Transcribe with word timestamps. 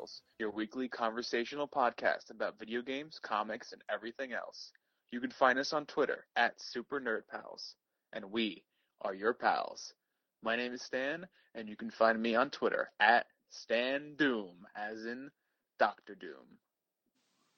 15 0.00 0.04
of 0.04 0.10
Super 0.10 0.18
Nerd 0.18 0.18
Pals, 0.18 0.22
your 0.38 0.50
weekly 0.50 0.88
conversational 0.88 1.68
podcast 1.68 2.30
about 2.30 2.58
video 2.58 2.82
games, 2.82 3.18
comics, 3.22 3.72
and 3.72 3.82
everything 3.90 4.32
else. 4.32 4.72
You 5.10 5.20
can 5.20 5.30
find 5.30 5.58
us 5.58 5.72
on 5.72 5.86
Twitter 5.86 6.26
at 6.36 6.60
Super 6.60 7.00
Nerd 7.00 7.22
Pals, 7.30 7.74
and 8.12 8.30
we 8.30 8.62
are 9.02 9.14
your 9.14 9.34
pals. 9.34 9.94
My 10.42 10.56
name 10.56 10.72
is 10.72 10.82
Stan, 10.82 11.26
and 11.54 11.68
you 11.68 11.76
can 11.76 11.90
find 11.90 12.20
me 12.20 12.34
on 12.34 12.50
Twitter 12.50 12.90
at 13.00 13.26
Stan 13.50 14.14
Doom, 14.16 14.66
as 14.76 15.04
in 15.04 15.30
Doctor 15.78 16.14
Doom. 16.14 16.58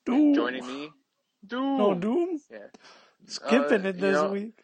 Doom. 0.07 0.35
Joining 0.35 0.67
me, 0.67 0.91
Doom. 1.47 1.79
No 1.79 1.95
Doom. 1.95 2.41
Yeah. 2.51 2.59
Skipping 3.27 3.85
Uh, 3.85 3.89
it 3.91 3.97
you 3.97 4.01
this 4.01 4.15
know- 4.15 4.31
week. 4.33 4.63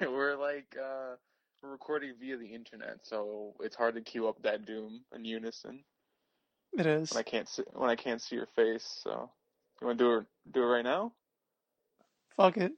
we're 0.00 0.36
like 0.36 0.74
uh 0.82 1.16
we're 1.62 1.70
recording 1.70 2.14
via 2.20 2.36
the 2.38 2.46
internet, 2.46 2.98
so 3.02 3.54
it's 3.60 3.76
hard 3.76 3.94
to 3.94 4.00
cue 4.00 4.26
up 4.28 4.40
that 4.42 4.64
doom 4.66 5.00
in 5.14 5.24
unison 5.24 5.84
It 6.76 6.86
is. 6.86 7.12
when 7.12 7.20
I 7.20 7.22
can't 7.22 7.48
see 7.48 7.62
when 7.72 7.90
I 7.90 7.96
can't 7.96 8.20
see 8.20 8.36
your 8.36 8.48
face. 8.56 9.00
So 9.02 9.30
you 9.80 9.86
want 9.86 9.98
to 9.98 10.04
do 10.04 10.16
it 10.18 10.26
do 10.52 10.62
it 10.62 10.66
right 10.66 10.84
now? 10.84 11.12
Fuck 12.36 12.56
it. 12.56 12.72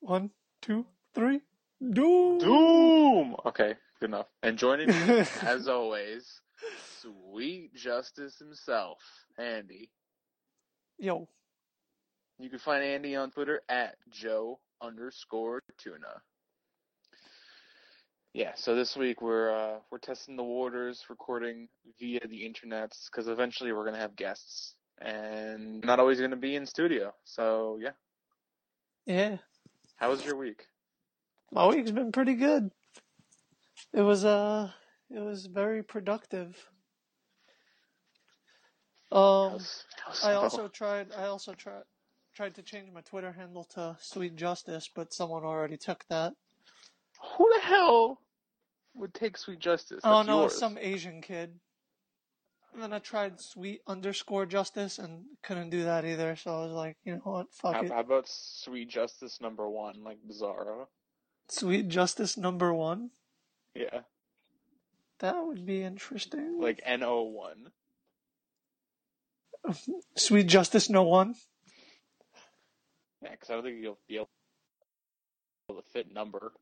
One, 0.00 0.30
two, 0.60 0.86
three. 1.14 1.40
Doom. 1.80 2.38
Doom. 2.38 3.36
Okay, 3.44 3.74
good 4.00 4.06
enough. 4.10 4.26
And 4.42 4.58
joining 4.58 4.88
me, 4.88 5.24
as 5.42 5.68
always, 5.68 6.40
sweet 7.02 7.74
justice 7.74 8.38
himself, 8.38 8.98
Andy. 9.38 9.90
Yo. 10.98 11.28
You 12.38 12.50
can 12.50 12.58
find 12.58 12.82
Andy 12.84 13.14
on 13.16 13.30
Twitter 13.30 13.60
at 13.68 13.96
Joe 14.10 14.58
underscore 14.82 15.62
tuna. 15.78 16.22
Yeah, 18.36 18.52
so 18.54 18.74
this 18.74 18.94
week 18.94 19.22
we're 19.22 19.50
uh, 19.50 19.78
we're 19.90 19.96
testing 19.96 20.36
the 20.36 20.42
waters, 20.44 21.06
recording 21.08 21.68
via 21.98 22.20
the 22.20 22.42
internets, 22.42 23.06
because 23.10 23.28
eventually 23.28 23.72
we're 23.72 23.86
gonna 23.86 23.96
have 23.96 24.14
guests, 24.14 24.74
and 25.00 25.82
not 25.82 26.00
always 26.00 26.20
gonna 26.20 26.36
be 26.36 26.54
in 26.54 26.66
studio. 26.66 27.14
So 27.24 27.78
yeah, 27.80 27.92
Yeah. 29.06 29.38
how 29.96 30.10
was 30.10 30.22
your 30.22 30.36
week? 30.36 30.66
My 31.50 31.66
week's 31.66 31.92
been 31.92 32.12
pretty 32.12 32.34
good. 32.34 32.70
It 33.94 34.02
was 34.02 34.26
uh 34.26 34.70
it 35.08 35.20
was 35.20 35.46
very 35.46 35.82
productive. 35.82 36.62
Um 39.10 39.60
I 40.22 40.32
also 40.34 40.68
tried 40.68 41.06
I 41.16 41.24
also 41.28 41.54
tried 41.54 41.84
tried 42.34 42.54
to 42.56 42.62
change 42.62 42.92
my 42.92 43.00
Twitter 43.00 43.32
handle 43.32 43.64
to 43.64 43.96
Sweet 43.98 44.36
Justice, 44.36 44.90
but 44.94 45.14
someone 45.14 45.42
already 45.42 45.78
took 45.78 46.04
that. 46.10 46.34
who 47.38 47.50
the 47.54 47.60
hell 47.62 48.20
would 48.96 49.14
take 49.14 49.36
Sweet 49.36 49.58
Justice? 49.58 50.00
oh 50.04 50.18
That's 50.18 50.26
no, 50.28 50.40
yours. 50.42 50.58
some 50.58 50.78
Asian 50.78 51.20
kid. 51.22 51.58
And 52.72 52.82
then 52.82 52.92
I 52.92 52.98
tried 52.98 53.40
Sweet 53.40 53.80
underscore 53.86 54.44
Justice 54.44 54.98
and 54.98 55.24
couldn't 55.42 55.70
do 55.70 55.84
that 55.84 56.04
either, 56.04 56.36
so 56.36 56.50
I 56.50 56.64
was 56.66 56.72
like, 56.72 56.96
you 57.04 57.14
know 57.14 57.20
what, 57.24 57.46
fuck 57.54 57.74
How, 57.74 57.82
it. 57.82 57.90
how 57.90 58.00
about 58.00 58.28
Sweet 58.28 58.88
Justice 58.90 59.40
number 59.40 59.68
one, 59.68 60.04
like 60.04 60.18
Bizarro? 60.28 60.86
Sweet 61.48 61.88
Justice 61.88 62.36
number 62.36 62.74
one? 62.74 63.10
Yeah, 63.74 64.00
That 65.20 65.36
would 65.36 65.64
be 65.64 65.82
interesting. 65.82 66.60
like 66.60 66.80
N 66.84 67.02
O 67.02 67.22
one. 67.22 67.70
Sweet 70.16 70.46
Justice 70.46 70.90
no 70.90 71.02
one? 71.02 71.34
Yeah, 73.22 73.30
because 73.30 73.48
I 73.50 73.54
don't 73.54 73.64
think 73.64 73.78
you'll 73.82 73.98
be 74.08 74.16
able 74.16 74.28
to 75.70 75.82
fit 75.92 76.12
number. 76.12 76.52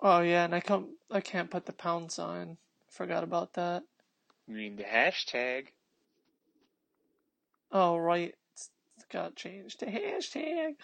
Oh 0.00 0.20
yeah, 0.20 0.44
and 0.44 0.54
I 0.54 0.60
can't 0.60 0.86
I 1.10 1.20
can't 1.20 1.50
put 1.50 1.66
the 1.66 1.72
pound 1.72 2.12
sign. 2.12 2.58
Forgot 2.90 3.24
about 3.24 3.54
that. 3.54 3.82
You 4.46 4.56
mean 4.56 4.76
the 4.76 4.84
hashtag? 4.84 5.68
Oh 7.72 7.96
right, 7.96 8.34
it's 8.52 8.70
got 9.10 9.36
changed 9.36 9.80
to 9.80 9.86
hashtag. 9.86 10.76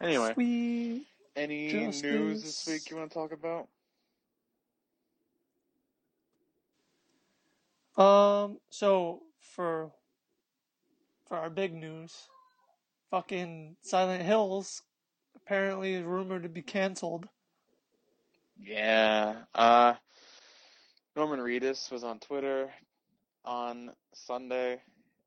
Anyway, 0.00 0.34
Sweet. 0.34 1.06
any 1.36 1.72
news 1.72 2.02
this 2.42 2.66
week 2.66 2.90
you 2.90 2.96
want 2.96 3.10
to 3.10 3.14
talk 3.14 3.32
about? 3.32 3.68
Um. 8.02 8.58
So 8.68 9.22
for 9.40 9.90
for 11.26 11.36
our 11.38 11.50
big 11.50 11.72
news, 11.72 12.28
fucking 13.10 13.76
Silent 13.82 14.22
Hills 14.22 14.82
apparently 15.46 15.94
is 15.94 16.04
rumored 16.04 16.42
to 16.42 16.48
be 16.48 16.62
canceled. 16.62 17.28
Yeah. 18.58 19.36
Uh, 19.54 19.94
Norman 21.14 21.40
Reedus 21.40 21.90
was 21.90 22.02
on 22.02 22.18
Twitter 22.18 22.70
on 23.44 23.92
Sunday, 24.12 24.80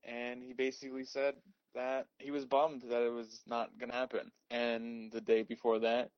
and 0.03 0.43
he 0.43 0.53
basically 0.53 1.05
said 1.05 1.35
that 1.73 2.07
he 2.17 2.31
was 2.31 2.45
bummed 2.45 2.81
that 2.89 3.03
it 3.03 3.13
was 3.13 3.41
not 3.47 3.69
gonna 3.79 3.93
happen. 3.93 4.31
And 4.51 5.11
the 5.11 5.21
day 5.21 5.43
before 5.43 5.79
that, 5.79 6.09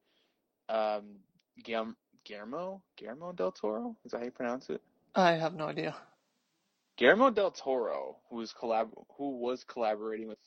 um, 0.68 1.20
Guillermo, 1.64 1.96
Guillermo, 2.26 2.82
Guillermo 2.98 3.34
del 3.34 3.52
Toro, 3.52 3.96
is 4.04 4.12
that 4.12 4.20
how 4.20 4.24
you 4.26 4.32
pronounce 4.32 4.70
it? 4.70 4.82
I 5.14 5.34
have 5.34 5.54
no 5.54 5.68
idea. 5.68 5.96
Guillermo 6.98 7.30
del 7.30 7.52
Toro, 7.52 8.18
who 8.30 8.38
was 8.38 8.54
collab 8.54 8.90
who 9.18 9.38
was 9.38 9.64
collaborating 9.64 10.28
with 10.28 10.40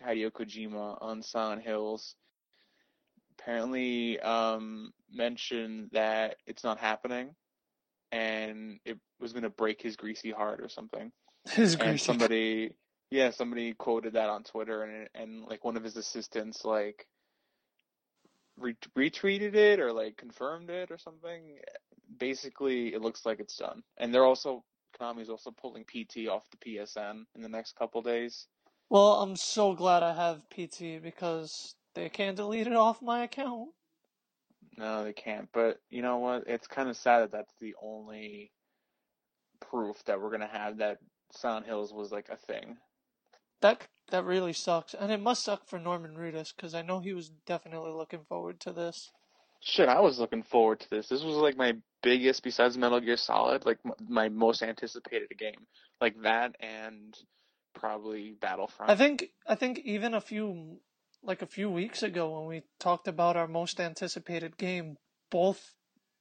Hideo 0.00 0.30
Kojima 0.30 0.98
on 1.00 1.22
Silent 1.22 1.62
Hills, 1.62 2.14
apparently 3.40 4.20
um, 4.20 4.92
mentioned 5.12 5.90
that 5.92 6.36
it's 6.46 6.64
not 6.64 6.78
happening, 6.78 7.34
and 8.12 8.78
it 8.84 8.98
was 9.20 9.32
going 9.32 9.42
to 9.44 9.50
break 9.50 9.80
his 9.82 9.96
greasy 9.96 10.30
heart 10.30 10.60
or 10.60 10.68
something. 10.68 11.10
His 11.50 11.74
And 11.74 11.82
greasy. 11.90 12.04
somebody, 12.04 12.70
yeah, 13.10 13.30
somebody 13.30 13.72
quoted 13.74 14.12
that 14.14 14.28
on 14.28 14.44
Twitter, 14.44 14.82
and 14.82 15.08
and 15.14 15.44
like 15.44 15.64
one 15.64 15.76
of 15.76 15.84
his 15.84 15.96
assistants 15.96 16.64
like 16.64 17.06
re- 18.58 18.76
retweeted 18.96 19.54
it 19.54 19.80
or 19.80 19.92
like 19.92 20.16
confirmed 20.16 20.70
it 20.70 20.90
or 20.90 20.98
something. 20.98 21.58
Basically, 22.18 22.92
it 22.92 23.00
looks 23.00 23.24
like 23.24 23.40
it's 23.40 23.56
done, 23.56 23.82
and 23.96 24.12
they're 24.12 24.24
also 24.24 24.64
Konami's 25.00 25.30
also 25.30 25.50
pulling 25.50 25.84
PT 25.84 26.28
off 26.28 26.44
the 26.50 26.58
PSN 26.58 27.24
in 27.34 27.42
the 27.42 27.48
next 27.48 27.74
couple 27.76 28.02
days. 28.02 28.46
Well, 28.90 29.22
I'm 29.22 29.36
so 29.36 29.74
glad 29.74 30.02
I 30.02 30.14
have 30.14 30.48
PT 30.50 31.00
because 31.02 31.76
they 31.94 32.08
can't 32.08 32.36
delete 32.36 32.66
it 32.66 32.74
off 32.74 33.02
my 33.02 33.24
account. 33.24 33.70
No, 34.76 35.04
they 35.04 35.12
can't. 35.12 35.48
But 35.52 35.80
you 35.90 36.02
know 36.02 36.18
what? 36.18 36.44
It's 36.46 36.66
kind 36.66 36.88
of 36.88 36.96
sad 36.96 37.20
that 37.20 37.32
that's 37.32 37.54
the 37.60 37.74
only 37.82 38.52
proof 39.60 40.02
that 40.04 40.20
we're 40.20 40.30
gonna 40.30 40.46
have 40.46 40.78
that 40.78 40.98
Silent 41.32 41.66
Hills 41.66 41.92
was 41.92 42.10
like 42.10 42.28
a 42.28 42.36
thing. 42.36 42.78
That 43.60 43.86
that 44.10 44.24
really 44.24 44.52
sucks, 44.52 44.94
and 44.94 45.12
it 45.12 45.20
must 45.20 45.44
suck 45.44 45.66
for 45.66 45.78
Norman 45.78 46.16
Reedus 46.16 46.54
because 46.54 46.74
I 46.74 46.82
know 46.82 47.00
he 47.00 47.12
was 47.12 47.30
definitely 47.46 47.92
looking 47.92 48.24
forward 48.28 48.60
to 48.60 48.72
this. 48.72 49.10
Shit, 49.60 49.88
I 49.88 50.00
was 50.00 50.18
looking 50.18 50.42
forward 50.42 50.80
to 50.80 50.90
this. 50.90 51.08
This 51.08 51.22
was 51.22 51.36
like 51.36 51.56
my 51.56 51.76
biggest, 52.02 52.42
besides 52.42 52.78
Metal 52.78 53.00
Gear 53.00 53.18
Solid, 53.18 53.66
like 53.66 53.78
my 54.08 54.30
most 54.30 54.62
anticipated 54.62 55.28
game. 55.38 55.66
Like 56.00 56.22
that 56.22 56.56
and 56.60 57.14
probably 57.74 58.34
Battlefront. 58.40 58.90
I 58.90 58.96
think 58.96 59.28
I 59.46 59.54
think 59.54 59.80
even 59.80 60.14
a 60.14 60.20
few 60.20 60.80
like 61.22 61.42
a 61.42 61.46
few 61.46 61.70
weeks 61.70 62.02
ago 62.02 62.38
when 62.38 62.46
we 62.48 62.62
talked 62.78 63.08
about 63.08 63.36
our 63.36 63.48
most 63.48 63.80
anticipated 63.80 64.56
game, 64.56 64.96
both 65.30 65.74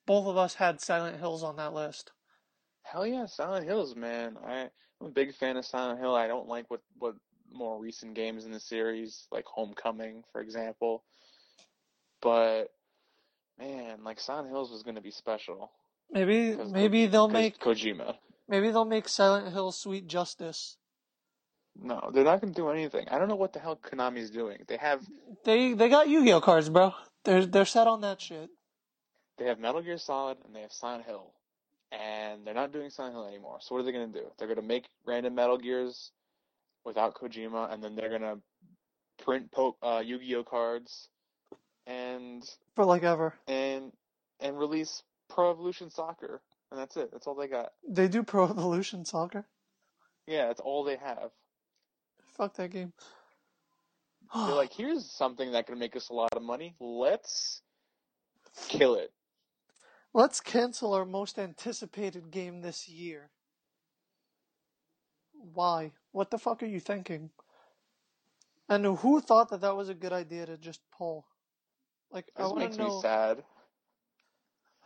both 0.05 0.25
of 0.25 0.37
us 0.37 0.55
had 0.55 0.81
Silent 0.81 1.19
Hills 1.19 1.43
on 1.43 1.57
that 1.57 1.73
list. 1.73 2.11
Hell 2.81 3.05
yeah, 3.05 3.27
Silent 3.27 3.67
Hills, 3.67 3.95
man. 3.95 4.37
I, 4.43 4.69
I'm 4.99 5.07
a 5.07 5.11
big 5.11 5.35
fan 5.35 5.57
of 5.57 5.65
Silent 5.65 5.99
Hill. 5.99 6.15
I 6.15 6.27
don't 6.27 6.47
like 6.47 6.69
what, 6.69 6.81
what 6.97 7.15
more 7.51 7.79
recent 7.79 8.15
games 8.15 8.45
in 8.45 8.51
the 8.51 8.59
series, 8.59 9.27
like 9.31 9.45
Homecoming, 9.45 10.23
for 10.31 10.41
example. 10.41 11.03
But 12.21 12.71
man, 13.59 14.03
like 14.03 14.19
Silent 14.19 14.49
Hills 14.49 14.71
was 14.71 14.83
gonna 14.83 15.01
be 15.01 15.11
special. 15.11 15.71
Maybe 16.11 16.55
maybe 16.55 17.05
they'll 17.05 17.29
make 17.29 17.59
Kojima. 17.59 18.15
maybe 18.47 18.71
they'll 18.71 18.85
make 18.85 19.07
Silent 19.07 19.53
Hill 19.53 19.71
Sweet 19.71 20.07
Justice. 20.07 20.77
No, 21.81 22.11
they're 22.13 22.23
not 22.25 22.41
gonna 22.41 22.53
do 22.53 22.69
anything. 22.69 23.07
I 23.09 23.17
don't 23.19 23.29
know 23.29 23.35
what 23.35 23.53
the 23.53 23.59
hell 23.59 23.77
Konami's 23.77 24.29
doing. 24.31 24.59
They 24.67 24.77
have 24.77 25.01
They 25.45 25.73
they 25.73 25.89
got 25.89 26.09
Yu-Gi-Oh 26.09 26.41
cards, 26.41 26.69
bro. 26.69 26.93
They're 27.25 27.45
they're 27.45 27.65
set 27.65 27.87
on 27.87 28.01
that 28.01 28.21
shit. 28.21 28.49
they 29.37 29.45
have 29.45 29.59
Metal 29.59 29.81
Gear 29.81 29.97
Solid 29.97 30.37
and 30.45 30.55
they 30.55 30.61
have 30.61 30.73
Silent 30.73 31.05
Hill, 31.05 31.31
and 31.91 32.45
they're 32.45 32.53
not 32.53 32.73
doing 32.73 32.89
Silent 32.89 33.15
Hill 33.15 33.25
anymore. 33.27 33.59
So 33.61 33.75
what 33.75 33.81
are 33.81 33.85
they 33.85 33.91
gonna 33.93 34.07
do? 34.07 34.31
They're 34.37 34.47
gonna 34.47 34.61
make 34.67 34.85
random 35.05 35.35
Metal 35.35 35.57
Gears 35.57 36.11
without 36.85 37.15
Kojima, 37.15 37.71
and 37.73 37.83
then 37.83 37.95
they're 37.95 38.09
gonna 38.09 38.37
print 39.23 39.51
po- 39.51 39.77
uh, 39.83 40.01
Yu-Gi-Oh 40.05 40.43
cards 40.43 41.09
and 41.87 42.43
For 42.75 42.85
like 42.85 43.03
ever. 43.03 43.33
and 43.47 43.91
and 44.39 44.57
release 44.59 45.03
Pro 45.29 45.51
Evolution 45.51 45.89
Soccer, 45.89 46.41
and 46.71 46.79
that's 46.79 46.97
it. 46.97 47.11
That's 47.11 47.27
all 47.27 47.35
they 47.35 47.47
got. 47.47 47.71
They 47.87 48.07
do 48.07 48.23
Pro 48.23 48.45
Evolution 48.49 49.05
Soccer. 49.05 49.45
Yeah, 50.27 50.47
that's 50.47 50.59
all 50.61 50.83
they 50.83 50.97
have. 50.97 51.31
Fuck 52.39 52.55
that 52.55 52.71
game. 52.71 52.93
They're 54.33 54.55
like, 54.55 54.71
here's 54.71 55.11
something 55.11 55.51
that 55.51 55.67
can 55.67 55.77
make 55.77 55.97
us 55.97 56.07
a 56.07 56.13
lot 56.13 56.31
of 56.31 56.41
money. 56.41 56.73
Let's 56.79 57.61
kill 58.69 58.95
it. 58.95 59.11
Let's 60.13 60.39
cancel 60.39 60.93
our 60.93 61.03
most 61.03 61.37
anticipated 61.37 62.31
game 62.31 62.61
this 62.61 62.87
year. 62.87 63.29
Why? 65.33 65.91
What 66.13 66.31
the 66.31 66.37
fuck 66.37 66.63
are 66.63 66.67
you 66.67 66.79
thinking? 66.79 67.29
And 68.69 68.85
who 68.85 69.19
thought 69.19 69.49
that 69.49 69.61
that 69.61 69.75
was 69.75 69.89
a 69.89 69.93
good 69.93 70.13
idea 70.13 70.45
to 70.45 70.57
just 70.57 70.79
pull? 70.97 71.25
Like, 72.09 72.31
I 72.37 72.43
This 72.43 72.51
want 72.51 72.59
makes 72.63 72.77
to 72.77 72.83
know. 72.83 72.95
me 72.95 73.01
sad. 73.01 73.43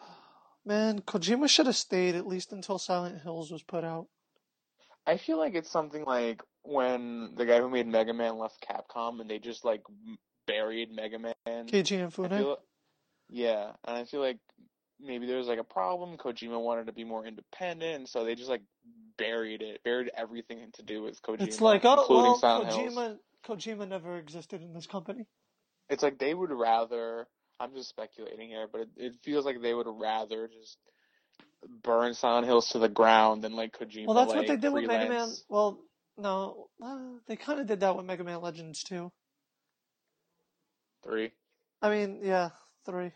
Man, 0.66 1.02
Kojima 1.02 1.48
should 1.48 1.68
have 1.68 1.76
stayed 1.76 2.16
at 2.16 2.26
least 2.26 2.52
until 2.52 2.80
Silent 2.80 3.22
Hills 3.22 3.52
was 3.52 3.62
put 3.62 3.84
out. 3.84 4.08
I 5.06 5.18
feel 5.18 5.38
like 5.38 5.56
it's 5.56 5.70
something 5.70 6.06
like 6.06 6.42
when 6.64 7.34
the 7.36 7.46
guy 7.46 7.60
who 7.60 7.70
made 7.70 7.88
Mega 7.88 8.14
Man 8.14 8.38
left 8.38 8.66
Capcom 8.66 9.20
and 9.20 9.30
they 9.30 9.40
just 9.40 9.66
like 9.66 9.82
buried 10.48 10.92
Mega 10.92 11.20
Man. 11.20 11.34
Keiji 11.46 12.00
Inafune. 12.00 12.38
feel, 12.38 12.58
yeah, 13.30 13.72
and 13.86 13.98
I 13.98 14.06
feel 14.06 14.22
like 14.22 14.38
maybe 15.00 15.26
there 15.26 15.38
was 15.38 15.48
like 15.48 15.60
a 15.60 15.64
problem. 15.64 16.18
Kojima 16.18 16.62
wanted 16.62 16.88
to 16.88 16.94
be 16.94 17.04
more 17.04 17.26
independent, 17.26 18.10
so 18.10 18.24
they 18.24 18.36
just 18.36 18.50
like 18.50 18.64
buried 19.18 19.62
it, 19.62 19.84
buried 19.84 20.12
everything 20.16 20.70
to 20.74 20.84
do 20.84 21.02
with 21.02 21.22
Kojima, 21.22 21.42
It's 21.42 21.62
like, 21.62 21.82
oh, 21.84 22.06
well, 22.10 22.38
Silent 22.38 22.74
Hills. 22.74 22.96
Kojima, 22.96 23.18
Kojima 23.46 23.88
never 23.88 24.18
existed 24.18 24.62
in 24.62 24.74
this 24.74 24.88
company. 24.88 25.26
It's 25.90 26.04
like 26.04 26.18
they 26.18 26.34
would 26.34 26.52
rather. 26.52 27.28
I'm 27.60 27.74
just 27.76 27.90
speculating 27.90 28.50
here, 28.50 28.68
but 28.72 28.82
it, 28.82 28.90
it 28.98 29.16
feels 29.24 29.46
like 29.46 29.62
they 29.62 29.74
would 29.74 29.88
rather 29.88 30.48
just 30.48 30.78
burn 31.84 32.14
Silent 32.14 32.46
Hills 32.48 32.70
to 32.70 32.80
the 32.80 32.90
ground 32.90 33.44
than 33.44 33.56
like 33.56 33.78
Kojima. 33.78 34.08
Well, 34.08 34.16
that's 34.16 34.34
what 34.34 34.48
they 34.48 34.58
did 34.58 34.72
with 34.74 34.86
Mega 34.86 35.10
Man. 35.10 35.30
Well, 35.50 35.80
no, 36.18 36.68
uh, 36.82 37.00
they 37.28 37.36
kind 37.36 37.60
of 37.60 37.68
did 37.68 37.80
that 37.82 37.96
with 37.96 38.06
Mega 38.06 38.24
Man 38.24 38.42
Legends 38.42 38.84
too. 38.84 39.12
Three. 41.04 41.32
I 41.82 41.90
mean, 41.90 42.20
yeah, 42.24 42.50
three. 42.86 43.12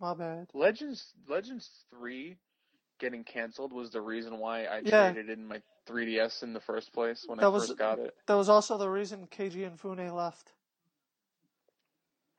My 0.00 0.14
bad. 0.14 0.48
Legends 0.54 1.12
Legends 1.28 1.68
three 1.90 2.36
getting 2.98 3.22
canceled 3.24 3.72
was 3.72 3.90
the 3.90 4.00
reason 4.00 4.38
why 4.38 4.64
I 4.64 4.78
Yeah. 4.78 5.12
traded 5.12 5.30
in 5.30 5.46
my 5.46 5.62
3DS 5.86 6.42
in 6.42 6.52
the 6.52 6.60
first 6.60 6.92
place 6.92 7.24
when 7.26 7.38
I 7.40 7.46
was- 7.48 7.68
first 7.68 7.78
got 7.78 7.98
it. 8.00 8.16
That 8.26 8.34
was 8.34 8.48
also 8.48 8.76
the 8.76 8.90
reason 8.90 9.26
Keiji 9.28 9.68
Inafune 9.70 10.12
left. 10.14 10.52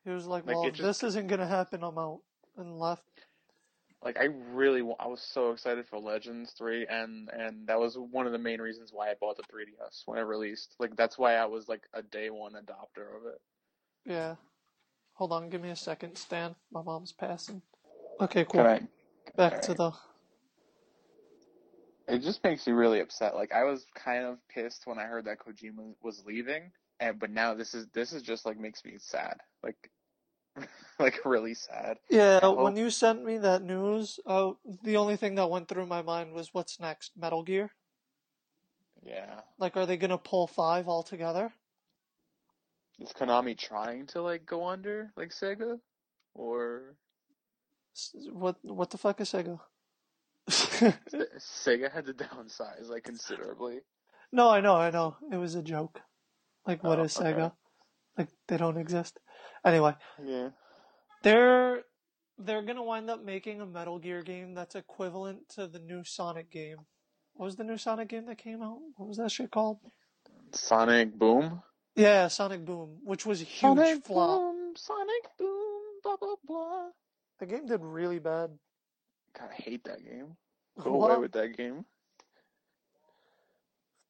He 0.04 0.10
was 0.10 0.26
like, 0.26 0.46
Like, 0.46 0.56
"Well, 0.56 0.70
just- 0.70 0.82
this 0.82 1.02
isn't 1.02 1.26
gonna 1.28 1.46
happen, 1.46 1.82
I'm 1.82 1.98
out," 1.98 2.22
and 2.56 2.78
left. 2.78 3.04
Like 4.02 4.18
I 4.18 4.28
really, 4.52 4.80
I 4.98 5.06
was 5.08 5.20
so 5.20 5.50
excited 5.50 5.86
for 5.86 5.98
Legends 5.98 6.52
three, 6.52 6.86
and 6.86 7.28
and 7.28 7.66
that 7.66 7.78
was 7.78 7.98
one 7.98 8.26
of 8.26 8.32
the 8.32 8.38
main 8.38 8.60
reasons 8.60 8.90
why 8.92 9.10
I 9.10 9.14
bought 9.20 9.36
the 9.36 9.42
3DS 9.42 10.02
when 10.06 10.18
it 10.18 10.22
released. 10.22 10.74
Like 10.78 10.96
that's 10.96 11.18
why 11.18 11.34
I 11.34 11.44
was 11.44 11.68
like 11.68 11.82
a 11.92 12.02
day 12.02 12.30
one 12.30 12.52
adopter 12.52 13.16
of 13.16 13.26
it. 13.26 13.40
Yeah. 14.06 14.36
Hold 15.14 15.32
on, 15.32 15.50
give 15.50 15.60
me 15.60 15.68
a 15.68 15.76
second, 15.76 16.16
Stan. 16.16 16.54
My 16.72 16.82
mom's 16.82 17.12
passing. 17.12 17.60
Okay, 18.22 18.44
cool. 18.44 18.62
Can 18.62 18.66
I? 18.66 18.80
Back 19.36 19.60
to 19.62 19.74
the. 19.74 19.92
It 22.08 22.22
just 22.22 22.42
makes 22.42 22.66
me 22.66 22.72
really 22.72 23.00
upset. 23.00 23.34
Like 23.34 23.52
I 23.52 23.64
was 23.64 23.84
kind 23.94 24.24
of 24.24 24.38
pissed 24.48 24.86
when 24.86 24.98
I 24.98 25.04
heard 25.04 25.26
that 25.26 25.38
Kojima 25.38 25.94
was 26.02 26.22
leaving, 26.26 26.72
and 27.00 27.18
but 27.18 27.30
now 27.30 27.54
this 27.54 27.74
is 27.74 27.86
this 27.92 28.14
is 28.14 28.22
just 28.22 28.46
like 28.46 28.58
makes 28.58 28.82
me 28.84 28.94
sad. 28.98 29.40
Like, 29.62 29.90
like 30.98 31.24
really 31.24 31.54
sad. 31.54 31.98
Yeah, 32.10 32.46
when 32.48 32.76
you 32.76 32.90
sent 32.90 33.24
me 33.24 33.38
that 33.38 33.62
news, 33.62 34.20
uh, 34.26 34.52
the 34.82 34.96
only 34.96 35.16
thing 35.16 35.36
that 35.36 35.50
went 35.50 35.68
through 35.68 35.86
my 35.86 36.02
mind 36.02 36.32
was 36.32 36.52
what's 36.54 36.80
next? 36.80 37.12
Metal 37.16 37.42
Gear? 37.42 37.70
Yeah. 39.02 39.40
Like, 39.58 39.76
are 39.76 39.86
they 39.86 39.96
gonna 39.96 40.18
pull 40.18 40.46
five 40.46 40.88
altogether? 40.88 41.52
Is 42.98 43.12
Konami 43.12 43.56
trying 43.56 44.06
to 44.08 44.22
like 44.22 44.44
go 44.44 44.68
under 44.68 45.12
like 45.16 45.30
Sega, 45.30 45.78
or 46.34 46.96
What 48.30 48.56
what 48.62 48.90
the 48.90 48.98
fuck 48.98 49.20
is 49.20 49.30
Sega? 49.32 49.58
Sega 50.48 51.90
had 51.92 52.06
to 52.06 52.14
downsize 52.14 52.88
like 52.88 53.04
considerably? 53.04 53.80
No, 54.32 54.48
I 54.48 54.60
know, 54.60 54.76
I 54.76 54.90
know. 54.90 55.16
It 55.32 55.36
was 55.36 55.54
a 55.54 55.62
joke. 55.62 56.02
Like, 56.66 56.84
what 56.84 56.98
Oh, 56.98 57.04
is 57.04 57.16
okay. 57.16 57.32
Sega? 57.32 57.52
Like, 58.18 58.28
they 58.48 58.56
don't 58.56 58.76
exist. 58.76 59.18
Anyway, 59.64 59.94
Yeah. 60.22 60.50
they're 61.22 61.82
they're 62.38 62.62
gonna 62.62 62.82
wind 62.82 63.10
up 63.10 63.22
making 63.22 63.60
a 63.60 63.66
Metal 63.66 63.98
Gear 63.98 64.22
game 64.22 64.54
that's 64.54 64.74
equivalent 64.74 65.48
to 65.50 65.66
the 65.66 65.78
new 65.78 66.02
Sonic 66.04 66.50
game. 66.50 66.86
What 67.34 67.46
was 67.46 67.56
the 67.56 67.64
new 67.64 67.76
Sonic 67.76 68.08
game 68.08 68.26
that 68.26 68.38
came 68.38 68.62
out? 68.62 68.78
What 68.96 69.08
was 69.08 69.18
that 69.18 69.30
shit 69.30 69.50
called? 69.50 69.78
Sonic 70.52 71.18
Boom. 71.18 71.62
Yeah, 71.94 72.28
Sonic 72.28 72.64
Boom, 72.64 72.98
which 73.04 73.26
was 73.26 73.40
a 73.42 73.44
huge 73.44 73.60
Sonic 73.60 74.04
flop. 74.04 74.38
Boom. 74.40 74.72
Sonic 74.76 75.24
Boom. 75.38 75.82
Blah 76.02 76.16
blah 76.16 76.36
blah. 76.46 76.88
The 77.38 77.46
game 77.46 77.66
did 77.66 77.80
really 77.82 78.18
bad. 78.18 78.50
God, 79.38 79.50
I 79.50 79.62
hate 79.62 79.84
that 79.84 80.04
game. 80.04 80.36
Go 80.82 80.94
What? 80.94 81.10
away 81.10 81.20
with 81.20 81.32
that 81.32 81.56
game. 81.56 81.84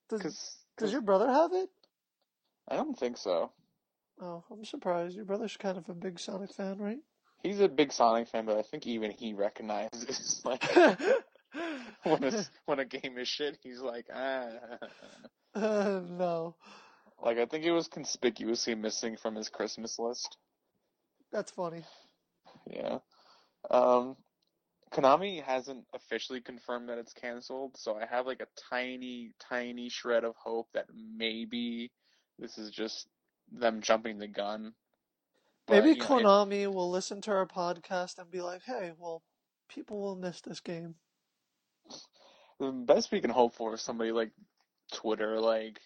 Does, 0.09 0.23
Cause, 0.23 0.57
does 0.79 0.93
your 0.93 1.03
brother 1.03 1.29
have 1.31 1.53
it? 1.53 1.69
I 2.69 2.77
don't 2.77 2.99
think 2.99 3.17
so. 3.17 3.51
Oh, 4.21 4.45
I'm 4.51 4.65
surprised. 4.65 5.17
Your 5.17 5.25
brother's 5.25 5.57
kind 5.57 5.79
of 5.79 5.89
a 5.89 5.95
big 5.95 6.19
Sonic 6.21 6.53
fan, 6.53 6.79
right? 6.79 6.99
He's 7.43 7.61
a 7.61 7.69
big 7.69 7.93
Sonic 7.93 8.29
fan, 8.29 8.45
but 8.47 8.57
I 8.59 8.63
think 8.63 8.87
even 8.87 9.11
he 9.11 9.33
recognizes 9.35 10.43
like 10.45 10.63
when 12.05 12.25
a 12.25 12.33
when 12.67 12.79
a 12.81 12.85
game 12.85 13.19
is 13.19 13.29
shit, 13.29 13.59
he's 13.63 13.81
like 13.81 14.07
ah. 14.15 14.51
Uh, 15.55 16.01
no, 16.09 16.57
Like 17.23 17.39
I 17.39 17.47
think 17.47 17.65
it 17.65 17.73
was 17.73 17.89
conspicuously 17.89 18.75
missing 18.75 19.17
from 19.17 19.37
his 19.37 19.49
Christmas 19.49 19.99
list. 19.99 20.37
that's 21.33 21.51
funny. 21.53 21.85
Yeah. 22.71 22.99
Um, 23.71 24.17
Konami 24.93 25.43
hasn't 25.43 25.87
officially 25.95 26.41
confirmed 26.41 26.89
that 26.89 26.99
it's 26.99 27.13
canceled, 27.13 27.77
so 27.77 27.97
I 27.97 28.07
have 28.07 28.27
like 28.27 28.41
a 28.41 28.49
tiny, 28.71 29.33
tiny 29.41 29.89
shred 29.89 30.25
of 30.25 30.35
hope 30.37 30.69
that 30.75 30.87
maybe 30.95 31.93
this 32.39 32.59
is 32.59 32.71
just 32.71 33.07
them 33.51 33.81
jumping 33.81 34.19
the 34.19 34.29
gun. 34.29 34.75
But, 35.67 35.85
Maybe 35.85 35.91
you 35.91 35.97
know, 35.97 36.19
it- 36.19 36.25
Konami 36.25 36.73
will 36.73 36.91
listen 36.91 37.21
to 37.23 37.31
our 37.33 37.47
podcast 37.47 38.19
and 38.19 38.31
be 38.31 38.41
like, 38.41 38.63
"Hey, 38.63 38.93
well, 38.99 39.23
people 39.69 40.01
will 40.01 40.17
miss 40.17 40.41
this 40.41 40.61
game." 40.61 40.97
the 42.59 42.71
best 42.71 43.11
we 43.11 43.21
can 43.21 43.31
hope 43.31 43.55
for 43.55 43.73
is 43.75 43.81
somebody 43.81 44.13
like 44.13 44.33
Twitter, 44.93 45.41
like 45.41 45.81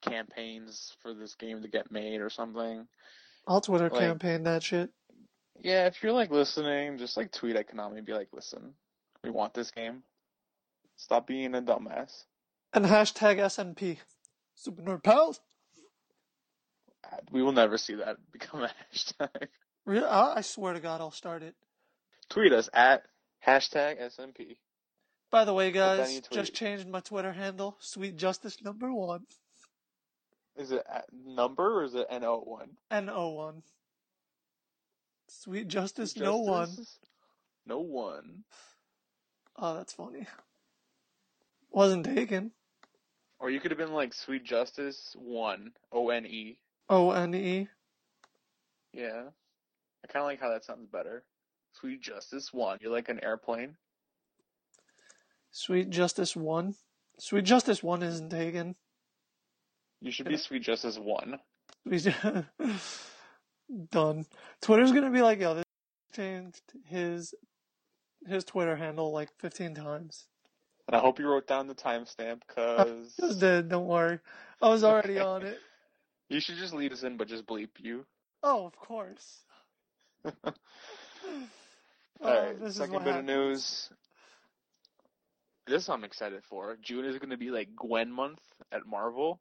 campaigns 0.00 0.96
for 1.02 1.12
this 1.14 1.34
game 1.34 1.62
to 1.62 1.68
get 1.68 1.90
made 1.90 2.20
or 2.20 2.30
something. 2.30 2.86
I'll 3.46 3.60
Twitter 3.60 3.90
Like- 3.90 4.00
campaign 4.00 4.44
that 4.44 4.62
shit. 4.62 4.90
Yeah, 5.60 5.86
if 5.86 6.02
you're 6.02 6.12
like 6.12 6.30
listening, 6.30 6.98
just 6.98 7.16
like 7.16 7.32
tweet 7.32 7.56
at 7.56 7.68
Konami 7.68 7.98
and 7.98 8.06
be 8.06 8.12
like, 8.14 8.28
listen, 8.32 8.74
we 9.24 9.30
want 9.30 9.54
this 9.54 9.70
game. 9.72 10.04
Stop 10.96 11.26
being 11.26 11.54
a 11.54 11.60
dumbass. 11.62 12.24
And 12.72 12.84
hashtag 12.84 13.38
SNP. 13.38 13.98
Super 14.54 14.82
Nerd 14.82 15.02
Pals. 15.02 15.40
We 17.30 17.42
will 17.42 17.52
never 17.52 17.78
see 17.78 17.94
that 17.96 18.16
become 18.32 18.62
a 18.64 18.70
hashtag. 18.94 19.48
Re- 19.84 20.04
I 20.04 20.40
swear 20.42 20.74
to 20.74 20.80
God, 20.80 21.00
I'll 21.00 21.10
start 21.10 21.42
it. 21.42 21.54
Tweet 22.28 22.52
us 22.52 22.68
at 22.72 23.04
hashtag 23.46 24.00
SNP. 24.00 24.56
By 25.30 25.44
the 25.44 25.54
way, 25.54 25.70
guys, 25.70 26.20
just 26.30 26.54
changed 26.54 26.88
my 26.88 27.00
Twitter 27.00 27.32
handle. 27.32 27.76
Sweet 27.80 28.16
Justice 28.16 28.62
number 28.62 28.92
one. 28.92 29.26
Is 30.56 30.72
it 30.72 30.84
number 31.26 31.80
or 31.80 31.84
is 31.84 31.94
it 31.94 32.06
N 32.10 32.24
O 32.24 32.38
one? 32.38 32.70
N 32.90 33.08
O 33.08 33.28
one. 33.30 33.62
Sweet 35.28 35.68
Justice, 35.68 36.16
no 36.16 36.38
one. 36.38 36.70
No 37.66 37.80
one. 37.80 38.44
Oh, 39.56 39.74
that's 39.74 39.92
funny. 39.92 40.26
Wasn't 41.70 42.06
taken. 42.06 42.52
Or 43.38 43.50
you 43.50 43.60
could 43.60 43.70
have 43.70 43.78
been 43.78 43.92
like 43.92 44.14
Sweet 44.14 44.44
Justice 44.44 45.14
1. 45.18 45.72
O 45.92 46.08
N 46.10 46.26
E. 46.26 46.58
O 46.88 47.10
N 47.12 47.34
E. 47.34 47.68
Yeah. 48.92 49.24
I 50.04 50.06
kind 50.06 50.22
of 50.22 50.26
like 50.26 50.40
how 50.40 50.50
that 50.50 50.64
sounds 50.64 50.86
better. 50.90 51.24
Sweet 51.72 52.00
Justice 52.00 52.52
1. 52.52 52.78
You're 52.80 52.92
like 52.92 53.08
an 53.08 53.22
airplane. 53.22 53.76
Sweet 55.50 55.90
Justice 55.90 56.36
one. 56.36 56.74
Sweet 57.18 57.44
Justice 57.44 57.82
one 57.82 58.02
isn't 58.02 58.30
taken. 58.30 58.76
You 60.00 60.10
should 60.10 60.28
be 60.28 60.36
Sweet 60.36 60.62
Justice 60.62 60.98
1. 60.98 61.38
We 61.84 61.98
done. 63.90 64.26
Twitter's 64.62 64.92
gonna 64.92 65.10
be 65.10 65.22
like, 65.22 65.40
yo, 65.40 65.54
this 65.54 65.64
changed 66.14 66.62
his 66.86 67.34
his 68.26 68.44
Twitter 68.44 68.76
handle 68.76 69.12
like 69.12 69.30
15 69.38 69.74
times. 69.74 70.26
And 70.86 70.96
I 70.96 71.00
hope 71.00 71.18
you 71.18 71.28
wrote 71.28 71.46
down 71.46 71.66
the 71.66 71.74
timestamp 71.74 72.40
because 72.46 73.14
Just 73.18 73.40
did, 73.40 73.68
don't 73.68 73.86
worry. 73.86 74.18
I 74.62 74.68
was 74.68 74.84
already 74.84 75.18
Okay. 75.18 75.26
on 75.26 75.42
it. 75.44 75.58
You 76.28 76.40
should 76.40 76.56
just 76.56 76.74
leave 76.74 76.90
this 76.90 77.02
in, 77.02 77.16
but 77.16 77.28
just 77.28 77.46
bleep 77.46 77.70
you. 77.78 78.04
Oh, 78.42 78.66
of 78.66 78.76
course. 78.76 79.44
All 80.24 80.32
right, 82.22 82.56
oh, 82.60 82.64
this 82.64 82.70
is 82.70 82.76
second 82.76 83.04
bit 83.04 83.14
happens. 83.14 83.30
of 83.30 83.36
news. 83.36 83.90
This 85.66 85.88
I'm 85.88 86.04
excited 86.04 86.42
for. 86.44 86.76
June 86.82 87.04
is 87.04 87.18
going 87.18 87.30
to 87.30 87.36
be 87.36 87.50
like 87.50 87.68
Gwen 87.76 88.10
month 88.10 88.40
at 88.72 88.86
Marvel, 88.86 89.40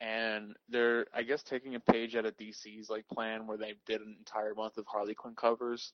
and 0.00 0.54
they're 0.68 1.06
I 1.14 1.22
guess 1.22 1.42
taking 1.42 1.74
a 1.74 1.80
page 1.80 2.14
out 2.14 2.26
of 2.26 2.36
DC's 2.36 2.90
like 2.90 3.08
plan 3.08 3.46
where 3.46 3.56
they 3.56 3.74
did 3.86 4.00
an 4.00 4.14
entire 4.18 4.54
month 4.54 4.76
of 4.78 4.86
Harley 4.86 5.14
Quinn 5.14 5.34
covers, 5.34 5.92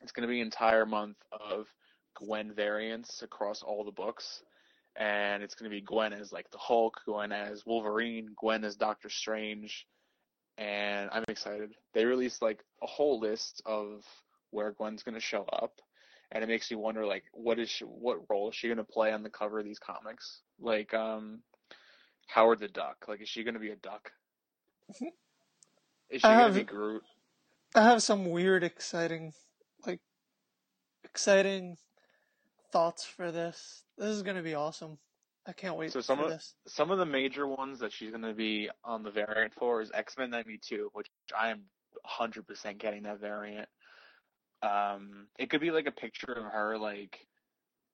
It's 0.00 0.12
going 0.12 0.26
to 0.26 0.32
be 0.32 0.40
an 0.40 0.46
entire 0.46 0.86
month 0.86 1.16
of 1.32 1.66
Gwen 2.14 2.52
variants 2.54 3.22
across 3.22 3.62
all 3.62 3.84
the 3.84 3.92
books. 3.92 4.42
And 4.96 5.42
it's 5.42 5.54
going 5.54 5.70
to 5.70 5.74
be 5.74 5.80
Gwen 5.80 6.12
as 6.12 6.32
like 6.32 6.50
the 6.50 6.58
Hulk, 6.58 7.00
Gwen 7.06 7.32
as 7.32 7.64
Wolverine, 7.64 8.28
Gwen 8.36 8.64
as 8.64 8.76
Doctor 8.76 9.08
Strange. 9.08 9.86
And 10.58 11.08
I'm 11.12 11.24
excited. 11.28 11.74
They 11.94 12.04
released 12.04 12.42
like 12.42 12.62
a 12.82 12.86
whole 12.86 13.18
list 13.18 13.62
of 13.64 14.04
where 14.50 14.72
Gwen's 14.72 15.02
going 15.02 15.14
to 15.14 15.20
show 15.20 15.44
up. 15.50 15.72
And 16.30 16.44
it 16.44 16.46
makes 16.46 16.70
me 16.70 16.76
wonder 16.76 17.06
like 17.06 17.24
what 17.32 17.58
is 17.58 17.68
she 17.70 17.84
what 17.84 18.28
role 18.30 18.50
is 18.50 18.54
she 18.54 18.68
going 18.68 18.78
to 18.78 18.84
play 18.84 19.12
on 19.12 19.22
the 19.22 19.30
cover 19.30 19.58
of 19.58 19.64
these 19.64 19.78
comics? 19.78 20.40
Like 20.60 20.92
um 20.94 21.40
Howard 22.26 22.60
the 22.60 22.68
Duck. 22.68 23.06
Like 23.08 23.20
is 23.22 23.28
she 23.28 23.44
going 23.44 23.54
to 23.54 23.60
be 23.60 23.70
a 23.70 23.76
duck? 23.76 24.12
Is 26.10 26.20
she 26.20 26.24
I 26.24 26.34
going 26.34 26.38
have- 26.44 26.52
to 26.54 26.60
be 26.60 26.64
Groot? 26.64 27.02
I 27.74 27.84
have 27.84 28.02
some 28.02 28.26
weird, 28.28 28.62
exciting, 28.64 29.32
like, 29.86 30.00
exciting 31.04 31.78
thoughts 32.72 33.04
for 33.04 33.30
this. 33.30 33.84
This 33.98 34.08
is 34.08 34.22
gonna 34.22 34.42
be 34.42 34.54
awesome. 34.54 34.98
I 35.46 35.52
can't 35.52 35.76
wait 35.76 35.92
So 35.92 36.00
some 36.00 36.18
for 36.18 36.24
of- 36.24 36.30
this. 36.30 36.54
some 36.66 36.90
of 36.90 36.98
the 36.98 37.06
major 37.06 37.46
ones 37.46 37.80
that 37.80 37.92
she's 37.92 38.10
going 38.10 38.22
to 38.22 38.32
be 38.32 38.70
on 38.84 39.02
the 39.02 39.10
variant 39.10 39.52
for 39.54 39.80
is 39.80 39.90
X 39.92 40.16
Men 40.16 40.30
'92, 40.30 40.90
which 40.92 41.08
I 41.36 41.48
am 41.48 41.62
100% 42.06 42.78
getting 42.78 43.02
that 43.02 43.18
variant. 43.18 43.68
Um, 44.62 45.26
it 45.40 45.50
could 45.50 45.60
be 45.60 45.72
like 45.72 45.86
a 45.88 45.90
picture 45.92 46.30
of 46.32 46.44
her 46.44 46.78
like 46.78 47.26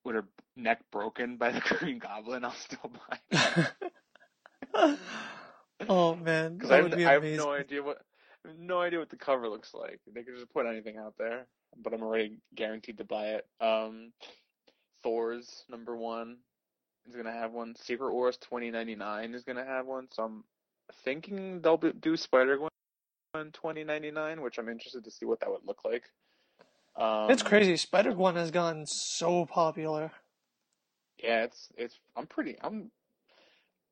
with 0.05 0.17
her 0.17 0.25
neck 0.57 0.81
broken 0.93 1.39
by 1.39 1.51
the 1.53 1.61
Green 1.79 1.99
Goblin. 1.99 2.45
I'll 2.45 2.53
still 2.53 2.93
buy 3.09 3.19
it 3.31 3.73
oh 5.89 6.15
man, 6.17 6.59
that 6.63 6.73
I, 6.73 6.83
would 6.83 6.97
be 6.97 7.07
I 7.07 7.13
have 7.13 7.23
amazing. 7.23 7.45
no 7.45 7.53
idea 7.53 7.83
what 7.83 7.99
I 8.45 8.49
have 8.49 8.59
no 8.59 8.81
idea 8.81 8.99
what 8.99 9.09
the 9.11 9.17
cover 9.17 9.49
looks 9.49 9.73
like. 9.75 10.01
They 10.13 10.23
could 10.23 10.35
just 10.37 10.53
put 10.53 10.67
anything 10.67 10.97
out 10.99 11.15
there, 11.19 11.47
but 11.83 11.93
I'm 11.95 12.03
already 12.03 12.37
guaranteed 12.55 12.99
to 12.99 13.05
buy 13.05 13.29
it. 13.39 13.47
Um, 13.61 14.13
Thor's 15.03 15.65
number 15.69 15.97
one 15.97 16.39
is 17.09 17.17
gonna 17.17 17.33
have 17.33 17.53
one. 17.53 17.75
Secret 17.77 18.13
Wars 18.13 18.37
2099 18.39 19.35
is 19.35 19.45
gonna 19.45 19.65
have 19.65 19.87
one. 19.87 20.09
So 20.11 20.25
I'm 20.25 20.45
thinking 21.05 21.61
they'll 21.61 21.77
do 21.77 22.17
Spider 22.17 22.57
Gwen 22.57 22.71
2099, 23.53 24.41
which 24.41 24.59
I'm 24.59 24.69
interested 24.69 25.05
to 25.05 25.11
see 25.11 25.27
what 25.27 25.41
that 25.41 25.51
would 25.51 25.67
look 25.67 25.85
like. 25.85 26.05
Um, 26.97 27.31
it's 27.31 27.43
crazy. 27.43 27.77
Spider 27.77 28.13
Gwen 28.13 28.35
has 28.37 28.51
gotten 28.51 28.87
so 28.87 29.47
popular. 29.47 30.11
Yeah, 31.23 31.45
it's 31.45 31.69
it's. 31.77 31.99
I'm 32.17 32.27
pretty. 32.27 32.57
I'm. 32.61 32.91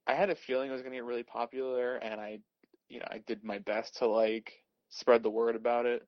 I 0.07 0.15
had 0.15 0.31
a 0.31 0.35
feeling 0.35 0.71
it 0.71 0.73
was 0.73 0.83
gonna 0.83 0.95
get 0.95 1.05
really 1.05 1.23
popular, 1.23 1.97
and 1.97 2.21
I, 2.21 2.39
you 2.89 3.01
know, 3.01 3.07
I 3.11 3.19
did 3.19 3.45
my 3.45 3.59
best 3.59 3.99
to 3.99 4.07
like 4.07 4.53
spread 4.89 5.23
the 5.23 5.31
word 5.31 5.57
about 5.57 5.87
it, 5.87 6.07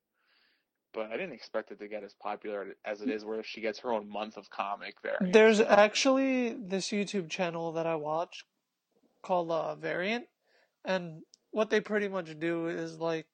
but 0.93 1.07
I 1.07 1.17
didn't 1.17 1.33
expect 1.33 1.71
it 1.71 1.79
to 1.79 1.87
get 1.87 2.03
as 2.03 2.13
popular 2.13 2.75
as 2.85 3.01
it 3.01 3.09
is. 3.09 3.25
Where 3.25 3.43
she 3.43 3.61
gets 3.61 3.79
her 3.79 3.91
own 3.91 4.09
month 4.09 4.37
of 4.37 4.49
comic 4.49 4.95
variants. 5.01 5.33
There's 5.33 5.59
actually 5.59 6.53
this 6.53 6.89
YouTube 6.89 7.29
channel 7.29 7.71
that 7.73 7.85
I 7.85 7.95
watch 7.95 8.45
called 9.21 9.51
uh, 9.51 9.75
Variant, 9.75 10.25
and 10.85 11.21
what 11.51 11.69
they 11.69 11.81
pretty 11.81 12.07
much 12.07 12.37
do 12.39 12.67
is 12.67 12.99
like 12.99 13.27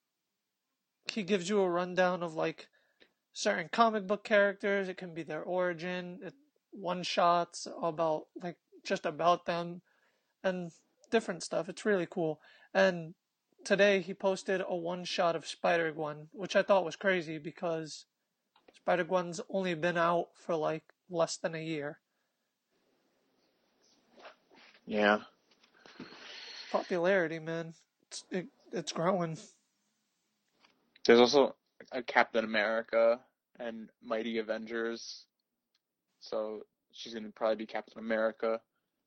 he 1.11 1.23
gives 1.23 1.49
you 1.49 1.59
a 1.61 1.69
rundown 1.69 2.23
of 2.23 2.35
like 2.35 2.67
certain 3.33 3.69
comic 3.71 4.07
book 4.07 4.23
characters. 4.23 4.89
It 4.89 4.97
can 4.97 5.13
be 5.13 5.23
their 5.23 5.43
origin, 5.43 6.19
it, 6.23 6.33
one 6.71 7.03
shots 7.03 7.67
about 7.81 8.23
like 8.41 8.57
just 8.83 9.05
about 9.05 9.45
them, 9.45 9.81
and 10.43 10.71
different 11.11 11.43
stuff. 11.43 11.69
It's 11.69 11.85
really 11.85 12.07
cool. 12.09 12.39
And 12.73 13.13
today 13.65 13.99
he 13.99 14.13
posted 14.13 14.61
a 14.67 14.75
one 14.75 15.03
shot 15.03 15.35
of 15.35 15.47
Spider 15.47 15.91
Gwen, 15.91 16.27
which 16.31 16.55
I 16.55 16.61
thought 16.61 16.85
was 16.85 16.95
crazy 16.95 17.37
because 17.37 18.05
Spider 18.73 19.03
Gwen's 19.03 19.41
only 19.49 19.73
been 19.73 19.97
out 19.97 20.27
for 20.35 20.55
like 20.55 20.83
less 21.09 21.37
than 21.37 21.55
a 21.55 21.63
year. 21.63 21.99
Yeah, 24.85 25.21
popularity, 26.71 27.39
man. 27.39 27.73
It's 28.07 28.23
it, 28.29 28.47
it's 28.71 28.91
growing. 28.91 29.37
there's 31.05 31.19
also 31.19 31.55
a 31.91 32.03
Captain 32.03 32.45
America 32.45 33.19
and 33.59 33.89
Mighty 34.03 34.37
Avengers, 34.37 35.25
so 36.19 36.61
she's 36.91 37.13
gonna 37.15 37.29
probably 37.29 37.55
be 37.55 37.65
Captain 37.65 37.99
America. 37.99 38.61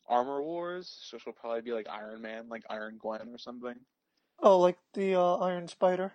Armor 0.09 0.43
Wars, 0.43 0.99
so 1.03 1.19
she'll 1.19 1.35
probably 1.35 1.61
be 1.61 1.73
like 1.73 1.87
Iron 1.89 2.23
Man, 2.23 2.49
like 2.49 2.65
Iron 2.71 2.97
Gwen 2.99 3.29
or 3.29 3.39
something. 3.39 3.75
Oh, 4.41 4.59
like 4.59 4.79
the 4.95 5.17
uh, 5.17 5.37
Iron 5.37 5.69
Spider. 5.69 6.13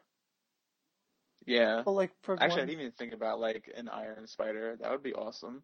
Yeah. 1.45 1.83
Oh, 1.85 1.91
like 1.91 2.11
for 2.21 2.41
Actually, 2.41 2.61
I 2.61 2.65
didn't 2.65 2.79
even 2.81 2.91
think 2.93 3.13
about 3.13 3.39
like 3.39 3.69
an 3.75 3.89
Iron 3.89 4.27
Spider. 4.27 4.77
That 4.79 4.91
would 4.91 5.03
be 5.03 5.13
awesome. 5.13 5.63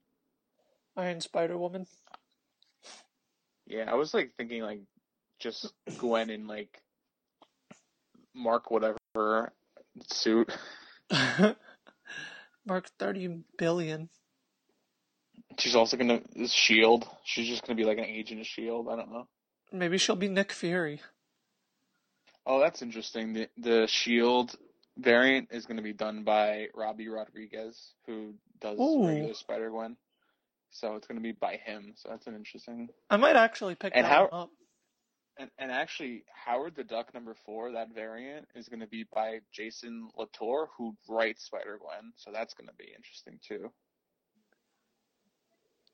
Iron 0.97 1.21
Spider 1.21 1.57
Woman. 1.57 1.87
Yeah, 3.65 3.89
I 3.89 3.95
was 3.95 4.13
like 4.13 4.31
thinking 4.37 4.61
like 4.61 4.81
just 5.39 5.71
Gwen 5.97 6.29
in 6.29 6.47
like 6.47 6.81
Mark 8.35 8.71
whatever 8.71 9.53
suit. 10.11 10.51
Mark 12.65 12.89
thirty 12.99 13.43
billion. 13.57 14.09
She's 15.57 15.75
also 15.75 15.97
gonna 15.97 16.21
Shield. 16.47 17.07
She's 17.23 17.47
just 17.47 17.65
gonna 17.65 17.77
be 17.77 17.85
like 17.85 17.97
an 17.99 18.05
agent 18.05 18.41
of 18.41 18.47
Shield. 18.47 18.87
I 18.89 18.95
don't 18.95 19.11
know. 19.11 19.27
Maybe 19.71 19.97
she'll 19.97 20.15
be 20.15 20.27
Nick 20.27 20.51
Fury. 20.51 20.99
Oh, 22.51 22.60
that's 22.60 22.82
interesting. 22.82 23.34
The 23.34 23.48
the 23.58 23.86
Shield 23.88 24.56
variant 24.98 25.50
is 25.51 25.68
gonna 25.68 25.84
be 25.84 25.94
done 25.94 26.24
by 26.24 26.68
Robbi 26.75 27.08
Rodriguez, 27.08 27.94
who 28.08 28.34
does 28.60 28.79
Ooh. 28.79 29.08
regular 29.08 29.36
Spider 29.36 29.70
Gwen. 29.70 29.96
So 30.72 30.96
it's 30.96 31.06
gonna 31.06 31.22
be 31.22 31.32
by 31.32 31.58
him. 31.58 31.94
So 31.96 32.10
that's 32.10 32.25
an 32.25 32.36
interesting. 32.36 32.89
I 33.08 33.18
might 33.18 33.36
actually 33.36 33.75
pick 33.75 33.94
And 33.96 34.03
that 34.03 34.12
how- 34.12 34.25
up. 34.25 34.50
And 35.38 35.51
and 35.60 35.72
actually, 35.72 36.25
Howard 36.34 36.75
the 36.75 36.84
Duck 36.84 37.13
number 37.13 37.36
four, 37.46 37.72
that 37.74 37.89
variant 37.94 38.48
is 38.56 38.68
gonna 38.68 38.88
be 38.88 39.03
by 39.13 39.41
Jason 39.51 40.10
Latour, 40.18 40.72
who 40.75 40.98
writes 41.08 41.46
Spider 41.46 41.77
Gwen. 41.79 42.13
So 42.15 42.32
that's 42.32 42.56
gonna 42.56 42.74
be 42.74 42.91
interesting 42.96 43.39
too. 43.48 43.72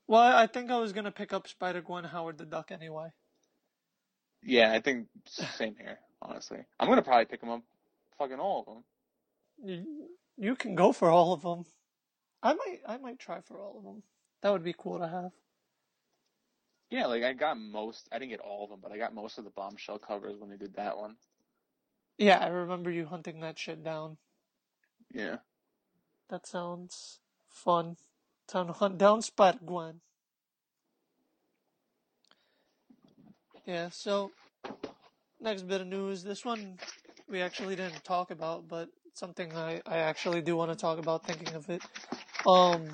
Well, 0.08 0.22
I 0.22 0.46
think 0.46 0.70
I 0.70 0.78
was 0.78 0.94
gonna 0.94 1.12
pick 1.12 1.34
up 1.34 1.48
Spider 1.48 1.82
Gwen 1.82 2.04
Howard 2.04 2.38
the 2.38 2.46
Duck 2.46 2.72
anyway. 2.72 3.10
Yeah, 4.42 4.72
I 4.72 4.80
think 4.80 5.08
same 5.26 5.76
here. 5.76 5.98
Honestly, 6.28 6.58
I'm 6.80 6.88
gonna 6.88 7.02
probably 7.02 7.26
pick 7.26 7.40
them 7.40 7.50
up, 7.50 7.62
fucking 8.18 8.40
all 8.40 8.60
of 8.60 8.66
them. 8.66 8.84
You, 9.64 10.08
you 10.36 10.56
can 10.56 10.74
go 10.74 10.92
for 10.92 11.08
all 11.08 11.32
of 11.32 11.42
them. 11.42 11.64
I 12.42 12.54
might 12.54 12.80
I 12.86 12.96
might 12.98 13.18
try 13.18 13.40
for 13.40 13.60
all 13.60 13.78
of 13.78 13.84
them. 13.84 14.02
That 14.42 14.50
would 14.52 14.64
be 14.64 14.74
cool 14.76 14.98
to 14.98 15.06
have. 15.06 15.32
Yeah, 16.90 17.06
like 17.06 17.22
I 17.22 17.32
got 17.32 17.58
most. 17.58 18.08
I 18.10 18.18
didn't 18.18 18.30
get 18.30 18.40
all 18.40 18.64
of 18.64 18.70
them, 18.70 18.80
but 18.82 18.92
I 18.92 18.98
got 18.98 19.14
most 19.14 19.38
of 19.38 19.44
the 19.44 19.50
bombshell 19.50 19.98
covers 19.98 20.38
when 20.38 20.50
they 20.50 20.56
did 20.56 20.74
that 20.74 20.98
one. 20.98 21.16
Yeah, 22.18 22.38
I 22.38 22.48
remember 22.48 22.90
you 22.90 23.06
hunting 23.06 23.40
that 23.40 23.58
shit 23.58 23.84
down. 23.84 24.16
Yeah. 25.12 25.36
That 26.28 26.46
sounds 26.46 27.20
fun. 27.48 27.96
Time 28.48 28.68
to 28.68 28.72
hunt 28.72 28.98
down 28.98 29.22
Spider 29.22 29.58
Gwen. 29.64 30.00
Yeah, 33.64 33.90
so 33.90 34.30
next 35.40 35.62
bit 35.62 35.80
of 35.80 35.86
news. 35.86 36.22
This 36.22 36.44
one 36.44 36.78
we 37.28 37.40
actually 37.40 37.76
didn't 37.76 38.04
talk 38.04 38.30
about, 38.30 38.68
but 38.68 38.88
something 39.14 39.54
I, 39.56 39.80
I 39.86 39.98
actually 39.98 40.42
do 40.42 40.56
want 40.56 40.70
to 40.70 40.76
talk 40.76 40.98
about 40.98 41.24
thinking 41.24 41.54
of 41.54 41.68
it. 41.70 41.82
Um 42.46 42.88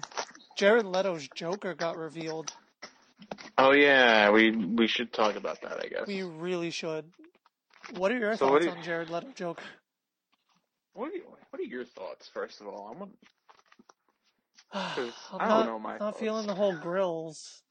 Jared 0.56 0.87
Leto's 0.87 1.28
Joker 1.34 1.75
got 1.75 1.96
revealed. 1.96 2.52
Oh 3.58 3.72
yeah, 3.72 4.30
we 4.30 4.50
we 4.50 4.87
should 4.87 5.12
talk 5.12 5.37
about 5.37 5.61
that. 5.62 5.82
I 5.84 5.88
guess. 5.88 6.06
We 6.06 6.22
really 6.22 6.70
should. 6.70 7.04
What 7.96 8.12
are 8.12 8.18
your 8.18 8.37
So 8.37 8.49
thoughts 8.49 8.64
you- 8.64 8.70
on 8.70 8.82
Jared 8.82 9.11
Leto 9.11 9.28
Joker? 9.34 9.64
What 10.94 11.11
are 11.11 11.14
you, 11.14 11.25
What 11.50 11.61
are 11.61 11.64
your 11.64 11.84
thoughts? 11.84 12.28
First 12.32 12.61
of 12.61 12.66
all, 12.68 12.88
I'm. 12.92 12.99
gonna- 12.99 13.11
'Cause 14.94 15.12
I'm 15.32 15.40
I 15.40 15.49
don't 15.49 15.58
not, 15.61 15.66
know 15.66 15.78
my 15.78 15.90
not 15.92 15.99
thoughts. 15.99 16.20
feeling 16.20 16.46
the 16.46 16.54
whole 16.54 16.76
grills. 16.76 17.62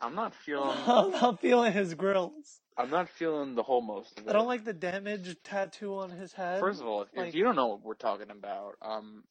I'm 0.00 0.14
not 0.14 0.34
feeling. 0.44 0.76
I'm 0.86 1.10
not 1.12 1.40
feeling 1.40 1.72
his 1.72 1.94
grills. 1.94 2.60
I'm 2.76 2.90
not 2.90 3.08
feeling 3.08 3.54
the 3.54 3.62
whole 3.62 3.82
most 3.82 4.18
of 4.18 4.26
it. 4.26 4.30
I 4.30 4.32
don't 4.32 4.48
like 4.48 4.64
the 4.64 4.72
damage 4.72 5.36
tattoo 5.44 5.96
on 5.98 6.10
his 6.10 6.32
head. 6.32 6.60
First 6.60 6.80
of 6.80 6.86
all, 6.86 7.02
if, 7.02 7.08
like- 7.16 7.28
if 7.28 7.34
you 7.34 7.44
don't 7.44 7.56
know 7.56 7.68
what 7.68 7.82
we're 7.84 7.94
talking 7.94 8.30
about, 8.30 8.74
um, 8.82 9.22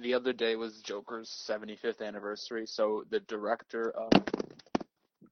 the 0.00 0.14
other 0.14 0.32
day 0.32 0.56
was 0.56 0.80
Joker's 0.82 1.28
75th 1.48 2.00
anniversary. 2.00 2.66
So 2.66 3.04
the 3.10 3.20
director 3.20 3.90
of 3.90 4.10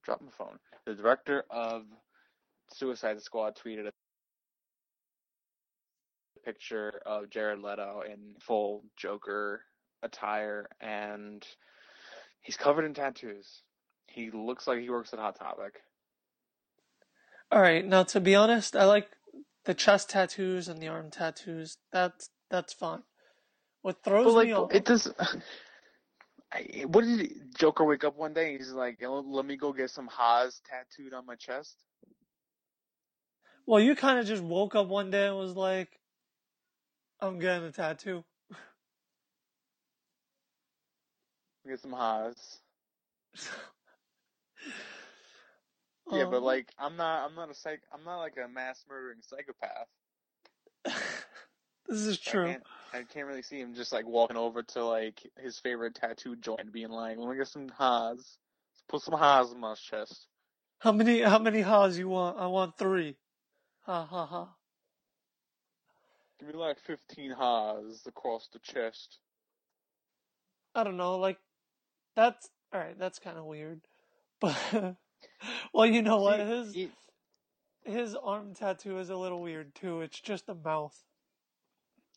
drop 0.03 0.21
my 0.21 0.31
phone. 0.37 0.59
The 0.87 0.95
director 0.95 1.45
of 1.50 1.85
Suicide 2.75 3.23
Squad 3.23 3.57
tweeted 3.57 3.87
a 3.87 3.93
picture 6.45 7.00
of 7.07 7.31
Jared 7.31 7.61
Leto 7.61 8.03
in 8.03 8.35
full 8.41 8.83
Joker 8.97 9.62
attire, 10.03 10.69
and 10.81 11.47
he's 12.41 12.57
covered 12.57 12.85
in 12.85 12.95
tattoos. 12.95 13.62
He 14.07 14.31
looks 14.31 14.67
like 14.67 14.81
he 14.81 14.91
works 14.91 15.12
at 15.12 15.19
Hot 15.19 15.39
Topic. 15.39 15.81
All 17.50 17.61
right, 17.61 17.85
now 17.85 18.04
to 18.04 18.21
be 18.21 18.35
honest, 18.35 18.76
I 18.76 18.85
like 18.85 19.09
the 19.64 19.75
chest 19.75 20.11
tattoos 20.11 20.69
and 20.69 20.80
the 20.80 20.88
arm 20.88 21.11
tattoos. 21.11 21.78
That's 21.92 22.30
that's 22.50 22.73
fine. 22.73 23.02
What 23.83 24.04
throws 24.04 24.26
But 24.26 24.33
like, 24.35 24.49
me 24.49 24.52
off. 24.52 24.75
it 24.75 24.85
does. 24.85 25.12
I, 26.52 26.85
what 26.87 27.04
did 27.04 27.57
Joker 27.57 27.85
wake 27.85 28.04
up 28.04 28.16
one 28.16 28.35
day? 28.35 28.57
He's 28.57 28.73
like, 28.73 28.99
"Let 29.00 29.26
let 29.26 29.45
me 29.47 29.57
go 29.57 29.73
get 29.73 29.90
some 29.90 30.09
Haas 30.09 30.61
tattooed 30.69 31.14
on 31.14 31.26
my 31.26 31.37
chest." 31.37 31.76
Well, 33.66 33.80
you 33.80 33.95
kind 33.95 34.19
of 34.19 34.26
just 34.26 34.42
woke 34.42 34.75
up 34.75 34.88
one 34.88 35.11
day 35.11 35.28
and 35.28 35.37
was 35.37 35.54
like, 35.54 36.00
I'm 37.21 37.38
getting 37.38 37.69
a 37.69 37.73
tattoo. 37.73 38.25
Get 41.69 41.80
some 41.80 41.92
Haas. 41.92 42.59
Yeah, 46.12 46.25
but 46.25 46.38
Um, 46.38 46.45
like, 46.45 46.69
I'm 46.79 46.97
not. 46.97 47.29
I'm 47.29 47.35
not 47.35 47.50
a 47.50 47.55
psych. 47.55 47.83
I'm 47.93 48.05
not 48.05 48.19
like 48.19 48.37
a 48.43 48.49
mass 48.49 48.85
murdering 48.88 49.19
psychopath. 49.23 49.88
this 51.88 52.00
is 52.07 52.19
I 52.26 52.31
true. 52.31 52.47
can't. 52.47 52.62
I 52.93 53.02
can't 53.05 53.26
really 53.26 53.43
see 53.43 53.61
him 53.61 53.75
just 53.75 53.93
like 53.93 54.07
walking 54.07 54.37
over 54.37 54.62
to 54.62 54.85
like 54.85 55.21
his 55.38 55.59
favorite 55.59 55.95
tattoo 55.95 56.37
joint, 56.37 56.61
and 56.61 56.73
being 56.73 56.90
like, 56.90 57.17
"Let 57.19 57.29
me 57.29 57.37
get 57.37 57.49
some 57.49 57.69
Haas. 57.69 58.38
Put 58.88 59.02
some 59.02 59.19
Haas 59.19 59.52
on 59.52 59.61
my 59.61 59.75
chest." 59.75 60.26
How 60.81 60.93
many 60.93 61.21
how 61.21 61.38
many 61.38 61.61
ha's 61.61 61.99
you 61.99 62.09
want? 62.09 62.38
I 62.38 62.47
want 62.47 62.76
three. 62.76 63.17
Ha 63.83 64.05
ha 64.07 64.26
ha. 64.26 64.57
Give 66.38 66.49
me 66.49 66.55
like 66.55 66.79
15 66.81 67.33
Haas 67.33 68.07
across 68.07 68.49
the 68.49 68.59
chest. 68.61 69.19
I 70.75 70.85
don't 70.85 70.97
know, 70.97 71.19
like 71.19 71.38
that's 72.17 72.49
alright, 72.75 72.99
that's 72.99 73.19
kinda 73.19 73.45
weird. 73.45 73.83
But 74.40 74.97
well 75.73 75.87
you 75.87 76.02
know 76.02 76.20
what? 76.20 76.40
His 76.40 76.78
his 77.85 78.14
arm 78.16 78.54
tattoo 78.54 78.99
is 78.99 79.11
a 79.11 79.16
little 79.16 79.42
weird 79.42 79.75
too. 79.75 80.00
It's 80.00 80.20
just 80.20 80.49
a 80.49 80.54
mouth. 80.54 81.04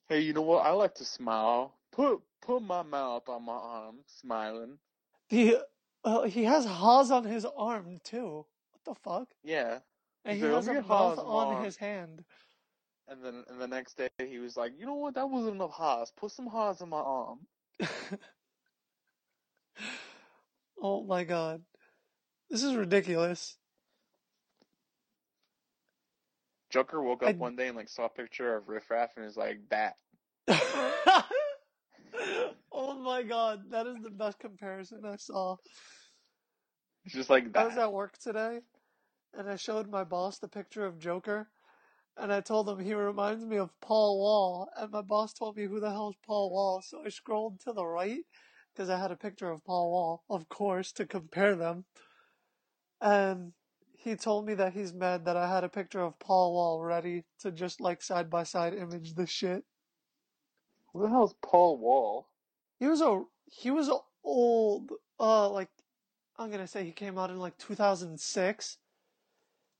hey, 0.08 0.20
you 0.22 0.34
know 0.34 0.42
what? 0.42 0.66
I 0.66 0.72
like 0.72 0.96
to 0.96 1.06
smile. 1.06 1.78
Put 1.92 2.22
put 2.42 2.62
my 2.62 2.84
mouth 2.84 3.28
on 3.30 3.44
my 3.44 3.54
arm, 3.54 4.04
smiling. 4.08 4.80
The 5.30 5.58
uh, 6.04 6.24
he 6.24 6.44
has 6.46 6.66
ha's 6.66 7.12
on 7.12 7.26
his 7.26 7.46
arm 7.46 8.00
too. 8.04 8.46
What 8.72 8.84
the 8.86 8.96
fuck? 8.96 9.36
Yeah. 9.44 9.80
And 10.26 10.38
He's 10.38 10.40
he 10.40 10.48
like, 10.48 10.54
has 10.54 10.68
"Let 10.68 10.78
a 10.78 10.82
mouth 10.82 11.16
Haas 11.16 11.20
on 11.20 11.48
arm." 11.48 11.64
his 11.64 11.78
hand. 11.78 12.26
And 13.08 13.24
then 13.24 13.44
and 13.48 13.60
the 13.62 13.68
next 13.68 13.98
day 13.98 14.10
he 14.20 14.40
was 14.40 14.58
like, 14.58 14.74
you 14.78 14.86
know 14.86 14.96
what? 14.96 15.16
That 15.16 15.30
wasn't 15.30 15.56
enough 15.56 15.72
Haas. 15.72 16.12
Put 16.12 16.32
some 16.32 16.48
Haas 16.48 16.82
on 16.82 16.90
my 16.90 17.00
arm. 17.00 17.48
oh 20.82 21.04
my 21.04 21.24
god. 21.24 21.64
This 22.50 22.64
is 22.64 22.76
ridiculous. 22.76 23.58
Joker 26.70 27.02
woke 27.02 27.24
up 27.24 27.30
I- 27.30 27.34
one 27.34 27.56
day 27.56 27.68
and 27.68 27.78
like 27.78 27.90
saw 27.90 28.06
a 28.06 28.10
picture 28.10 28.56
of 28.56 28.68
Riff 28.68 28.90
Raff 28.90 29.12
and 29.16 29.26
is 29.26 29.38
like, 29.38 29.60
that. 29.70 29.96
oh 32.72 33.00
my 33.00 33.24
god, 33.24 33.72
that 33.72 33.88
is 33.88 33.98
the 34.04 34.10
best 34.10 34.40
comparison 34.40 35.06
I 35.06 35.18
saw. 35.18 35.58
It's 37.06 37.14
just 37.14 37.30
like 37.30 37.54
that. 37.54 37.62
I 37.62 37.66
was 37.66 37.76
that. 37.76 37.84
at 37.84 37.94
work 37.94 38.18
today, 38.18 38.62
and 39.38 39.50
I 39.50 39.56
showed 39.56 39.90
my 39.90 40.04
boss 40.04 40.40
the 40.40 40.48
picture 40.48 40.86
of 40.86 41.00
Joker, 41.00 41.48
and 42.18 42.34
I 42.34 42.42
told 42.42 42.68
him 42.70 42.80
he 42.80 42.94
reminds 42.94 43.46
me 43.46 43.58
of 43.58 43.70
Paul 43.82 44.20
Wall, 44.20 44.70
and 44.78 44.92
my 44.92 45.02
boss 45.02 45.34
told 45.34 45.58
me 45.58 45.66
who 45.66 45.80
the 45.80 45.92
hell 45.92 46.10
is 46.10 46.16
Paul 46.26 46.52
Wall, 46.52 46.82
so 46.82 47.04
I 47.06 47.10
scrolled 47.10 47.60
to 47.62 47.74
the 47.74 47.86
right, 47.86 48.22
because 48.74 48.90
I 48.90 48.98
had 48.98 49.12
a 49.12 49.16
picture 49.16 49.50
of 49.52 49.64
Paul 49.64 49.92
Wall, 49.92 50.24
of 50.30 50.50
course, 50.50 50.92
to 50.94 51.06
compare 51.06 51.56
them, 51.56 51.86
and 53.04 53.52
he 53.98 54.16
told 54.16 54.46
me 54.48 54.54
that 54.56 54.74
he's 54.74 54.94
mad 54.94 55.26
that 55.26 55.38
I 55.38 55.48
had 55.48 55.64
a 55.64 55.70
picture 55.70 56.02
of 56.02 56.18
Paul 56.20 56.54
Wall 56.54 56.82
ready 56.82 57.24
to 57.42 57.52
just 57.52 57.80
like 57.80 58.02
side 58.02 58.30
by 58.30 58.44
side 58.44 58.74
image 58.74 59.14
the 59.14 59.28
shit. 59.28 59.64
Who 60.92 61.02
the 61.04 61.10
hell's 61.10 61.36
Paul 61.42 61.78
Wall? 61.78 62.28
He 62.80 62.88
was 62.88 63.02
a 63.02 63.24
he 63.46 63.70
was 63.72 63.90
a 63.90 63.98
old 64.24 64.92
uh 65.20 65.50
like 65.50 65.70
I'm 66.38 66.50
gonna 66.50 66.68
say 66.68 66.84
he 66.84 66.92
came 66.92 67.18
out 67.18 67.30
in 67.30 67.38
like 67.40 67.58
2006. 67.60 68.78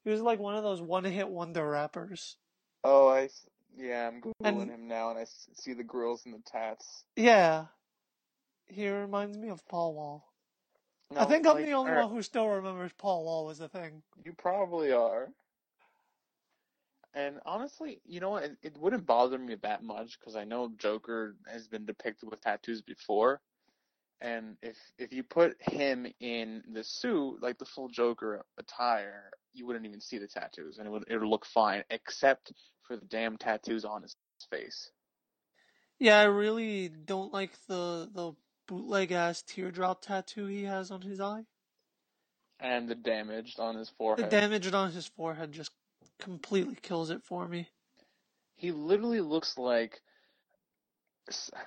He 0.04 0.10
was 0.10 0.20
like 0.20 0.38
one 0.38 0.54
of 0.54 0.62
those 0.62 0.80
one 0.82 1.04
hit 1.04 1.28
wonder 1.28 1.68
rappers. 1.68 2.36
Oh, 2.84 3.08
I 3.08 3.28
Yeah, 3.76 4.08
I'm 4.08 4.20
googling 4.20 4.32
And- 4.62 4.70
him 4.70 4.86
now 4.88 5.10
and 5.10 5.18
I 5.18 5.24
see 5.54 5.72
the 5.72 5.82
grills 5.84 6.24
and 6.26 6.34
the 6.34 6.42
tats. 6.50 7.04
Yeah, 7.16 7.66
he 8.66 8.88
reminds 8.88 9.36
me 9.38 9.48
of 9.48 9.66
Paul 9.68 9.94
Wall. 9.94 10.33
I 11.16 11.24
No, 11.24 11.26
think 11.26 11.46
I'm 11.46 11.60
like, 11.60 11.64
the 11.64 11.72
only 11.72 11.92
alright, 11.92 11.94
one 11.94 12.10
who 12.10 12.22
still 12.22 12.48
remembers 12.48 12.92
Paul 12.92 13.24
Wall 13.24 13.46
was 13.46 13.60
a 13.60 13.68
thing. 13.68 14.02
You 14.24 14.32
probably 14.34 14.92
are. 14.92 15.32
And 17.14 17.40
honestly, 17.46 18.00
you 18.04 18.20
know 18.20 18.30
what? 18.30 18.44
It, 18.44 18.58
it 18.62 18.78
wouldn't 18.78 19.06
bother 19.06 19.38
me 19.38 19.54
that 19.56 19.82
much 19.82 20.18
because 20.18 20.36
I 20.36 20.44
know 20.44 20.72
Joker 20.78 21.36
has 21.46 21.68
been 21.68 21.86
depicted 21.86 22.30
with 22.30 22.40
tattoos 22.42 22.82
before. 22.82 23.40
And 24.20 24.56
if 24.62 24.78
if 24.98 25.12
you 25.12 25.22
put 25.24 25.60
him 25.62 26.06
in 26.20 26.62
the 26.72 26.84
suit, 26.84 27.42
like 27.42 27.58
the 27.58 27.66
full 27.66 27.88
Joker 27.88 28.44
attire, 28.58 29.30
you 29.52 29.66
wouldn't 29.66 29.86
even 29.86 30.00
see 30.00 30.18
the 30.18 30.28
tattoos, 30.28 30.78
and 30.78 30.86
it 30.88 30.90
would 30.90 31.04
it 31.08 31.18
would 31.18 31.28
look 31.28 31.46
fine, 31.46 31.84
except 31.90 32.52
for 32.82 32.96
the 32.96 33.06
damn 33.06 33.36
tattoos 33.38 33.84
on 33.84 34.02
his 34.02 34.16
face. 34.50 34.92
Yeah, 35.98 36.18
I 36.20 36.24
really 36.24 36.88
don't 36.88 37.32
like 37.32 37.52
the 37.66 38.08
the 38.12 38.34
bootleg 38.66 39.12
ass 39.12 39.42
teardrop 39.42 40.02
tattoo 40.02 40.46
he 40.46 40.64
has 40.64 40.90
on 40.90 41.02
his 41.02 41.20
eye. 41.20 41.44
And 42.60 42.88
the 42.88 42.94
damage 42.94 43.56
on 43.58 43.76
his 43.76 43.90
forehead. 43.90 44.24
The 44.24 44.30
damage 44.30 44.72
on 44.72 44.92
his 44.92 45.06
forehead 45.06 45.52
just 45.52 45.70
completely 46.18 46.76
kills 46.80 47.10
it 47.10 47.22
for 47.22 47.46
me. 47.48 47.68
He 48.56 48.70
literally 48.70 49.20
looks 49.20 49.58
like 49.58 50.00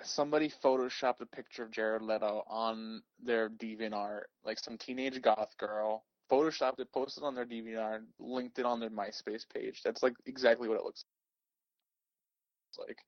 somebody 0.04 0.52
photoshopped 0.64 1.22
a 1.22 1.26
picture 1.26 1.64
of 1.64 1.72
Jared 1.72 2.02
Leto 2.02 2.44
on 2.48 3.02
their 3.24 3.50
DeviantArt, 3.50 4.24
like 4.46 4.60
some 4.60 4.78
teenage 4.78 5.22
goth 5.22 5.56
girl, 5.58 6.06
photoshopped 6.32 6.80
it, 6.80 6.92
posted 6.92 7.24
on 7.24 7.36
their 7.36 7.46
DeviantArt, 7.46 8.02
linked 8.20 8.60
it 8.60 8.66
on 8.66 8.80
their 8.80 8.90
MySpace 8.90 9.46
page. 9.54 9.82
That's 9.84 10.04
like 10.04 10.14
exactly 10.26 10.70
what 10.70 10.78
it 10.78 10.84
looks 10.84 11.04
like. 12.80 13.00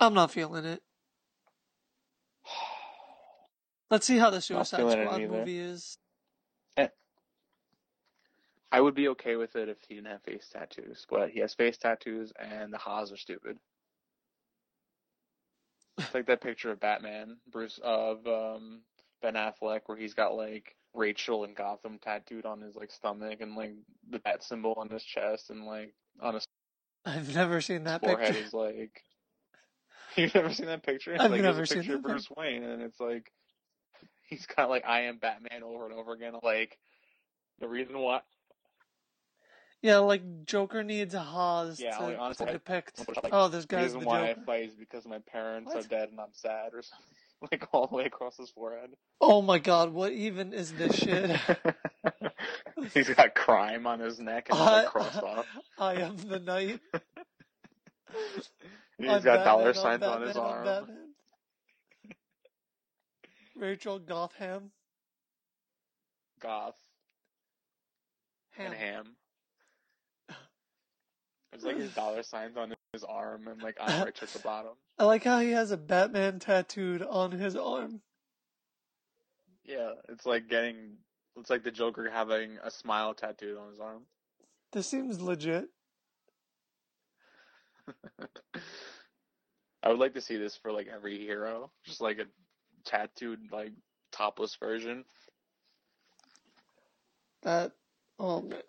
I'm 0.00 0.14
not 0.14 0.30
feeling 0.30 0.64
it. 0.64 0.82
Let's 3.92 4.06
see 4.06 4.16
how 4.16 4.30
the 4.30 4.40
Suicide 4.40 4.90
Squad 4.90 5.20
movie 5.28 5.58
is. 5.58 5.98
I 8.72 8.80
would 8.80 8.94
be 8.94 9.08
okay 9.08 9.36
with 9.36 9.54
it 9.54 9.68
if 9.68 9.76
he 9.86 9.96
didn't 9.96 10.06
have 10.06 10.22
face 10.22 10.48
tattoos, 10.50 11.06
but 11.10 11.28
he 11.28 11.40
has 11.40 11.52
face 11.52 11.76
tattoos 11.76 12.32
and 12.40 12.72
the 12.72 12.78
Haas 12.78 13.12
are 13.12 13.18
stupid. 13.18 13.58
It's 15.98 16.14
like 16.14 16.24
that 16.28 16.40
picture 16.40 16.70
of 16.70 16.80
Batman, 16.80 17.36
Bruce 17.50 17.78
of 17.82 18.26
um, 18.26 18.80
Ben 19.20 19.34
Affleck, 19.34 19.82
where 19.84 19.98
he's 19.98 20.14
got 20.14 20.34
like 20.34 20.74
Rachel 20.94 21.44
and 21.44 21.54
Gotham 21.54 21.98
tattooed 21.98 22.46
on 22.46 22.62
his 22.62 22.74
like 22.74 22.90
stomach 22.90 23.42
and 23.42 23.56
like 23.56 23.74
the 24.08 24.20
bat 24.20 24.42
symbol 24.42 24.72
on 24.78 24.88
his 24.88 25.04
chest 25.04 25.50
and 25.50 25.66
like 25.66 25.92
on 26.18 26.32
his 26.32 26.46
I've 27.04 27.34
never 27.34 27.60
seen 27.60 27.84
that 27.84 28.00
forehead 28.00 28.28
picture. 28.28 28.46
is 28.46 28.54
like. 28.54 29.02
You've 30.16 30.34
never 30.34 30.50
seen 30.50 30.66
that 30.66 30.82
picture? 30.82 31.14
I've 31.20 31.30
like, 31.30 31.42
never 31.42 31.56
there's 31.56 31.70
a 31.72 31.74
seen 31.74 31.82
picture 31.82 31.96
of 31.96 32.02
that 32.04 32.08
Bruce 32.08 32.30
Wayne, 32.34 32.62
and 32.62 32.80
it's 32.80 32.98
like 32.98 33.30
he's 34.32 34.46
got 34.46 34.70
like 34.70 34.84
I 34.86 35.02
am 35.02 35.18
Batman 35.18 35.62
over 35.62 35.84
and 35.86 35.94
over 35.94 36.12
again. 36.12 36.34
Like 36.42 36.78
the 37.60 37.68
reason 37.68 37.98
why 37.98 38.20
Yeah, 39.82 39.98
like 39.98 40.22
Joker 40.46 40.82
needs 40.82 41.14
a 41.14 41.20
Haas 41.20 41.78
Yeah, 41.80 41.98
to, 41.98 42.04
like, 42.04 42.18
honestly, 42.18 42.46
to 42.46 42.50
I- 42.50 42.54
depict. 42.54 42.98
like, 43.22 43.32
oh, 43.32 43.48
this 43.48 43.66
The 43.66 43.76
guy's 43.76 43.82
reason 43.84 44.00
the 44.00 44.06
why 44.06 44.28
Joker. 44.28 44.40
I 44.40 44.44
fight 44.44 44.68
is 44.70 44.74
because 44.74 45.04
my 45.06 45.18
parents 45.20 45.74
What? 45.74 45.84
are 45.84 45.88
dead 45.88 46.08
and 46.10 46.20
I'm 46.20 46.32
sad 46.32 46.72
or 46.74 46.82
something. 46.82 47.06
Like 47.50 47.66
all 47.72 47.88
the 47.88 47.96
way 47.96 48.04
across 48.04 48.36
his 48.36 48.50
forehead. 48.50 48.90
Oh 49.20 49.42
my 49.42 49.58
God, 49.58 49.92
what 49.92 50.12
even 50.12 50.52
is 50.52 50.72
this 50.72 50.94
shit? 50.96 51.38
He's 52.94 53.08
got 53.10 53.34
crime 53.34 53.84
on 53.86 53.98
his 53.98 54.20
neck 54.20 54.46
and 54.50 54.58
I, 54.58 54.82
like 54.82 54.86
crossed 54.86 55.22
off. 55.22 55.46
I 55.78 55.94
am 55.94 56.16
the 56.16 56.38
knight. 56.38 56.78
He's 58.98 59.10
I'm 59.10 59.22
got 59.22 59.44
dollar 59.44 59.72
Batman, 59.72 59.92
I'm 59.92 60.00
signs 60.00 60.02
on 60.04 60.22
his 60.22 60.34
Batman, 60.36 60.52
arm. 60.76 60.86
Rachel 63.62 64.00
Gotham. 64.00 64.72
Goth 66.40 66.74
Ham. 68.56 68.66
and 68.66 68.74
ham. 68.74 69.16
There's 71.52 71.62
like 71.62 71.76
his 71.76 71.94
dollar 71.94 72.24
signs 72.24 72.56
on 72.56 72.74
his 72.92 73.04
arm 73.04 73.46
and 73.46 73.62
like 73.62 73.76
I'm 73.80 74.04
rich 74.04 74.20
at 74.20 74.30
the 74.30 74.40
bottom. 74.40 74.72
I 74.98 75.04
like 75.04 75.22
how 75.22 75.38
he 75.38 75.52
has 75.52 75.70
a 75.70 75.76
Batman 75.76 76.40
tattooed 76.40 77.02
on 77.02 77.30
his 77.30 77.54
arm. 77.54 78.00
Yeah, 79.64 79.92
it's 80.08 80.26
like 80.26 80.48
getting. 80.48 80.96
It's 81.38 81.48
like 81.48 81.62
the 81.62 81.70
Joker 81.70 82.10
having 82.10 82.58
a 82.64 82.70
smile 82.70 83.14
tattooed 83.14 83.56
on 83.56 83.70
his 83.70 83.78
arm. 83.78 84.02
This 84.72 84.88
seems 84.88 85.20
legit. 85.20 85.68
I 89.84 89.88
would 89.88 89.98
like 89.98 90.14
to 90.14 90.20
see 90.20 90.36
this 90.36 90.56
for 90.56 90.72
like 90.72 90.88
every 90.92 91.18
hero, 91.18 91.70
just 91.84 92.00
like 92.00 92.18
a 92.18 92.26
tattooed 92.84 93.50
like 93.52 93.72
topless 94.12 94.56
version. 94.56 95.04
That, 97.42 97.72
oh 98.18 98.42
man. 98.42 98.60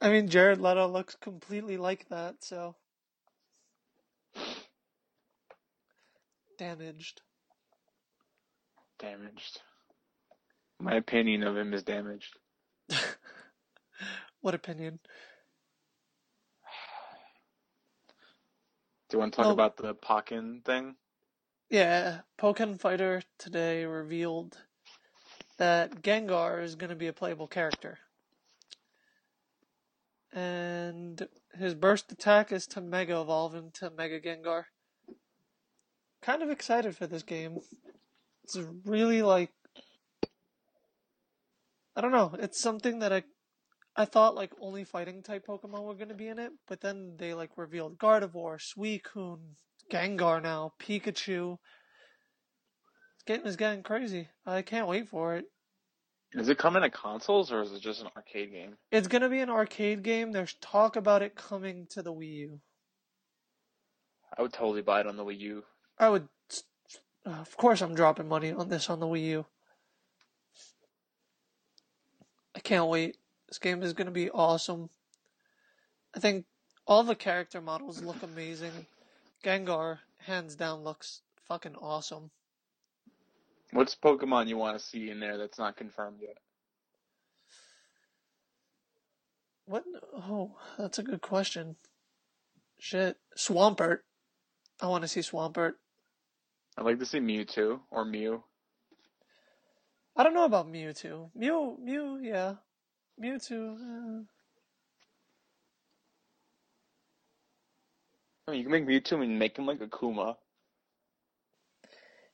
I 0.00 0.10
mean, 0.10 0.28
Jared 0.28 0.60
Leto 0.60 0.86
looks 0.86 1.14
completely 1.16 1.76
like 1.78 2.08
that, 2.10 2.44
so. 2.44 2.76
damaged. 6.58 7.20
Damaged. 8.98 9.60
My 10.78 10.94
opinion 10.94 11.42
of 11.42 11.56
him 11.56 11.72
is 11.74 11.82
damaged. 11.82 12.36
what 14.40 14.54
opinion? 14.54 14.98
Do 19.08 19.16
you 19.16 19.18
want 19.20 19.32
to 19.34 19.36
talk 19.36 19.44
Well- 19.44 19.52
about 19.54 19.76
the 19.76 19.94
Pokken 19.94 20.64
thing? 20.64 20.96
Yeah, 21.68 22.20
Pokemon 22.38 22.78
Fighter 22.80 23.22
today 23.38 23.84
revealed 23.84 24.56
that 25.58 26.00
Gengar 26.00 26.62
is 26.62 26.76
going 26.76 26.90
to 26.90 26.96
be 26.96 27.08
a 27.08 27.12
playable 27.12 27.48
character. 27.48 27.98
And 30.32 31.26
his 31.58 31.74
burst 31.74 32.12
attack 32.12 32.52
is 32.52 32.66
to 32.68 32.80
Mega 32.80 33.20
Evolve 33.20 33.56
into 33.56 33.90
Mega 33.90 34.20
Gengar. 34.20 34.64
Kind 36.22 36.42
of 36.42 36.50
excited 36.50 36.96
for 36.96 37.08
this 37.08 37.24
game. 37.24 37.58
It's 38.44 38.56
really 38.84 39.22
like 39.22 39.50
I 41.96 42.00
don't 42.00 42.12
know, 42.12 42.32
it's 42.38 42.60
something 42.60 43.00
that 43.00 43.12
I 43.12 43.24
I 43.96 44.04
thought 44.04 44.36
like 44.36 44.52
only 44.60 44.84
fighting 44.84 45.22
type 45.22 45.46
Pokemon 45.48 45.82
were 45.82 45.94
going 45.94 46.10
to 46.10 46.14
be 46.14 46.28
in 46.28 46.38
it, 46.38 46.52
but 46.68 46.80
then 46.80 47.14
they 47.16 47.34
like 47.34 47.50
revealed 47.56 47.98
Gardevoir, 47.98 48.58
Suicune, 48.60 49.56
Gengar 49.90 50.42
now, 50.42 50.72
Pikachu. 50.80 51.58
It's 53.14 53.24
getting, 53.26 53.46
it's 53.46 53.56
getting 53.56 53.82
crazy. 53.82 54.28
I 54.44 54.62
can't 54.62 54.88
wait 54.88 55.08
for 55.08 55.36
it. 55.36 55.46
Is 56.32 56.48
it 56.48 56.58
coming 56.58 56.82
to 56.82 56.90
consoles 56.90 57.52
or 57.52 57.62
is 57.62 57.72
it 57.72 57.80
just 57.80 58.02
an 58.02 58.08
arcade 58.16 58.52
game? 58.52 58.76
It's 58.90 59.08
gonna 59.08 59.28
be 59.28 59.40
an 59.40 59.48
arcade 59.48 60.02
game. 60.02 60.32
There's 60.32 60.54
talk 60.60 60.96
about 60.96 61.22
it 61.22 61.34
coming 61.34 61.86
to 61.90 62.02
the 62.02 62.12
Wii 62.12 62.34
U. 62.34 62.60
I 64.36 64.42
would 64.42 64.52
totally 64.52 64.82
buy 64.82 65.00
it 65.00 65.06
on 65.06 65.16
the 65.16 65.24
Wii 65.24 65.38
U. 65.40 65.64
I 65.98 66.10
would, 66.10 66.28
uh, 67.24 67.30
of 67.30 67.56
course, 67.56 67.80
I'm 67.80 67.94
dropping 67.94 68.28
money 68.28 68.52
on 68.52 68.68
this 68.68 68.90
on 68.90 69.00
the 69.00 69.06
Wii 69.06 69.22
U. 69.24 69.46
I 72.54 72.60
can't 72.60 72.88
wait. 72.88 73.16
This 73.48 73.58
game 73.58 73.82
is 73.82 73.92
gonna 73.92 74.10
be 74.10 74.28
awesome. 74.30 74.90
I 76.14 76.18
think 76.20 76.44
all 76.86 77.02
the 77.02 77.14
character 77.14 77.60
models 77.60 78.02
look 78.02 78.22
amazing. 78.22 78.86
Gengar, 79.46 80.00
hands 80.18 80.56
down, 80.56 80.82
looks 80.82 81.22
fucking 81.46 81.76
awesome. 81.76 82.32
What's 83.70 83.94
Pokemon 83.94 84.48
you 84.48 84.56
want 84.56 84.76
to 84.76 84.84
see 84.84 85.08
in 85.08 85.20
there 85.20 85.38
that's 85.38 85.56
not 85.56 85.76
confirmed 85.76 86.18
yet? 86.20 86.38
What? 89.66 89.84
Oh, 90.12 90.56
that's 90.76 90.98
a 90.98 91.04
good 91.04 91.20
question. 91.20 91.76
Shit. 92.80 93.18
Swampert. 93.36 93.98
I 94.80 94.88
want 94.88 95.02
to 95.02 95.08
see 95.08 95.20
Swampert. 95.20 95.74
I'd 96.76 96.84
like 96.84 96.98
to 96.98 97.06
see 97.06 97.20
Mewtwo 97.20 97.78
or 97.92 98.04
Mew. 98.04 98.42
I 100.16 100.24
don't 100.24 100.34
know 100.34 100.44
about 100.44 100.72
Mewtwo. 100.72 101.30
Mew, 101.36 101.78
Mew, 101.80 102.18
yeah. 102.20 102.54
Mewtwo, 103.22 103.76
uh, 103.76 104.22
I 108.48 108.52
mean, 108.52 108.60
you 108.60 108.68
can 108.68 108.86
make 108.86 108.86
Mewtwo 108.86 109.22
and 109.22 109.38
make 109.38 109.56
him 109.58 109.66
like 109.66 109.80
a 109.80 109.88
Kuma. 109.88 110.36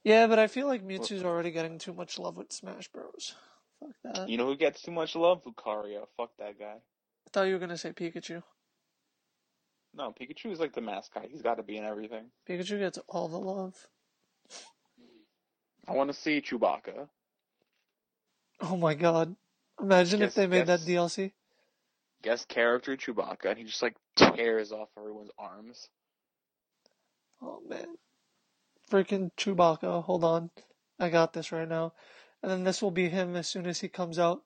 yeah, 0.04 0.26
but 0.26 0.38
I 0.38 0.46
feel 0.46 0.66
like 0.66 0.86
Mewtwo's 0.86 1.24
already 1.24 1.50
getting 1.50 1.78
too 1.78 1.94
much 1.94 2.18
love 2.18 2.36
with 2.36 2.52
Smash 2.52 2.88
Bros. 2.88 3.34
Fuck 3.80 3.90
that. 4.04 4.28
You 4.28 4.36
know 4.36 4.46
who 4.46 4.56
gets 4.56 4.82
too 4.82 4.90
much 4.90 5.16
love? 5.16 5.42
Lucario. 5.44 6.06
Fuck 6.16 6.30
that 6.38 6.58
guy. 6.58 6.76
I 6.76 7.30
thought 7.32 7.44
you 7.44 7.54
were 7.54 7.58
gonna 7.58 7.78
say 7.78 7.92
Pikachu. 7.92 8.42
No, 9.94 10.12
Pikachu 10.12 10.52
is 10.52 10.60
like 10.60 10.74
the 10.74 10.80
mascot. 10.80 11.26
He's 11.30 11.42
got 11.42 11.56
to 11.56 11.62
be 11.62 11.76
in 11.76 11.84
everything. 11.84 12.26
Pikachu 12.48 12.78
gets 12.78 12.98
all 13.08 13.28
the 13.28 13.38
love. 13.38 13.74
I 15.88 15.92
want 15.92 16.10
to 16.10 16.18
see 16.18 16.40
Chewbacca. 16.40 17.08
Oh 18.60 18.76
my 18.76 18.94
god. 18.94 19.34
Imagine 19.80 20.22
if 20.22 20.34
they 20.34 20.46
made 20.46 20.66
that 20.66 20.80
DLC. 20.80 21.32
Guest 22.22 22.48
character 22.48 22.96
Chewbacca, 22.96 23.46
and 23.46 23.58
he 23.58 23.64
just 23.64 23.82
like 23.82 23.96
tears 24.16 24.72
off 24.72 24.88
everyone's 24.96 25.30
arms. 25.38 25.88
Oh 27.42 27.60
man. 27.68 27.96
Freaking 28.90 29.30
Chewbacca. 29.36 30.04
Hold 30.04 30.24
on. 30.24 30.50
I 30.98 31.08
got 31.08 31.32
this 31.32 31.50
right 31.52 31.68
now. 31.68 31.94
And 32.42 32.50
then 32.50 32.64
this 32.64 32.82
will 32.82 32.90
be 32.90 33.08
him 33.08 33.36
as 33.36 33.48
soon 33.48 33.66
as 33.66 33.80
he 33.80 33.88
comes 33.88 34.18
out. 34.18 34.42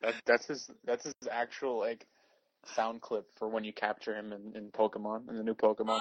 that, 0.00 0.14
that's 0.26 0.46
his. 0.46 0.70
That's 0.84 1.04
his 1.04 1.14
actual 1.30 1.78
like 1.78 2.06
sound 2.66 3.00
clip 3.00 3.26
for 3.36 3.48
when 3.48 3.64
you 3.64 3.72
capture 3.72 4.14
him 4.14 4.32
in, 4.32 4.56
in 4.56 4.70
Pokemon 4.70 5.28
in 5.28 5.36
the 5.36 5.42
new 5.42 5.54
Pokemon. 5.54 6.00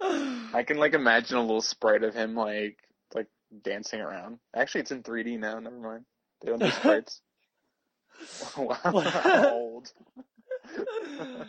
I 0.00 0.62
can 0.66 0.76
like 0.76 0.94
imagine 0.94 1.36
a 1.36 1.42
little 1.42 1.62
sprite 1.62 2.02
of 2.02 2.14
him 2.14 2.34
like 2.34 2.78
like 3.14 3.28
dancing 3.62 4.00
around. 4.00 4.38
Actually, 4.54 4.82
it's 4.82 4.90
in 4.90 5.02
3D 5.02 5.38
now. 5.38 5.58
Never 5.58 5.78
mind. 5.78 6.04
They 6.40 6.50
don't 6.50 6.60
do 6.60 6.70
sprites. 6.70 7.20
Wow, 8.56 8.78
old. 9.52 9.92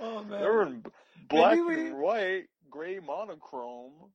oh 0.00 0.24
They're 0.28 0.62
in 0.62 0.84
black 1.28 1.58
we- 1.66 1.88
and 1.88 1.98
white, 1.98 2.44
gray 2.70 2.98
monochrome. 2.98 4.12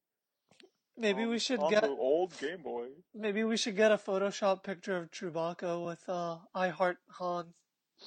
Maybe 0.98 1.26
we 1.26 1.40
should 1.40 1.60
get 1.70 1.84
the 1.84 1.90
old 1.90 2.38
Game 2.40 2.62
Boy. 2.62 2.88
maybe 3.14 3.44
we 3.44 3.58
should 3.58 3.76
get 3.76 3.92
a 3.92 3.98
Photoshop 3.98 4.64
picture 4.64 4.96
of 4.96 5.12
Chewbacca 5.12 5.86
with 5.86 6.08
uh 6.08 6.38
I 6.54 6.70
heart 6.70 6.98
Han 7.18 7.54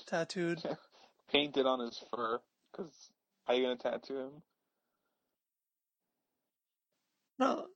tattooed. 0.07 0.63
Painted 1.31 1.67
on 1.67 1.81
his 1.81 2.03
fur. 2.11 2.41
Cause 2.75 3.11
how 3.47 3.53
you 3.53 3.63
gonna 3.65 3.77
tattoo 3.77 4.17
him? 4.17 4.43
No. 7.39 7.67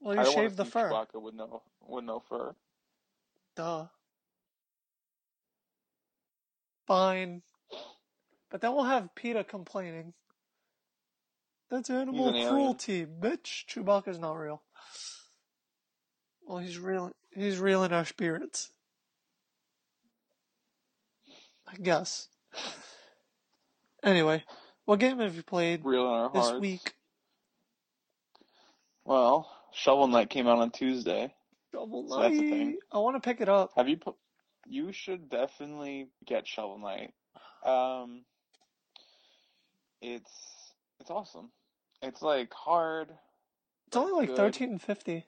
Well 0.00 0.16
you 0.24 0.32
shave 0.32 0.54
the 0.56 0.64
fur. 0.64 0.88
Chewbacca 0.90 1.20
with 1.20 1.34
no 1.34 1.62
with 1.86 2.04
no 2.04 2.20
fur. 2.20 2.54
Duh. 3.56 3.86
Fine. 6.86 7.42
But 8.50 8.60
then 8.60 8.74
we'll 8.74 8.84
have 8.84 9.14
PETA 9.14 9.44
complaining. 9.44 10.12
That's 11.70 11.90
animal 11.90 12.28
an 12.28 12.34
alien. 12.36 12.50
cruelty, 12.50 13.06
bitch. 13.06 13.64
Chewbacca's 13.66 14.18
not 14.18 14.34
real. 14.34 14.62
Well, 16.46 16.58
he's 16.58 16.78
real. 16.78 17.10
He's 17.34 17.58
real 17.58 17.82
in 17.84 17.92
our 17.92 18.04
spirits. 18.04 18.70
I 21.66 21.76
guess. 21.76 22.28
Anyway, 24.04 24.44
what 24.84 25.00
game 25.00 25.18
have 25.18 25.34
you 25.34 25.42
played 25.42 25.80
Real 25.82 26.02
in 26.02 26.12
our 26.12 26.30
this 26.32 26.52
week? 26.60 26.92
Well, 29.04 29.50
Shovel 29.72 30.08
Knight 30.08 30.30
came 30.30 30.46
out 30.46 30.58
on 30.58 30.70
Tuesday. 30.70 31.34
Shovel 31.72 32.06
So 32.08 32.20
that's 32.20 32.36
the 32.36 32.42
Knight. 32.42 32.50
thing. 32.50 32.78
I 32.92 32.98
want 32.98 33.16
to 33.16 33.26
pick 33.26 33.40
it 33.40 33.48
up. 33.48 33.70
Have 33.76 33.88
you 33.88 33.96
put? 33.96 34.14
You 34.66 34.92
should 34.92 35.28
definitely 35.28 36.08
get 36.24 36.46
Shovel 36.46 36.78
Knight. 36.78 37.12
Um, 37.64 38.22
it's 40.00 40.30
it's 41.00 41.10
awesome. 41.10 41.50
It's 42.02 42.22
like 42.22 42.52
hard. 42.52 43.08
It's 43.86 43.96
only 43.96 44.12
like 44.12 44.28
good. 44.28 44.36
thirteen 44.36 44.78
fifty. 44.78 45.24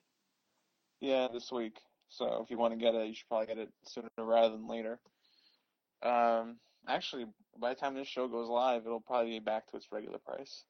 Yeah, 1.01 1.29
this 1.33 1.53
week. 1.53 1.79
So 2.09 2.43
if 2.43 2.51
you 2.51 2.59
want 2.59 2.73
to 2.73 2.79
get 2.79 2.95
it, 2.95 3.07
you 3.07 3.15
should 3.15 3.29
probably 3.29 3.47
get 3.47 3.59
it 3.59 3.71
sooner 3.85 4.09
rather 4.19 4.51
than 4.51 4.69
later. 4.69 4.99
Um, 6.03 6.57
actually, 6.89 7.27
by 7.59 7.71
the 7.71 7.81
time 7.81 7.95
this 7.95 8.09
show 8.09 8.29
goes 8.29 8.49
live, 8.49 8.87
it'll 8.87 9.01
probably 9.01 9.33
be 9.33 9.39
back 9.41 9.67
to 9.71 9.77
its 9.77 9.89
regular 9.91 10.19
price. 10.19 10.65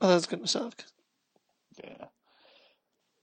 Oh, 0.00 0.08
that's 0.08 0.26
gonna 0.26 0.46
suck. 0.46 0.84
Yeah. 1.82 2.06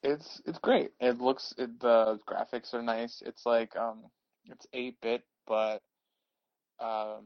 It's 0.01 0.41
it's 0.45 0.59
great. 0.59 0.91
It 0.99 1.21
looks 1.21 1.53
it, 1.57 1.79
the 1.79 2.19
graphics 2.27 2.73
are 2.73 2.81
nice. 2.81 3.21
It's 3.25 3.45
like 3.45 3.75
um 3.77 4.03
it's 4.49 4.67
8-bit 4.73 5.23
but 5.47 5.81
um 6.79 7.23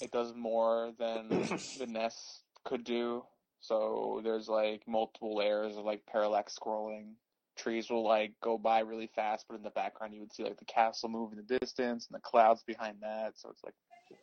it 0.00 0.10
does 0.10 0.34
more 0.34 0.92
than 0.98 1.28
the 1.78 1.86
NES 1.86 2.40
could 2.64 2.84
do. 2.84 3.22
So 3.60 4.20
there's 4.24 4.48
like 4.48 4.82
multiple 4.88 5.36
layers 5.36 5.76
of 5.76 5.84
like 5.84 6.06
parallax 6.06 6.56
scrolling. 6.58 7.12
Trees 7.56 7.90
will 7.90 8.04
like 8.04 8.32
go 8.42 8.56
by 8.56 8.80
really 8.80 9.10
fast, 9.14 9.44
but 9.48 9.56
in 9.56 9.62
the 9.62 9.70
background 9.70 10.14
you 10.14 10.20
would 10.20 10.32
see 10.32 10.44
like 10.44 10.58
the 10.58 10.64
castle 10.64 11.10
move 11.10 11.32
in 11.32 11.38
the 11.46 11.58
distance 11.58 12.06
and 12.06 12.16
the 12.16 12.20
clouds 12.22 12.62
behind 12.62 12.96
that. 13.02 13.32
So 13.36 13.50
it's 13.50 13.62
like 13.62 13.74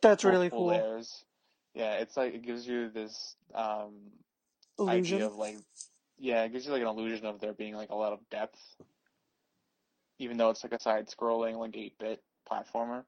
That's 0.02 0.24
really 0.24 0.50
cool. 0.50 0.66
layers. 0.66 1.24
Yeah, 1.74 1.94
it's 1.94 2.16
like 2.16 2.34
it 2.34 2.42
gives 2.42 2.66
you 2.66 2.88
this 2.90 3.36
um 3.54 3.94
Illusion. 4.78 5.16
idea 5.16 5.26
of 5.26 5.36
like 5.36 5.56
yeah, 6.18 6.42
it 6.42 6.52
gives 6.52 6.66
you 6.66 6.72
like 6.72 6.82
an 6.82 6.88
illusion 6.88 7.26
of 7.26 7.40
there 7.40 7.52
being 7.52 7.76
like 7.76 7.90
a 7.90 7.94
lot 7.94 8.12
of 8.12 8.18
depth. 8.30 8.58
Even 10.18 10.36
though 10.36 10.50
it's 10.50 10.64
like 10.64 10.72
a 10.72 10.80
side 10.80 11.08
scrolling 11.08 11.56
like 11.56 11.76
eight 11.76 11.98
bit 11.98 12.22
platformer. 12.50 13.04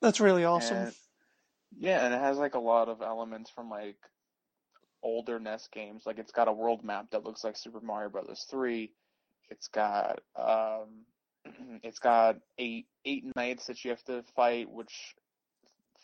That's 0.00 0.20
really 0.20 0.44
awesome. 0.44 0.76
And, 0.76 0.94
yeah, 1.78 2.04
and 2.04 2.14
it 2.14 2.20
has 2.20 2.38
like 2.38 2.54
a 2.54 2.60
lot 2.60 2.88
of 2.88 3.02
elements 3.02 3.50
from 3.50 3.70
like 3.70 3.96
older 5.02 5.38
NES 5.38 5.68
games. 5.72 6.04
Like 6.06 6.18
it's 6.18 6.32
got 6.32 6.48
a 6.48 6.52
world 6.52 6.84
map 6.84 7.10
that 7.10 7.24
looks 7.24 7.44
like 7.44 7.56
Super 7.56 7.80
Mario 7.80 8.10
Brothers 8.10 8.46
three. 8.50 8.92
It's 9.50 9.68
got 9.68 10.20
um 10.36 11.04
it's 11.82 11.98
got 11.98 12.36
eight 12.58 12.86
eight 13.04 13.24
knights 13.36 13.66
that 13.66 13.84
you 13.84 13.90
have 13.90 14.04
to 14.04 14.24
fight, 14.34 14.70
which 14.70 15.14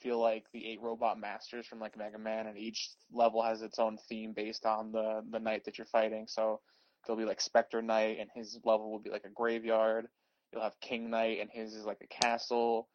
feel 0.03 0.20
like 0.20 0.44
the 0.53 0.66
eight 0.66 0.81
robot 0.81 1.18
masters 1.18 1.66
from 1.66 1.79
like 1.79 1.96
Mega 1.96 2.18
Man, 2.18 2.46
and 2.46 2.59
each 2.59 2.90
level 3.12 3.42
has 3.42 3.62
its 3.62 3.79
own 3.79 3.99
theme 4.09 4.33
based 4.33 4.66
on 4.66 4.92
the 4.92 5.23
the 5.31 5.40
knight 5.40 5.64
that 5.64 5.79
you're 5.79 5.87
fighting. 5.87 6.27
So 6.29 6.61
there'll 7.06 7.20
be 7.20 7.26
like 7.26 7.40
Spectre 7.40 7.82
Knight, 7.82 8.18
and 8.20 8.30
his 8.34 8.58
level 8.64 8.90
will 8.90 8.98
be 8.98 9.10
like 9.10 9.24
a 9.24 9.30
graveyard. 9.30 10.06
You'll 10.52 10.62
have 10.62 10.80
King 10.80 11.10
Knight, 11.10 11.38
and 11.40 11.50
his 11.50 11.74
is 11.74 11.84
like 11.84 12.00
a 12.02 12.22
castle. 12.22 12.88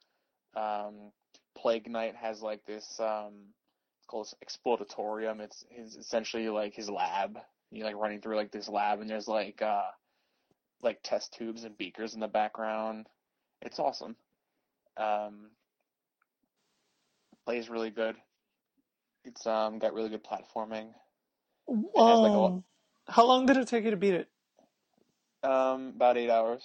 Um, 0.55 1.11
Plague 1.57 1.89
Knight 1.89 2.15
has 2.15 2.41
like 2.41 2.65
this 2.65 2.99
um, 2.99 3.33
it's 3.99 4.07
called 4.07 4.31
Explodatorium. 4.45 5.39
It's 5.39 5.65
his 5.69 5.95
essentially 5.95 6.49
like 6.49 6.75
his 6.75 6.89
lab. 6.89 7.39
You're 7.71 7.85
like 7.85 7.95
running 7.95 8.21
through 8.21 8.35
like 8.35 8.51
this 8.51 8.69
lab, 8.69 9.01
and 9.01 9.09
there's 9.09 9.27
like 9.27 9.61
uh, 9.61 9.89
like 10.81 10.99
test 11.03 11.33
tubes 11.33 11.63
and 11.63 11.77
beakers 11.77 12.13
in 12.13 12.19
the 12.19 12.27
background. 12.27 13.07
It's 13.61 13.79
awesome. 13.79 14.15
Um, 14.97 15.49
plays 17.45 17.69
really 17.69 17.89
good. 17.89 18.15
It's 19.23 19.45
um 19.47 19.79
got 19.79 19.93
really 19.93 20.09
good 20.09 20.23
platforming. 20.23 20.89
It 21.67 22.07
has 22.07 22.19
like 22.19 22.31
a 22.31 22.61
how 23.07 23.25
long 23.25 23.45
did 23.45 23.57
it 23.57 23.67
take 23.67 23.83
you 23.85 23.91
to 23.91 23.97
beat 23.97 24.13
it? 24.13 24.29
um 25.43 25.93
about 25.95 26.17
eight 26.17 26.29
hours, 26.29 26.63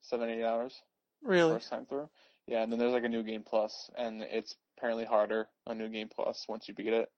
seven 0.00 0.28
eight 0.30 0.44
hours 0.44 0.80
Really? 1.22 1.54
first 1.54 1.70
time 1.70 1.86
through. 1.86 2.08
Yeah, 2.46 2.62
and 2.62 2.70
then 2.72 2.78
there's 2.78 2.92
like 2.92 3.04
a 3.04 3.08
new 3.08 3.22
game 3.22 3.42
plus, 3.48 3.90
and 3.96 4.22
it's 4.22 4.54
apparently 4.76 5.04
harder 5.04 5.48
on 5.66 5.78
new 5.78 5.88
game 5.88 6.08
plus 6.14 6.44
once 6.48 6.68
you 6.68 6.74
beat 6.74 6.92
it. 6.92 7.08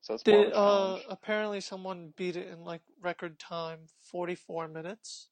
So 0.00 0.14
it's 0.14 0.26
more 0.26 0.38
of 0.40 0.44
Did 0.46 0.52
a 0.54 0.56
uh 0.56 0.98
apparently 1.10 1.60
someone 1.60 2.12
beat 2.16 2.36
it 2.36 2.48
in 2.48 2.64
like 2.64 2.82
record 3.02 3.38
time, 3.38 3.80
44 4.02 4.68
minutes. 4.68 5.28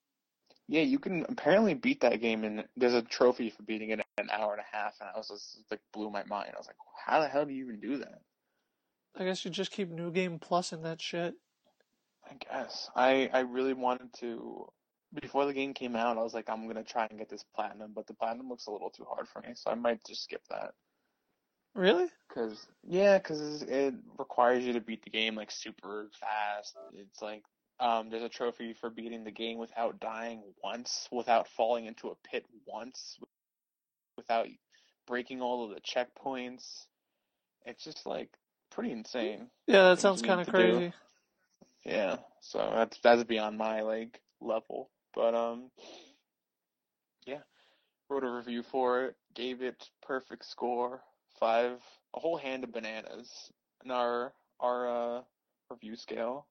Yeah, 0.68 0.82
you 0.82 0.98
can 0.98 1.24
apparently 1.28 1.74
beat 1.74 2.00
that 2.00 2.20
game, 2.20 2.42
and 2.42 2.64
there's 2.76 2.94
a 2.94 3.02
trophy 3.02 3.50
for 3.50 3.62
beating 3.62 3.90
it 3.90 4.00
in 4.00 4.24
an 4.24 4.30
hour 4.30 4.52
and 4.52 4.60
a 4.60 4.76
half, 4.76 4.94
and 5.00 5.08
I 5.12 5.16
was 5.16 5.28
just 5.28 5.60
like 5.70 5.80
blew 5.92 6.10
my 6.10 6.24
mind. 6.24 6.50
I 6.54 6.58
was 6.58 6.66
like, 6.66 6.76
how 7.04 7.20
the 7.20 7.28
hell 7.28 7.44
do 7.46 7.52
you 7.52 7.64
even 7.64 7.78
do 7.80 7.98
that? 7.98 8.20
I 9.16 9.24
guess 9.24 9.44
you 9.44 9.50
just 9.50 9.70
keep 9.70 9.88
New 9.90 10.10
Game 10.10 10.38
Plus 10.40 10.72
in 10.72 10.82
that 10.82 11.00
shit. 11.00 11.34
I 12.28 12.34
guess 12.34 12.90
I 12.94 13.30
I 13.32 13.40
really 13.40 13.74
wanted 13.74 14.12
to 14.20 14.66
before 15.14 15.46
the 15.46 15.52
game 15.52 15.74
came 15.74 15.96
out. 15.96 16.18
I 16.18 16.22
was 16.22 16.34
like, 16.34 16.48
I'm 16.48 16.66
gonna 16.66 16.82
try 16.82 17.06
and 17.06 17.18
get 17.18 17.28
this 17.28 17.44
platinum, 17.54 17.92
but 17.94 18.06
the 18.06 18.14
platinum 18.14 18.48
looks 18.48 18.66
a 18.66 18.70
little 18.70 18.90
too 18.90 19.04
hard 19.08 19.28
for 19.28 19.40
me, 19.40 19.54
so 19.54 19.70
I 19.70 19.74
might 19.74 20.04
just 20.06 20.24
skip 20.24 20.42
that. 20.50 20.72
Really? 21.74 22.06
Cause 22.32 22.66
yeah, 22.82 23.18
cause 23.18 23.62
it 23.62 23.94
requires 24.18 24.64
you 24.64 24.72
to 24.72 24.80
beat 24.80 25.04
the 25.04 25.10
game 25.10 25.34
like 25.34 25.50
super 25.50 26.08
fast. 26.18 26.74
It's 26.94 27.20
like 27.20 27.42
um, 27.78 28.08
there's 28.08 28.22
a 28.22 28.28
trophy 28.28 28.72
for 28.72 28.88
beating 28.88 29.24
the 29.24 29.30
game 29.30 29.58
without 29.58 30.00
dying 30.00 30.42
once, 30.62 31.08
without 31.12 31.48
falling 31.48 31.84
into 31.84 32.08
a 32.08 32.14
pit 32.30 32.46
once, 32.66 33.18
without 34.16 34.46
breaking 35.06 35.42
all 35.42 35.64
of 35.64 35.70
the 35.70 35.80
checkpoints. 35.80 36.86
It's 37.66 37.84
just 37.84 38.06
like 38.06 38.30
pretty 38.70 38.92
insane. 38.92 39.48
Yeah, 39.66 39.90
that 39.90 40.00
sounds 40.00 40.22
kind 40.22 40.40
of 40.40 40.48
crazy. 40.48 40.92
Yeah, 41.86 42.18
so 42.42 42.72
that's 42.74 43.00
that's 43.00 43.24
beyond 43.24 43.58
my 43.58 43.82
like 43.82 44.20
level. 44.42 44.90
But 45.14 45.34
um, 45.36 45.72
yeah, 47.26 47.40
wrote 48.10 48.24
a 48.24 48.30
review 48.30 48.62
for 48.64 49.04
it, 49.06 49.16
gave 49.34 49.62
it 49.62 49.90
perfect 50.02 50.46
score, 50.46 51.02
five, 51.40 51.78
a 52.16 52.20
whole 52.20 52.38
hand 52.38 52.64
of 52.64 52.72
bananas 52.72 53.52
in 53.84 53.92
our 53.92 54.34
our 54.60 55.18
uh 55.18 55.22
review 55.70 55.96
scale. 55.96 56.48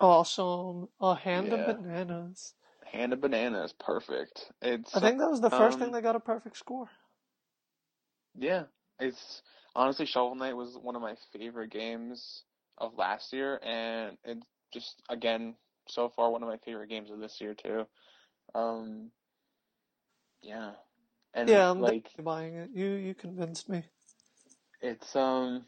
Awesome. 0.00 0.88
A 1.00 1.14
hand 1.16 1.52
of 1.54 1.64
Yeah, 1.64 1.66
bananas. 1.66 2.54
hand 2.84 3.12
of 3.14 3.20
bananas, 3.22 3.74
perfect. 3.78 4.52
It's 4.62 4.94
I 4.94 5.00
think 5.00 5.18
that 5.20 5.30
was 5.30 5.42
the 5.42 5.50
first 5.50 5.78
thing 5.78 5.90
um, 5.90 5.94
that 5.94 6.02
got 6.02 6.16
a 6.16 6.20
perfect 6.20 6.58
score. 6.58 6.90
yeah, 8.38 8.64
it's 9.00 9.42
honestly 9.76 10.06
Shovel 10.06 10.36
Knight 10.36 10.56
was 10.56 10.78
one 10.80 10.96
of 10.96 11.02
my 11.02 11.16
favorite 11.32 11.70
games 11.70 12.44
of 12.80 12.96
last 12.96 13.32
year, 13.32 13.60
and 13.62 14.16
it's 14.24 14.46
just 14.72 15.02
again 15.08 15.54
so 15.88 16.08
far 16.08 16.30
one 16.30 16.42
of 16.42 16.48
my 16.48 16.56
favorite 16.58 16.88
games 16.88 17.10
of 17.10 17.20
this 17.20 17.40
year 17.40 17.54
too. 17.54 17.86
Um, 18.54 19.10
yeah, 20.42 20.72
and 21.34 21.48
Yeah, 21.48 21.70
I'm 21.70 21.80
like 21.80 22.08
buying 22.22 22.54
it. 22.54 22.70
You 22.74 22.86
you 22.86 23.14
convinced 23.14 23.68
me. 23.68 23.84
it's 24.80 25.14
um 25.14 25.64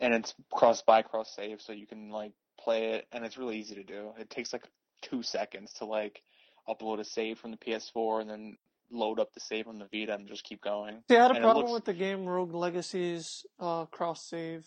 and 0.00 0.12
it's 0.14 0.34
cross 0.52 0.82
buy 0.82 1.02
cross 1.02 1.32
save 1.34 1.60
so 1.62 1.72
you 1.72 1.86
can 1.86 2.10
like 2.10 2.32
play 2.60 2.94
it 2.94 3.06
and 3.12 3.24
it's 3.24 3.38
really 3.38 3.56
easy 3.58 3.76
to 3.76 3.84
do 3.84 4.10
it 4.18 4.28
takes 4.30 4.52
like 4.52 4.64
two 5.02 5.22
seconds 5.22 5.72
to 5.74 5.84
like 5.84 6.20
upload 6.68 6.98
a 6.98 7.04
save 7.04 7.38
from 7.38 7.52
the 7.52 7.56
ps4 7.56 8.20
and 8.22 8.28
then 8.30 8.56
load 8.90 9.20
up 9.20 9.32
the 9.32 9.40
save 9.40 9.68
on 9.68 9.78
the 9.78 9.86
vita 9.92 10.12
and 10.14 10.26
just 10.26 10.42
keep 10.44 10.60
going 10.60 11.02
See, 11.08 11.16
I 11.16 11.22
had 11.22 11.30
a 11.30 11.34
and 11.34 11.42
problem 11.44 11.66
looks 11.66 11.74
with 11.74 11.84
the 11.84 11.94
game 11.94 12.26
Rogue 12.26 12.52
Legacy's 12.54 13.46
uh, 13.60 13.86
cross 13.86 14.24
save. 14.28 14.66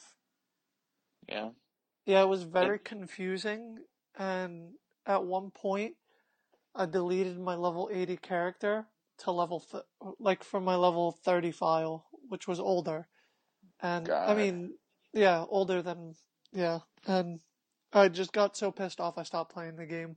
Yeah 1.28 1.50
Yeah, 2.06 2.22
it 2.22 2.28
was 2.28 2.44
very 2.44 2.80
confusing, 2.80 3.80
and 4.18 4.74
at 5.06 5.24
one 5.24 5.52
point, 5.52 5.96
I 6.76 6.86
deleted 6.86 7.40
my 7.40 7.56
level 7.56 7.90
80 7.92 8.18
character 8.18 8.88
to 9.20 9.32
level 9.32 9.60
th 9.60 9.84
like 10.20 10.44
from 10.44 10.64
my 10.64 10.76
level 10.76 11.12
30 11.12 11.52
file, 11.52 12.06
which 12.30 12.48
was 12.48 12.60
older. 12.60 13.08
And 13.82 14.10
I 14.10 14.34
mean, 14.36 14.74
yeah, 15.14 15.46
older 15.50 15.82
than 15.82 16.16
yeah, 16.54 16.80
and 17.06 17.40
I 17.94 18.08
just 18.10 18.32
got 18.34 18.56
so 18.58 18.72
pissed 18.72 19.02
off 19.02 19.18
I 19.18 19.24
stopped 19.24 19.54
playing 19.54 19.76
the 19.76 19.86
game. 19.86 20.16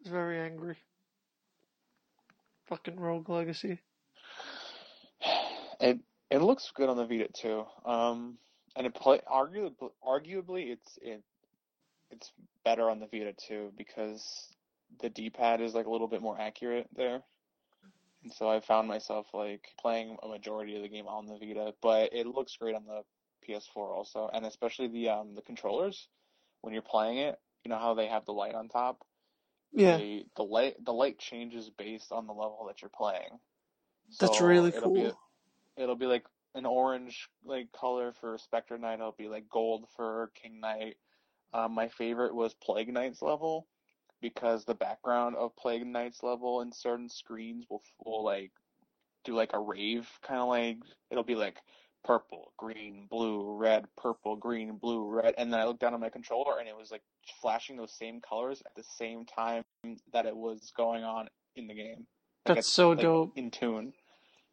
I 0.00 0.04
was 0.04 0.12
very 0.12 0.40
angry. 0.40 0.76
Fucking 2.66 2.98
Rogue 2.98 3.28
Legacy. 3.28 3.80
it 5.80 6.00
it 6.32 6.40
looks 6.42 6.72
good 6.74 6.90
on 6.90 6.98
the 6.98 7.06
vita 7.06 7.28
too 7.32 7.64
um 7.86 8.38
and 8.76 8.86
it 8.86 8.94
play 8.94 9.20
arguably 9.30 9.90
arguably 10.06 10.72
it's 10.72 10.98
it 11.02 11.24
it's 12.10 12.32
better 12.64 12.90
on 12.90 13.00
the 13.00 13.08
vita 13.08 13.34
too 13.34 13.72
because 13.76 14.56
the 15.00 15.10
d-pad 15.10 15.60
is 15.60 15.74
like 15.74 15.86
a 15.86 15.90
little 15.90 16.08
bit 16.08 16.22
more 16.22 16.40
accurate 16.40 16.88
there 16.96 17.24
And 18.24 18.32
so 18.32 18.48
I 18.50 18.60
found 18.60 18.88
myself 18.88 19.34
like 19.34 19.68
playing 19.80 20.18
a 20.22 20.28
majority 20.28 20.76
of 20.76 20.82
the 20.82 20.88
game 20.88 21.08
on 21.08 21.26
the 21.26 21.38
Vita, 21.38 21.74
but 21.82 22.12
it 22.14 22.26
looks 22.26 22.56
great 22.56 22.74
on 22.76 22.86
the 22.86 23.04
PS4 23.44 23.94
also, 23.94 24.30
and 24.32 24.46
especially 24.46 24.88
the 24.88 25.10
um 25.10 25.34
the 25.34 25.42
controllers 25.42 26.08
when 26.62 26.74
you're 26.74 26.82
playing 26.82 27.18
it. 27.18 27.40
You 27.64 27.70
know 27.70 27.78
how 27.78 27.94
they 27.94 28.08
have 28.08 28.26
the 28.26 28.32
light 28.34 28.54
on 28.54 28.68
top? 28.68 29.06
Yeah, 29.72 29.98
They 29.98 30.26
the 30.36 30.44
light 30.44 30.84
the 30.84 30.94
light 30.94 31.18
changes 31.18 31.70
based 31.70 32.12
on 32.12 32.26
the 32.26 32.34
level 32.34 32.66
that 32.68 32.82
you're 32.82 32.90
playing. 32.90 33.40
that's 34.20 34.40
really 34.40 34.72
cool. 34.72 35.18
It'll 35.76 35.96
be 35.96 36.06
like 36.06 36.24
an 36.54 36.66
orange 36.66 37.28
like 37.44 37.72
color 37.72 38.12
for 38.20 38.38
Spectre 38.38 38.78
Knight. 38.78 38.94
It'll 38.94 39.14
be 39.16 39.28
like 39.28 39.48
gold 39.48 39.86
for 39.96 40.30
King 40.40 40.60
Knight. 40.60 40.96
Um, 41.54 41.72
my 41.72 41.88
favorite 41.88 42.34
was 42.34 42.54
Plague 42.54 42.92
Knight's 42.92 43.22
level 43.22 43.66
because 44.20 44.64
the 44.64 44.74
background 44.74 45.36
of 45.36 45.56
Plague 45.56 45.86
Knight's 45.86 46.22
level 46.22 46.60
in 46.62 46.72
certain 46.72 47.08
screens 47.08 47.66
will 47.68 47.82
will 48.04 48.24
like 48.24 48.52
do 49.24 49.34
like 49.34 49.52
a 49.52 49.58
rave 49.58 50.08
kind 50.22 50.40
of 50.40 50.48
like 50.48 50.78
it'll 51.10 51.22
be 51.24 51.34
like 51.34 51.58
purple, 52.04 52.52
green, 52.56 53.06
blue, 53.10 53.56
red, 53.56 53.86
purple, 53.96 54.36
green, 54.36 54.76
blue, 54.76 55.08
red, 55.08 55.34
and 55.38 55.52
then 55.52 55.60
I 55.60 55.64
looked 55.64 55.80
down 55.80 55.94
at 55.94 56.00
my 56.00 56.08
controller 56.08 56.58
and 56.58 56.68
it 56.68 56.76
was 56.76 56.90
like 56.90 57.02
flashing 57.40 57.76
those 57.76 57.92
same 57.96 58.20
colors 58.20 58.62
at 58.66 58.74
the 58.74 58.82
same 58.82 59.24
time 59.24 59.62
that 60.12 60.26
it 60.26 60.36
was 60.36 60.72
going 60.76 61.04
on 61.04 61.28
in 61.54 61.66
the 61.66 61.74
game, 61.74 62.06
like 62.46 62.56
That's 62.56 62.68
so 62.68 62.90
like 62.90 63.00
dope. 63.00 63.32
in 63.36 63.50
tune. 63.50 63.92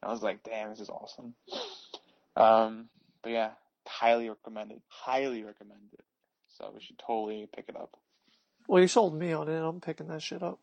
I 0.03 0.09
was 0.09 0.23
like, 0.23 0.43
damn, 0.43 0.69
this 0.69 0.79
is 0.81 0.89
awesome. 0.89 1.35
Um, 2.35 2.89
but 3.23 3.31
yeah, 3.31 3.51
highly 3.87 4.29
recommended. 4.29 4.81
Highly 4.87 5.43
recommended. 5.43 6.01
So 6.49 6.71
we 6.73 6.81
should 6.81 6.99
totally 6.99 7.49
pick 7.55 7.65
it 7.69 7.75
up. 7.75 7.97
Well, 8.67 8.81
you 8.81 8.87
sold 8.89 9.15
me 9.19 9.33
on 9.33 9.49
it. 9.49 9.59
I'm 9.61 9.81
picking 9.81 10.07
that 10.07 10.21
shit 10.23 10.43
up. 10.43 10.59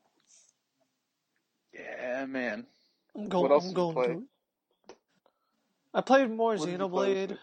Yeah, 1.74 2.26
man. 2.26 2.66
I'm 3.16 3.28
What 3.38 3.50
going. 3.50 3.52
else 3.52 3.72
I'm 3.72 3.74
going 3.74 3.98
play? 3.98 4.18
to. 4.18 4.24
I 5.94 6.02
played 6.02 6.30
more 6.30 6.54
What 6.54 6.72
you 6.78 6.86
play 6.86 7.16
Xenoblade. 7.16 7.38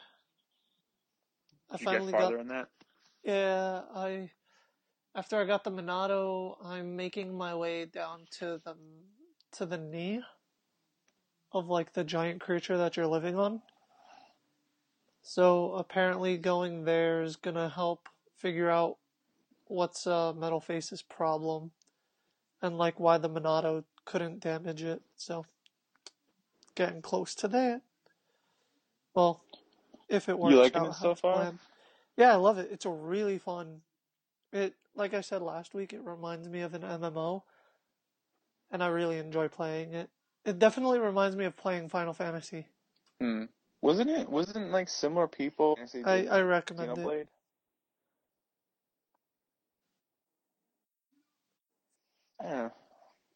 I 1.71 1.77
Did 1.77 1.82
you 1.82 1.88
get 1.88 2.03
finally 2.03 2.13
got. 2.13 2.27
farther 2.27 2.39
in 2.39 2.49
that? 2.49 2.69
Yeah, 3.23 3.82
I. 3.95 4.32
After 5.15 5.39
I 5.41 5.45
got 5.45 5.63
the 5.63 5.71
Monado, 5.71 6.56
I'm 6.65 6.95
making 6.95 7.38
my 7.38 7.56
way 7.56 7.86
down 7.86 8.27
to 8.39 8.62
the 8.65 8.75
to 9.53 9.65
the 9.65 9.77
knee 9.77 10.21
of 11.54 11.68
like 11.70 11.94
the 11.94 12.04
giant 12.04 12.42
creature 12.42 12.78
that 12.78 12.98
you're 12.98 13.08
living 13.08 13.38
on. 13.38 13.62
So 15.22 15.74
apparently, 15.74 16.38
going 16.38 16.86
there 16.86 17.22
is 17.22 17.36
gonna 17.36 17.70
help 17.70 18.10
figure 18.36 18.70
out 18.70 18.98
what's 19.66 20.06
uh, 20.06 20.34
Metal 20.34 20.60
Face's 20.60 21.02
problem 21.02 21.72
and 22.62 22.78
like 22.78 23.00
why 23.00 23.18
the 23.18 23.30
Monado 23.30 23.84
couldn't 24.06 24.39
damage 24.42 24.84
it. 24.84 25.02
So 25.16 25.46
getting 26.76 27.02
close 27.02 27.36
to 27.36 27.48
that. 27.50 27.82
Well, 29.13 29.44
if 30.10 30.28
it 30.28 30.39
You 30.42 30.58
works 30.58 30.58
liking 30.58 30.82
out 30.82 30.89
it 30.89 30.96
so 30.96 31.16
far? 31.16 31.36
planned. 31.36 31.60
Yeah, 32.18 32.34
I 32.34 32.36
love 32.36 32.58
it. 32.58 32.70
It's 32.72 32.86
a 32.86 32.89
really 32.89 33.38
fun. 33.38 33.82
It 34.52 34.76
like 34.96 35.13
I 35.13 35.22
said 35.22 35.42
last 35.42 35.74
week, 35.74 35.94
it 35.94 36.02
reminds 36.04 36.48
me 36.48 36.62
of 36.62 36.74
an 36.74 36.84
MMO, 36.84 37.44
and 38.72 38.84
I 38.84 38.88
really 38.88 39.18
enjoy 39.18 39.48
playing 39.48 39.94
it. 39.94 40.10
It 40.45 40.60
definitely 40.60 40.99
reminds 40.99 41.36
me 41.36 41.45
of 41.45 41.56
playing 41.56 41.89
Final 41.89 42.13
Fantasy. 42.13 42.67
Hmm. 43.19 43.45
Wasn't 43.82 44.10
it? 44.10 44.29
Wasn't 44.29 44.71
like 44.71 44.89
similar 44.89 45.27
people? 45.27 45.77
I, 46.06 46.27
I 46.27 46.41
recommend 46.41 46.97
it. 46.97 47.27
Yeah. 52.41 52.69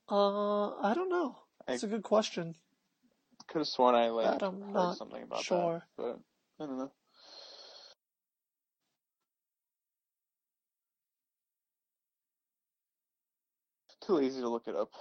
Uh, 0.09 0.69
I 0.81 0.93
don't 0.93 1.09
know. 1.09 1.37
That's 1.65 1.83
a 1.83 1.87
good 1.87 2.03
question. 2.03 2.55
Could 3.47 3.59
have 3.59 3.67
sworn 3.67 3.95
I 3.95 4.09
like 4.09 4.41
I'm 4.41 4.61
heard 4.61 4.73
not 4.73 4.97
something 4.97 5.23
about 5.23 5.43
sure. 5.43 5.83
that, 5.97 6.19
but 6.57 6.63
I 6.63 6.67
don't 6.67 6.77
know. 6.77 6.91
Too 14.01 14.13
lazy 14.13 14.41
to 14.41 14.49
look 14.49 14.67
it 14.67 14.75
up. 14.75 14.91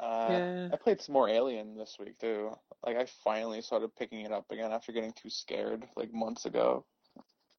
Uh, 0.00 0.40
Yeah, 0.40 0.70
I 0.72 0.76
played 0.76 1.00
some 1.02 1.14
more 1.14 1.28
Alien 1.28 1.76
this 1.76 1.96
week 2.00 2.18
too. 2.18 2.52
Like 2.84 2.96
I 2.98 3.06
finally 3.24 3.62
started 3.62 3.96
picking 3.96 4.22
it 4.22 4.32
up 4.32 4.46
again 4.50 4.72
after 4.72 4.92
getting 4.92 5.12
too 5.14 5.30
scared 5.30 5.86
like 5.96 6.12
months 6.12 6.46
ago. 6.46 6.86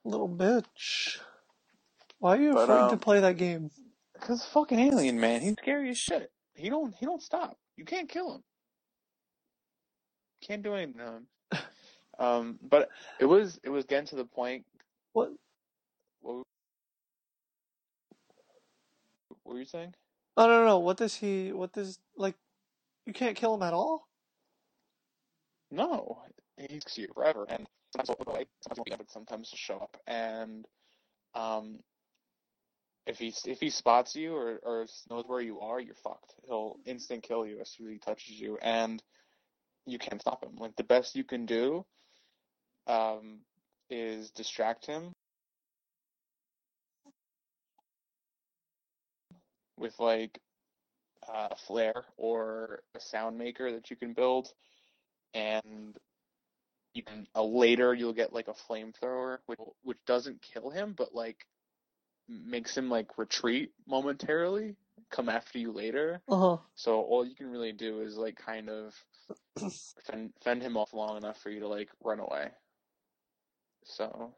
little 0.06 0.30
bitch. 0.30 1.20
Why 2.20 2.38
are 2.38 2.42
you 2.42 2.54
But 2.54 2.70
afraid 2.70 2.90
to 2.90 2.98
um, 2.98 2.98
play 2.98 3.22
that 3.22 3.38
game? 3.38 3.72
cause 4.22 4.46
fucking 4.46 4.80
Alien 4.80 5.20
man, 5.20 5.42
he's 5.42 5.56
scary 5.62 5.92
as 5.92 5.98
shit. 6.00 6.32
He 6.56 6.70
don't 6.70 6.96
he 6.96 7.06
don't 7.06 7.24
stop. 7.24 7.58
You 7.78 7.86
can't 7.86 8.10
kill 8.10 8.36
him. 8.36 8.44
Can't 10.42 10.64
do 10.64 10.76
anything 10.76 11.00
to 11.00 11.06
him. 11.14 11.28
Um, 12.20 12.60
but 12.62 12.90
it 13.20 13.26
was 13.26 13.60
it 13.64 13.70
was 13.70 13.86
getting 13.86 14.08
to 14.08 14.16
the 14.18 14.26
point. 14.26 14.66
What? 15.14 15.32
What, 16.22 16.44
what 19.44 19.54
were 19.56 19.60
you 19.60 19.66
saying? 19.66 19.94
I 20.40 20.48
don't 20.48 20.66
know. 20.66 20.80
What 20.80 20.98
does 20.98 21.16
he? 21.16 21.52
What 21.52 21.74
does 21.74 22.00
like? 22.16 22.36
You 23.06 23.12
can't 23.12 23.36
kill 23.36 23.54
him 23.54 23.62
at 23.62 23.74
all. 23.74 24.08
No, 25.70 26.24
he's 26.58 26.84
you 26.98 27.08
forever, 27.14 27.46
and 27.50 27.68
sometimes 27.92 28.10
he'll 28.10 28.26
go 28.26 28.32
away, 28.32 28.46
sometimes 28.62 28.78
he'll 28.78 28.84
be 28.86 28.92
but 28.98 29.12
sometimes 29.12 29.52
show 29.54 29.76
up, 29.76 29.98
and 30.08 30.66
um, 31.36 31.80
if 33.06 33.20
he 33.20 33.34
if 33.46 33.60
he 33.60 33.70
spots 33.70 34.16
you 34.16 34.34
or 34.34 34.60
or 34.64 34.88
knows 35.10 35.26
where 35.28 35.42
you 35.42 35.60
are, 35.60 35.80
you're 35.80 35.96
fucked. 35.96 36.34
He'll 36.48 36.78
instant 36.86 37.24
kill 37.24 37.46
you 37.46 37.60
as 37.60 37.70
soon 37.70 37.88
as 37.88 37.94
he 37.94 38.00
touches 38.00 38.40
you, 38.40 38.58
and 38.62 39.04
you 39.86 40.00
can't 40.00 40.22
stop 40.22 40.44
him. 40.44 40.56
Like 40.58 40.76
the 40.78 40.84
best 40.86 41.16
you 41.18 41.26
can 41.26 41.46
do, 41.46 41.86
um, 42.88 43.40
is 43.90 44.32
distract 44.32 44.86
him 44.86 45.12
with 49.80 50.00
like 50.00 50.40
uh, 51.28 51.50
a 51.52 51.56
flare 51.56 52.06
or 52.18 52.82
a 52.96 53.00
sound 53.00 53.38
maker 53.38 53.72
that 53.72 53.90
you 53.90 53.96
can 53.96 54.14
build, 54.14 54.52
and 55.34 55.98
you 56.94 57.04
can 57.04 57.28
uh, 57.36 57.44
later 57.44 57.94
you'll 57.94 58.14
get 58.14 58.34
like 58.34 58.48
a 58.48 58.54
flamethrower, 58.54 59.38
which 59.46 59.60
which 59.84 59.98
doesn't 60.06 60.42
kill 60.42 60.70
him, 60.70 60.94
but 60.98 61.16
like 61.16 61.46
makes 62.28 62.78
him 62.78 62.90
like 62.90 63.18
retreat 63.18 63.72
momentarily, 63.88 64.76
come 65.10 65.30
after 65.30 65.58
you 65.58 65.72
later. 65.72 66.22
Uh 66.28 66.38
huh. 66.38 66.58
So 66.76 67.02
all 67.02 67.26
you 67.26 67.36
can 67.36 67.50
really 67.50 67.74
do 67.74 68.02
is 68.02 68.16
like 68.16 68.36
kind 68.36 68.70
of 68.70 68.94
fend 70.06 70.34
fend 70.44 70.62
him 70.62 70.78
off 70.78 70.94
long 70.94 71.18
enough 71.18 71.42
for 71.42 71.50
you 71.50 71.62
to 71.62 71.68
like 71.68 71.90
run 72.04 72.20
away. 72.20 72.50
So 73.84 74.34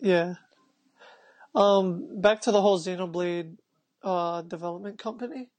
Yeah. 0.00 0.34
Um, 1.54 2.20
back 2.20 2.42
to 2.42 2.52
the 2.52 2.62
whole 2.62 2.78
Xenoblade 2.78 3.56
uh 4.02 4.42
development 4.42 4.98
company. 4.98 5.50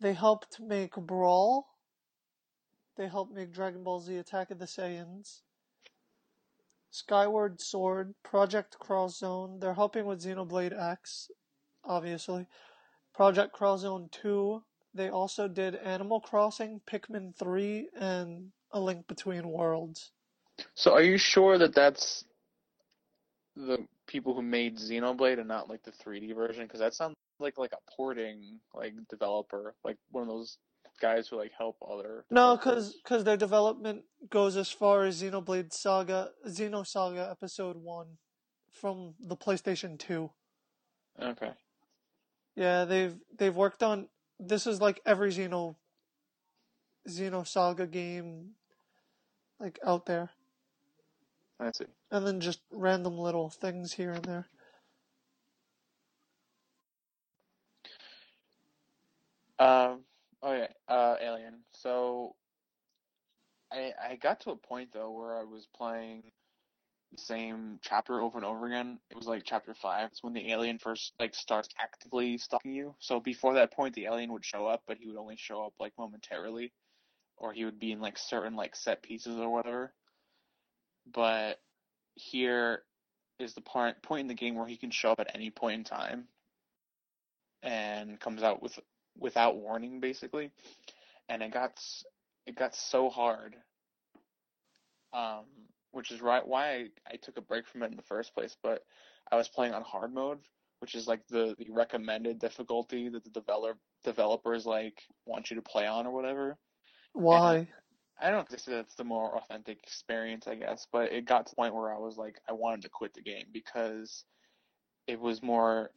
They 0.00 0.12
helped 0.14 0.60
make 0.60 0.94
Brawl. 0.94 1.66
They 2.96 3.08
helped 3.08 3.32
make 3.34 3.52
Dragon 3.52 3.82
Ball 3.82 4.00
Z 4.00 4.16
Attack 4.16 4.50
of 4.50 4.58
the 4.58 4.64
Saiyans. 4.66 5.40
Skyward 6.90 7.60
Sword, 7.60 8.14
Project 8.24 8.78
Cross 8.78 9.18
Zone. 9.18 9.58
They're 9.60 9.74
helping 9.74 10.06
with 10.06 10.22
Xenoblade 10.22 10.78
X, 10.78 11.30
obviously. 11.84 12.46
Project 13.14 13.52
Cross 13.52 13.80
Zone 13.80 14.08
2. 14.10 14.62
They 14.94 15.10
also 15.10 15.48
did 15.48 15.74
Animal 15.76 16.20
Crossing, 16.20 16.80
Pikmin 16.90 17.36
3, 17.36 17.88
and 18.00 18.50
A 18.72 18.80
Link 18.80 19.06
Between 19.06 19.48
Worlds. 19.48 20.12
so 20.74 20.92
are 20.92 21.02
you 21.02 21.18
sure 21.18 21.58
that 21.58 21.74
that's 21.74 22.24
the 23.54 23.86
people 24.06 24.34
who 24.34 24.42
made 24.42 24.78
Xenoblade 24.78 25.38
and 25.38 25.48
not 25.48 25.68
like 25.68 25.82
the 25.82 25.92
3D 25.92 26.34
version? 26.34 26.64
Because 26.64 26.80
that 26.80 26.94
sounds 26.94 27.14
like 27.40 27.58
like 27.58 27.72
a 27.72 27.92
porting 27.96 28.60
like 28.74 28.94
developer, 29.08 29.74
like 29.84 29.96
one 30.10 30.22
of 30.22 30.28
those 30.28 30.58
guys 31.00 31.28
who 31.28 31.36
like 31.36 31.52
help 31.56 31.76
other 31.88 32.24
No, 32.30 32.56
because 32.56 32.94
because 33.02 33.24
their 33.24 33.36
development 33.36 34.02
goes 34.30 34.56
as 34.56 34.70
far 34.70 35.04
as 35.04 35.22
Xenoblade 35.22 35.72
Saga, 35.72 36.30
Xenosaga 36.46 37.30
Episode 37.30 37.76
1 37.76 38.06
from 38.70 39.14
the 39.20 39.36
PlayStation 39.36 39.98
2. 39.98 40.30
Okay. 41.20 41.50
Yeah, 42.56 42.84
they've 42.84 43.16
they've 43.36 43.54
worked 43.54 43.82
on 43.82 44.08
this 44.38 44.66
is 44.66 44.80
like 44.80 45.00
every 45.06 45.30
Xeno 45.30 45.76
Xenosaga 47.08 47.90
game 47.90 48.50
like 49.60 49.78
out 49.84 50.06
there. 50.06 50.30
I 51.60 51.72
see. 51.72 51.86
And 52.10 52.26
then 52.26 52.40
just 52.40 52.60
random 52.70 53.18
little 53.18 53.50
things 53.50 53.92
here 53.92 54.12
and 54.12 54.24
there. 54.24 54.46
Um. 59.58 60.04
Oh 60.42 60.52
yeah. 60.52 60.68
Uh, 60.88 61.16
Alien. 61.20 61.60
So 61.72 62.34
I 63.72 63.92
I 64.10 64.16
got 64.16 64.40
to 64.40 64.50
a 64.50 64.56
point 64.56 64.90
though 64.92 65.10
where 65.10 65.36
I 65.36 65.44
was 65.44 65.66
playing 65.76 66.22
the 67.12 67.18
same 67.18 67.78
chapter 67.82 68.20
over 68.20 68.38
and 68.38 68.44
over 68.44 68.66
again. 68.66 68.98
It 69.10 69.16
was 69.16 69.26
like 69.26 69.42
chapter 69.44 69.74
five. 69.74 70.08
It's 70.10 70.22
when 70.22 70.34
the 70.34 70.50
alien 70.50 70.78
first 70.78 71.12
like 71.18 71.34
starts 71.34 71.68
actively 71.78 72.38
stalking 72.38 72.72
you. 72.72 72.94
So 72.98 73.20
before 73.20 73.54
that 73.54 73.72
point, 73.72 73.94
the 73.94 74.06
alien 74.06 74.32
would 74.32 74.44
show 74.44 74.66
up, 74.66 74.82
but 74.86 74.98
he 74.98 75.06
would 75.06 75.16
only 75.16 75.36
show 75.36 75.62
up 75.62 75.72
like 75.80 75.92
momentarily, 75.98 76.72
or 77.36 77.52
he 77.52 77.64
would 77.64 77.78
be 77.78 77.92
in 77.92 78.00
like 78.00 78.18
certain 78.18 78.56
like 78.56 78.76
set 78.76 79.02
pieces 79.02 79.36
or 79.36 79.50
whatever. 79.50 79.92
But 81.10 81.60
here 82.14 82.82
is 83.38 83.54
the 83.54 83.60
point 83.60 84.00
point 84.02 84.22
in 84.22 84.28
the 84.28 84.34
game 84.34 84.54
where 84.54 84.66
he 84.66 84.76
can 84.76 84.90
show 84.90 85.12
up 85.12 85.20
at 85.20 85.34
any 85.34 85.50
point 85.50 85.78
in 85.78 85.84
time 85.84 86.28
and 87.62 88.20
comes 88.20 88.42
out 88.42 88.62
with 88.62 88.78
without 89.18 89.56
warning 89.56 90.00
basically. 90.00 90.50
And 91.28 91.42
it 91.42 91.52
got 91.52 91.78
it 92.46 92.56
got 92.56 92.74
so 92.74 93.10
hard 93.10 93.56
um, 95.12 95.44
which 95.92 96.10
is 96.10 96.20
right 96.20 96.46
why 96.46 96.70
I, 96.70 96.86
I 97.06 97.16
took 97.16 97.38
a 97.38 97.42
break 97.42 97.66
from 97.66 97.82
it 97.82 97.90
in 97.90 97.96
the 97.96 98.02
first 98.02 98.34
place. 98.34 98.56
But 98.62 98.84
I 99.30 99.36
was 99.36 99.48
playing 99.48 99.74
on 99.74 99.82
hard 99.82 100.12
mode, 100.12 100.38
which 100.80 100.94
is 100.94 101.06
like 101.06 101.26
the, 101.28 101.54
the 101.58 101.68
recommended 101.70 102.38
difficulty 102.38 103.08
that 103.08 103.24
the 103.24 103.30
developer 103.30 103.78
developers 104.04 104.64
like 104.64 105.02
want 105.26 105.50
you 105.50 105.56
to 105.56 105.62
play 105.62 105.86
on 105.86 106.06
or 106.06 106.12
whatever. 106.12 106.56
Why? 107.14 107.68
I 108.20 108.30
don't 108.30 108.50
know 108.50 108.56
if 108.56 108.64
that's 108.64 108.94
the 108.96 109.04
more 109.04 109.36
authentic 109.36 109.78
experience, 109.82 110.46
I 110.46 110.56
guess, 110.56 110.86
but 110.92 111.12
it 111.12 111.24
got 111.24 111.46
to 111.46 111.52
the 111.52 111.56
point 111.56 111.74
where 111.74 111.92
I 111.92 111.98
was 111.98 112.16
like, 112.16 112.40
I 112.48 112.52
wanted 112.52 112.82
to 112.82 112.88
quit 112.88 113.14
the 113.14 113.22
game 113.22 113.46
because 113.52 114.24
it 115.06 115.20
was 115.20 115.42
more, 115.42 115.90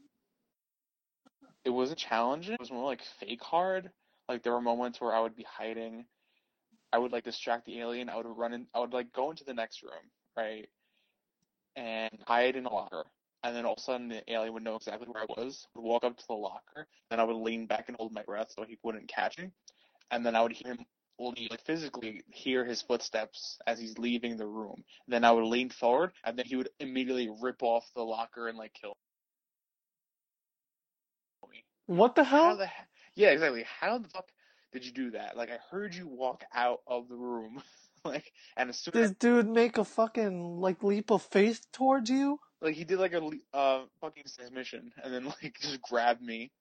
it 1.66 1.70
wasn't 1.70 2.00
challenging. 2.00 2.54
It 2.54 2.60
was 2.60 2.72
more 2.72 2.86
like 2.86 3.02
fake 3.20 3.44
hard. 3.44 3.92
Like 4.28 4.44
there 4.44 4.54
were 4.54 4.62
moments 4.62 5.02
where 5.02 5.14
I 5.14 5.20
would 5.20 5.36
be 5.36 5.46
hiding. 5.50 6.06
I 6.94 6.98
would 6.98 7.12
like 7.12 7.24
distract 7.24 7.66
the 7.66 7.80
alien. 7.80 8.10
I 8.10 8.18
would 8.18 8.26
run 8.26 8.54
in. 8.54 8.68
I 8.74 8.80
would 8.80 8.94
like 8.94 9.14
go 9.14 9.30
into 9.30 9.44
the 9.44 9.54
next 9.54 9.82
room, 9.84 9.92
right, 10.36 10.68
and 11.76 12.12
hide 12.28 12.56
in 12.56 12.66
a 12.66 12.74
locker. 12.74 13.06
And 13.44 13.56
then 13.56 13.66
all 13.66 13.74
of 13.74 13.80
a 13.80 13.82
sudden, 13.82 14.10
the 14.10 14.32
alien 14.32 14.54
would 14.54 14.64
know 14.64 14.76
exactly 14.76 15.08
where 15.08 15.24
I 15.24 15.42
was. 15.42 15.68
Would 15.76 15.84
walk 15.84 16.04
up 16.04 16.18
to 16.18 16.28
the 16.28 16.34
locker. 16.34 16.88
Then 17.10 17.20
I 17.20 17.24
would 17.24 17.38
lean 17.38 17.66
back 17.66 17.86
and 17.88 17.98
hold 17.98 18.14
my 18.14 18.22
breath 18.24 18.52
so 18.56 18.66
he 18.68 18.78
wouldn't 18.84 19.08
catch 19.08 19.38
me. 19.40 19.50
And 20.12 20.26
then 20.26 20.36
I 20.36 20.42
would 20.42 20.52
hear 20.52 20.74
him, 20.74 20.86
like 21.20 21.66
physically 21.66 22.22
hear 22.28 22.66
his 22.66 22.82
footsteps 22.82 23.58
as 23.66 23.80
he's 23.80 23.98
leaving 23.98 24.38
the 24.38 24.48
room. 24.48 24.84
Then 25.08 25.24
I 25.24 25.32
would 25.32 25.46
lean 25.46 25.70
forward, 25.70 26.12
and 26.24 26.38
then 26.38 26.46
he 26.46 26.56
would 26.56 26.70
immediately 26.80 27.30
rip 27.42 27.64
off 27.64 27.90
the 27.96 28.04
locker 28.04 28.48
and 28.48 28.58
like 28.58 28.74
kill. 28.74 28.96
What 31.86 32.16
the 32.16 32.24
How 32.24 32.56
hell? 32.56 32.56
the 32.56 32.70
yeah, 33.16 33.30
exactly. 33.32 33.64
How 33.64 33.98
the 33.98 34.10
fuck 34.10 34.32
did 34.72 34.86
you 34.86 34.92
do 34.92 35.12
that? 35.12 35.36
Like 35.38 35.50
I 35.52 35.58
heard 35.70 35.94
you 35.96 36.08
walk 36.08 36.44
out 36.54 36.82
of 36.88 37.08
the 37.10 37.18
room, 37.18 37.62
like, 38.06 38.32
and 38.58 38.70
as 38.70 38.80
soon 38.80 38.94
as 39.00 39.12
This 39.12 39.12
dude 39.12 39.48
make 39.50 39.78
a 39.78 39.84
fucking 39.84 40.62
like 40.62 40.82
leap 40.82 41.12
of 41.12 41.24
faith 41.24 41.70
towards 41.74 42.10
you? 42.10 42.40
like 42.62 42.76
he 42.76 42.84
did 42.86 43.00
like 43.00 43.14
a 43.14 43.30
uh 43.54 43.86
fucking 44.00 44.24
transmission, 44.36 44.94
and 45.04 45.14
then 45.14 45.26
like 45.44 45.58
just 45.60 45.82
grabbed 45.82 46.22
me, 46.22 46.52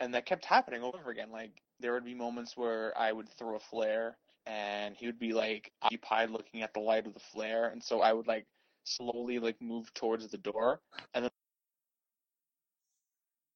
and 0.00 0.14
that 0.14 0.26
kept 0.26 0.44
happening 0.44 0.82
over 0.82 0.96
and 0.96 1.02
over 1.02 1.10
again. 1.10 1.30
Like 1.30 1.62
there 1.80 1.92
would 1.92 2.04
be 2.04 2.14
moments 2.14 2.56
where 2.56 2.96
I 2.96 3.12
would 3.12 3.28
throw 3.28 3.56
a 3.56 3.60
flare, 3.60 4.18
and 4.46 4.96
he 4.96 5.06
would 5.06 5.18
be 5.18 5.32
like 5.32 5.72
occupied 5.82 6.30
looking 6.30 6.62
at 6.62 6.74
the 6.74 6.80
light 6.80 7.06
of 7.06 7.14
the 7.14 7.20
flare, 7.20 7.68
and 7.68 7.82
so 7.82 8.00
I 8.00 8.12
would 8.12 8.26
like 8.26 8.46
slowly 8.84 9.38
like 9.38 9.60
move 9.60 9.92
towards 9.94 10.28
the 10.28 10.38
door, 10.38 10.80
and 11.14 11.24
then 11.24 11.30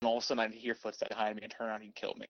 all 0.03 0.19
of 0.19 0.23
a 0.23 0.27
sudden 0.27 0.43
I'd 0.43 0.55
hear 0.55 0.75
footsteps 0.75 1.11
behind 1.11 1.37
me 1.37 1.43
and 1.43 1.53
turn 1.53 1.69
around 1.69 1.83
and 1.83 1.95
kill 1.95 2.15
me. 2.19 2.27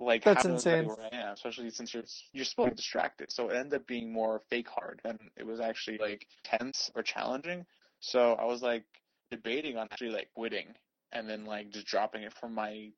Like 0.00 0.24
That's 0.24 0.44
insane. 0.44 0.86
where 0.86 1.08
I 1.12 1.16
am, 1.16 1.34
especially 1.34 1.70
since 1.70 1.94
you're 1.94 2.02
you're 2.32 2.44
supposed 2.44 2.70
to 2.70 2.74
be 2.74 2.76
distracted. 2.76 3.32
So 3.32 3.48
it 3.48 3.56
ended 3.56 3.80
up 3.80 3.86
being 3.86 4.12
more 4.12 4.40
fake 4.50 4.68
hard 4.68 5.00
than 5.04 5.18
it 5.36 5.46
was 5.46 5.60
actually 5.60 5.98
like 5.98 6.26
tense 6.42 6.90
or 6.94 7.02
challenging. 7.02 7.64
So 8.00 8.32
I 8.32 8.44
was 8.44 8.60
like 8.62 8.84
debating 9.30 9.76
on 9.76 9.88
actually 9.90 10.10
like 10.10 10.28
quitting 10.34 10.74
and 11.12 11.28
then 11.28 11.44
like 11.44 11.70
just 11.70 11.86
dropping 11.86 12.22
it 12.22 12.34
from 12.34 12.54
my 12.54 12.90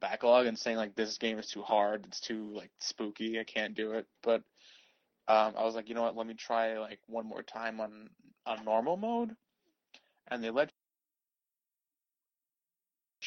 backlog 0.00 0.46
and 0.46 0.58
saying 0.58 0.76
like 0.76 0.94
this 0.94 1.18
game 1.18 1.38
is 1.38 1.48
too 1.48 1.62
hard, 1.62 2.06
it's 2.06 2.20
too 2.20 2.50
like 2.54 2.70
spooky, 2.78 3.40
I 3.40 3.44
can't 3.44 3.74
do 3.74 3.92
it. 3.92 4.06
But 4.22 4.42
um, 5.28 5.54
I 5.58 5.64
was 5.64 5.74
like, 5.74 5.88
you 5.88 5.94
know 5.94 6.02
what, 6.02 6.16
let 6.16 6.26
me 6.26 6.34
try 6.34 6.78
like 6.78 7.00
one 7.06 7.26
more 7.26 7.42
time 7.42 7.80
on 7.80 8.08
on 8.46 8.64
normal 8.64 8.96
mode, 8.96 9.34
and 10.28 10.42
they 10.42 10.50
let 10.50 10.70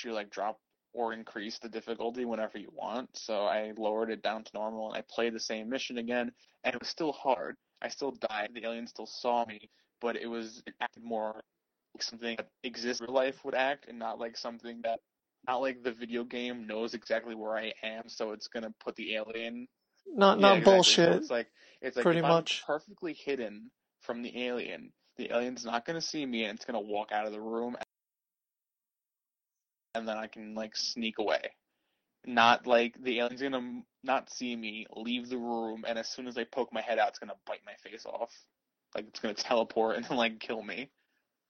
you 0.04 0.14
like 0.14 0.30
drop 0.30 0.60
or 0.93 1.14
increase 1.14 1.58
the 1.60 1.70
difficulty 1.70 2.24
whenever 2.26 2.58
you 2.58 2.70
want. 2.72 3.10
So 3.14 3.45
I 3.45 3.74
lowered 3.78 4.12
it 4.12 4.22
down 4.22 4.43
to 4.43 4.51
normal 4.54 4.89
and 4.89 4.97
I 4.97 5.04
played 5.10 5.34
the 5.34 5.39
same 5.39 5.70
mission 5.70 5.97
again, 5.97 6.32
and 6.64 6.76
it 6.76 6.80
was 6.80 6.89
still 6.89 7.12
hard. 7.12 7.56
I 7.82 7.89
still 7.89 8.12
died. 8.12 8.49
The 8.54 8.66
alien 8.66 8.88
still 8.88 9.08
saw 9.08 9.45
me, 9.45 9.70
but 10.01 10.16
it 10.16 10.28
was 10.28 10.62
it 10.66 10.74
acted 10.82 11.04
more 11.04 11.41
like 11.93 12.04
something 12.04 12.36
that 12.38 12.47
exists 12.64 13.01
in 13.01 13.08
real 13.08 13.16
life 13.16 13.43
would 13.43 13.56
act, 13.56 13.88
and 13.88 13.99
not 13.99 14.20
like 14.20 14.38
something 14.38 14.82
that 14.84 14.99
not 15.47 15.62
like 15.62 15.84
the 15.84 15.91
video 15.91 16.24
game 16.24 16.66
knows 16.66 16.93
exactly 16.93 17.36
where 17.36 17.58
I 17.58 17.74
am, 17.84 18.08
so 18.08 18.32
it's 18.32 18.47
gonna 18.47 18.74
put 18.80 18.95
the 18.95 19.16
alien. 19.16 19.68
Not 20.08 20.39
Yeah, 20.39 20.49
not 20.49 20.58
exactly. 20.60 20.93
So 20.93 21.04
bullshit. 21.04 21.22
it's 21.22 21.30
like 21.30 21.47
it's 21.82 21.97
like 21.97 22.04
pretty 22.04 22.22
much. 22.22 22.64
I'm 22.68 22.76
perfectly 22.76 23.14
hidden 23.14 23.70
from 24.01 24.22
the 24.22 24.45
alien, 24.45 24.91
the 25.18 25.32
alien's 25.32 25.66
not 25.66 25.86
gonna 25.86 26.01
see 26.01 26.26
me, 26.26 26.45
and 26.45 26.56
it's 26.56 26.66
gonna 26.66 26.80
walk 26.80 27.12
out 27.12 27.26
of 27.26 27.32
the 27.32 27.41
room, 27.41 27.76
and 29.96 30.08
then 30.08 30.18
I 30.18 30.28
can 30.28 30.56
like 30.56 30.76
sneak 30.76 31.20
away. 31.20 31.52
Not 32.26 32.66
like 32.66 32.96
the 33.02 33.20
alien's 33.20 33.41
gonna 33.41 33.82
not 34.04 34.30
see 34.32 34.56
me, 34.56 34.88
leave 34.96 35.30
the 35.30 35.38
room, 35.38 35.84
and 35.88 36.00
as 36.00 36.08
soon 36.10 36.28
as 36.28 36.38
I 36.38 36.46
poke 36.46 36.72
my 36.74 36.82
head 36.82 37.00
out, 37.00 37.10
it's 37.10 37.20
gonna 37.20 37.34
bite 37.46 37.62
my 37.66 37.74
face 37.89 38.06
off. 38.06 38.32
Like 38.96 39.08
it's 39.10 39.20
gonna 39.20 39.34
teleport 39.36 39.98
and 39.98 40.10
like 40.10 40.39
kill 40.39 40.62
me. 40.62 40.89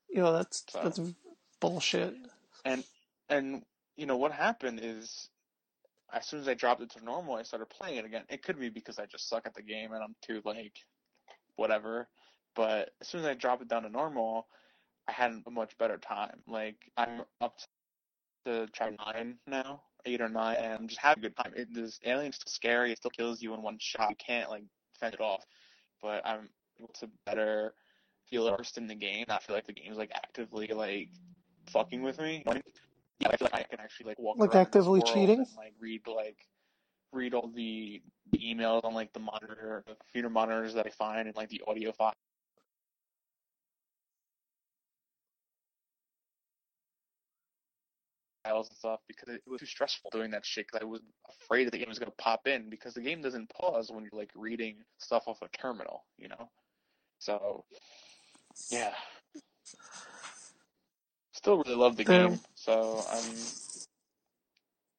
You 0.09 0.21
know 0.21 0.33
that's 0.33 0.63
So- 0.69 0.81
that's 0.83 0.99
bullshit. 1.59 2.15
And 2.65 2.83
and 3.29 3.63
you 3.95 4.05
know 4.05 4.17
what 4.17 4.31
happened 4.31 4.79
is 4.81 5.29
as 6.11 6.27
soon 6.27 6.39
as 6.41 6.47
I 6.47 6.53
dropped 6.53 6.81
it 6.81 6.91
to 6.91 7.03
normal, 7.03 7.35
I 7.35 7.43
started 7.43 7.69
playing 7.69 7.97
it 7.97 8.05
again. 8.05 8.23
It 8.29 8.43
could 8.43 8.59
be 8.59 8.69
because 8.69 8.99
I 8.99 9.05
just 9.05 9.27
suck 9.27 9.45
at 9.45 9.55
the 9.55 9.63
game 9.63 9.91
and 9.93 10.03
I'm 10.03 10.15
too 10.21 10.41
like 10.45 10.73
whatever. 11.55 12.07
But 12.55 12.91
as 13.01 13.07
soon 13.07 13.21
as 13.21 13.27
I 13.27 13.33
dropped 13.33 13.63
it 13.63 13.67
down 13.67 13.83
to 13.83 13.89
normal, 13.89 14.47
I 15.07 15.11
had 15.11 15.31
a 15.45 15.51
much 15.51 15.77
better 15.77 15.97
time. 15.97 16.41
Like 16.47 16.77
I'm 16.97 17.21
up 17.41 17.57
to 17.57 17.65
chapter 18.45 18.95
nine 19.05 19.35
now, 19.47 19.81
eight 20.05 20.21
or 20.21 20.29
nine, 20.29 20.57
and 20.57 20.89
just 20.89 21.01
having 21.01 21.23
a 21.25 21.27
good 21.29 21.37
time. 21.37 21.53
It, 21.55 21.73
this 21.73 21.99
alien's 22.05 22.35
still 22.35 22.51
scary. 22.51 22.91
It 22.91 22.97
still 22.97 23.11
kills 23.11 23.41
you 23.41 23.53
in 23.53 23.61
one 23.61 23.77
shot. 23.79 24.09
You 24.09 24.15
can't 24.15 24.49
like 24.49 24.63
fend 24.99 25.13
it 25.13 25.21
off. 25.21 25.43
But 26.01 26.25
I'm 26.25 26.49
able 26.79 26.93
to 26.99 27.09
better 27.25 27.73
feel 28.29 28.47
immersed 28.47 28.77
in 28.77 28.87
the 28.87 28.95
game. 28.95 29.25
Not 29.27 29.43
feel 29.43 29.55
like 29.55 29.67
the 29.67 29.73
game's 29.73 29.97
like 29.97 30.11
actively 30.13 30.67
like 30.67 31.09
fucking 31.67 32.01
with 32.01 32.19
me. 32.19 32.43
I 32.47 32.53
mean? 32.53 32.63
Yeah, 33.19 33.29
I 33.29 33.37
feel 33.37 33.47
like 33.51 33.61
I 33.61 33.63
can 33.63 33.79
actually 33.79 34.07
like 34.07 34.19
walk 34.19 34.37
Like 34.37 34.55
actively 34.55 35.01
cheating? 35.01 35.39
and 35.39 35.47
like 35.57 35.73
read 35.79 36.01
like 36.07 36.37
read 37.13 37.33
all 37.33 37.49
the, 37.55 38.01
the 38.31 38.39
emails 38.39 38.83
on 38.83 38.93
like 38.93 39.13
the 39.13 39.19
monitor, 39.19 39.83
the 39.87 39.95
computer 39.95 40.29
monitors 40.29 40.73
that 40.73 40.87
I 40.87 40.89
find, 40.89 41.27
and 41.27 41.37
like 41.37 41.49
the 41.49 41.61
audio 41.67 41.91
file. 41.91 42.13
And 48.61 48.77
stuff 48.77 48.99
because 49.07 49.29
it 49.29 49.41
was 49.47 49.59
too 49.59 49.65
stressful 49.65 50.09
doing 50.11 50.31
that 50.31 50.45
shit 50.45 50.67
because 50.67 50.81
I 50.81 50.85
was 50.85 51.01
afraid 51.29 51.65
that 51.65 51.71
the 51.71 51.77
game 51.77 51.89
was 51.89 51.99
going 51.99 52.11
to 52.11 52.17
pop 52.17 52.47
in 52.47 52.69
because 52.69 52.93
the 52.93 53.01
game 53.01 53.21
doesn't 53.21 53.49
pause 53.49 53.91
when 53.91 54.03
you're 54.03 54.19
like 54.19 54.31
reading 54.35 54.77
stuff 54.97 55.23
off 55.27 55.41
a 55.41 55.47
terminal, 55.57 56.03
you 56.17 56.27
know? 56.27 56.49
So, 57.19 57.65
yeah. 58.69 58.93
Still 61.33 61.57
really 61.57 61.75
love 61.75 61.97
the 61.97 62.03
game, 62.03 62.39
so 62.55 63.03
I'm 63.11 63.33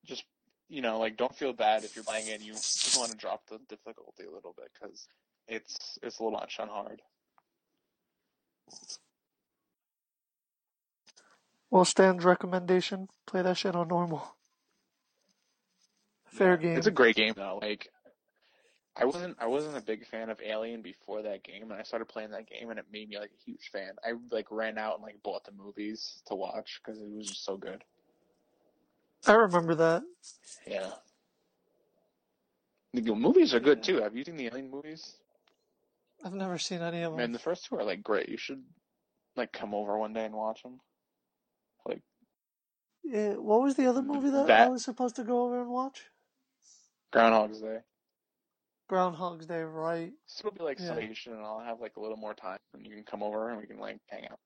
just, 0.04 0.24
you 0.68 0.82
know, 0.82 0.98
like 0.98 1.16
don't 1.16 1.34
feel 1.34 1.52
bad 1.52 1.84
if 1.84 1.94
you're 1.94 2.04
playing 2.04 2.28
it 2.28 2.34
and 2.34 2.42
you 2.42 2.52
just 2.52 2.98
want 2.98 3.10
to 3.10 3.16
drop 3.16 3.42
the 3.48 3.58
difficulty 3.68 4.24
a 4.24 4.34
little 4.34 4.54
bit 4.56 4.68
because 4.74 5.08
it's, 5.48 5.98
it's 6.02 6.18
a 6.18 6.22
little 6.22 6.38
much 6.38 6.58
on 6.60 6.68
hard. 6.68 7.00
Well, 11.74 11.84
Stan's 11.84 12.24
recommendation: 12.24 13.08
play 13.26 13.42
that 13.42 13.56
shit 13.56 13.74
on 13.74 13.88
normal. 13.88 14.36
Fair 16.26 16.56
game. 16.56 16.78
It's 16.78 16.86
a 16.86 16.92
great 16.92 17.16
game 17.16 17.32
though. 17.34 17.58
Like 17.60 17.88
I 18.94 19.04
wasn't 19.06 19.36
I 19.40 19.46
wasn't 19.48 19.76
a 19.76 19.80
big 19.80 20.06
fan 20.06 20.30
of 20.30 20.40
Alien 20.40 20.82
before 20.82 21.22
that 21.22 21.42
game, 21.42 21.72
and 21.72 21.72
I 21.72 21.82
started 21.82 22.04
playing 22.04 22.30
that 22.30 22.48
game, 22.48 22.70
and 22.70 22.78
it 22.78 22.84
made 22.92 23.08
me 23.08 23.18
like 23.18 23.32
a 23.32 23.44
huge 23.44 23.70
fan. 23.72 23.90
I 24.04 24.12
like 24.30 24.46
ran 24.52 24.78
out 24.78 24.94
and 24.94 25.02
like 25.02 25.20
bought 25.24 25.46
the 25.46 25.50
movies 25.50 26.22
to 26.26 26.36
watch 26.36 26.80
because 26.80 27.00
it 27.00 27.10
was 27.10 27.26
just 27.26 27.44
so 27.44 27.56
good. 27.56 27.82
I 29.26 29.32
remember 29.32 29.74
that. 29.74 30.04
Yeah. 30.68 30.92
The 32.92 33.02
movies 33.16 33.52
are 33.52 33.58
good 33.58 33.82
too. 33.82 34.00
Have 34.00 34.14
you 34.14 34.22
seen 34.22 34.36
the 34.36 34.46
Alien 34.46 34.70
movies? 34.70 35.16
I've 36.24 36.34
never 36.34 36.56
seen 36.56 36.82
any 36.82 37.02
of 37.02 37.10
them. 37.10 37.18
Man, 37.18 37.32
the 37.32 37.40
first 37.40 37.64
two 37.64 37.76
are 37.76 37.84
like 37.84 38.04
great. 38.04 38.28
You 38.28 38.36
should 38.36 38.62
like 39.34 39.52
come 39.52 39.74
over 39.74 39.98
one 39.98 40.12
day 40.12 40.24
and 40.24 40.36
watch 40.36 40.62
them. 40.62 40.78
Yeah, 43.04 43.34
what 43.34 43.62
was 43.62 43.74
the 43.76 43.86
other 43.86 44.02
mm, 44.02 44.06
movie 44.06 44.30
that, 44.30 44.46
That- 44.46 44.66
I 44.66 44.68
was 44.70 44.84
supposed 44.84 45.16
to 45.16 45.24
go 45.24 45.44
over 45.44 45.60
and 45.60 45.70
watch? 45.70 46.04
Groundhog's 47.12 47.60
Day. 47.60 47.78
Groundhog's 48.88 49.46
Day, 49.46 49.62
right? 49.62 50.12
So 50.26 50.48
it'll 50.48 50.58
be 50.58 50.64
like 50.64 50.80
Yeah. 50.80 50.88
Salvation, 50.88 51.32
and 51.32 51.42
I'll 51.42 51.60
have 51.60 51.80
like 51.80 51.96
a 51.96 52.00
little 52.00 52.16
more 52.16 52.34
time, 52.34 52.58
and 52.72 52.86
you 52.86 52.94
can 52.94 53.04
come 53.04 53.22
over 53.22 53.50
and 53.50 53.60
we 53.60 53.66
can 53.66 53.78
like 53.78 53.98
hang 54.08 54.26
out. 54.28 54.38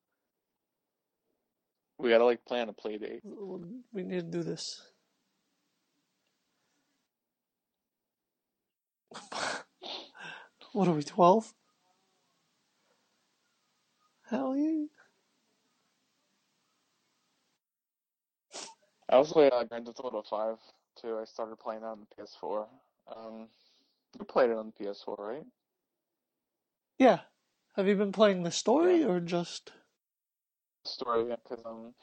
We 1.99 2.11
gotta 2.11 2.25
like 2.25 2.45
plan 2.45 2.69
a 2.69 2.73
play 2.73 2.99
date. 2.99 3.23
We 3.25 4.03
need 4.05 4.21
to 4.21 4.39
do 4.39 4.43
this. 4.43 4.83
what 10.73 10.89
are 10.89 10.93
we, 10.95 11.03
12? 11.03 11.55
Hell 14.31 14.57
yeah. 14.57 14.85
I 19.11 19.17
also 19.17 19.33
played 19.33 19.53
uh, 19.53 19.65
Grand 19.65 19.87
Theft 19.87 20.01
Auto 20.03 20.23
5 20.23 20.57
too. 21.01 21.19
I 21.21 21.25
started 21.25 21.59
playing 21.59 21.81
that 21.83 21.89
on 21.89 22.01
the 22.01 22.23
PS4. 22.23 22.67
Um, 23.17 23.49
you 24.19 24.25
played 24.25 24.51
it 24.51 24.57
on 24.57 24.73
the 24.77 24.85
PS4, 24.85 25.19
right? 25.19 25.45
Yeah. 26.99 27.21
Have 27.77 27.87
you 27.87 27.95
been 27.95 28.13
playing 28.13 28.43
the 28.43 28.51
story 28.51 29.05
or 29.05 29.21
just. 29.21 29.73
Story, 30.85 31.25
because 31.25 31.65
um, 31.65 31.95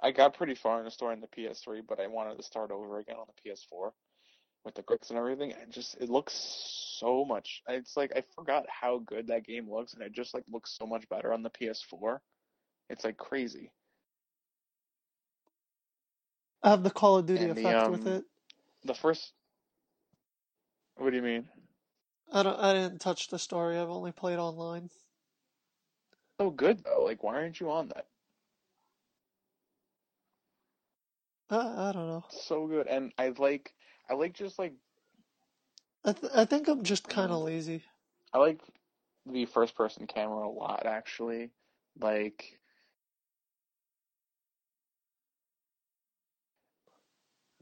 I 0.00 0.10
got 0.12 0.34
pretty 0.34 0.54
far 0.54 0.78
in 0.78 0.84
the 0.84 0.90
story 0.90 1.14
on 1.14 1.20
the 1.20 1.26
PS3, 1.26 1.82
but 1.86 2.00
I 2.00 2.06
wanted 2.06 2.36
to 2.36 2.42
start 2.42 2.70
over 2.70 2.98
again 2.98 3.16
on 3.16 3.26
the 3.26 3.50
PS4 3.50 3.90
with 4.64 4.74
the 4.74 4.82
graphics 4.82 5.10
and 5.10 5.18
everything. 5.18 5.52
And 5.52 5.72
just 5.72 5.96
it 6.00 6.08
looks 6.08 6.34
so 6.98 7.24
much. 7.24 7.62
It's 7.68 7.96
like 7.96 8.12
I 8.16 8.22
forgot 8.34 8.64
how 8.68 8.98
good 8.98 9.26
that 9.26 9.44
game 9.44 9.70
looks, 9.70 9.94
and 9.94 10.02
it 10.02 10.12
just 10.12 10.34
like 10.34 10.44
looks 10.50 10.76
so 10.78 10.86
much 10.86 11.08
better 11.08 11.32
on 11.32 11.42
the 11.42 11.50
PS4. 11.50 12.18
It's 12.88 13.04
like 13.04 13.16
crazy. 13.16 13.72
I 16.64 16.70
have 16.70 16.82
the 16.82 16.90
Call 16.90 17.18
of 17.18 17.26
Duty 17.26 17.44
And 17.44 17.54
the, 17.54 17.60
effect 17.60 17.90
with 17.90 18.06
um, 18.06 18.12
it. 18.14 18.24
The 18.84 18.94
first. 18.94 19.32
What 20.96 21.10
do 21.10 21.16
you 21.16 21.22
mean? 21.22 21.46
I 22.32 22.42
don't. 22.42 22.58
I 22.58 22.72
didn't 22.72 23.00
touch 23.00 23.28
the 23.28 23.38
story. 23.38 23.78
I've 23.78 23.90
only 23.90 24.12
played 24.12 24.38
online. 24.38 24.88
So 26.40 26.50
good 26.50 26.82
though. 26.82 27.04
Like, 27.04 27.22
why 27.22 27.36
aren't 27.36 27.60
you 27.60 27.70
on 27.70 27.88
that? 27.88 28.06
I, 31.50 31.88
I 31.88 31.92
don't 31.92 32.08
know. 32.08 32.24
So 32.30 32.66
good, 32.66 32.86
and 32.86 33.12
I 33.18 33.34
like. 33.36 33.74
I 34.08 34.14
like 34.14 34.32
just 34.32 34.58
like 34.58 34.72
I 36.04 36.12
th- 36.12 36.32
I 36.34 36.44
think 36.44 36.68
I'm 36.68 36.82
just 36.82 37.08
kind 37.08 37.30
of 37.30 37.42
lazy. 37.42 37.82
I 38.32 38.38
like 38.38 38.60
the 39.26 39.46
first 39.46 39.74
person 39.76 40.06
camera 40.06 40.46
a 40.46 40.48
lot 40.48 40.86
actually. 40.86 41.50
Like 42.00 42.58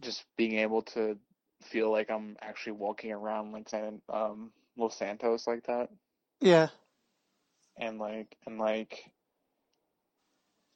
just 0.02 0.24
being 0.36 0.58
able 0.58 0.82
to 0.82 1.16
feel 1.62 1.90
like 1.90 2.10
I'm 2.10 2.36
actually 2.42 2.72
walking 2.72 3.12
around 3.12 3.52
like 3.52 3.68
San 3.68 4.00
um 4.12 4.50
Los 4.76 4.96
Santos 4.96 5.46
like 5.46 5.64
that. 5.66 5.88
Yeah. 6.40 6.68
And 7.78 7.98
like 7.98 8.36
and 8.46 8.58
like 8.58 9.10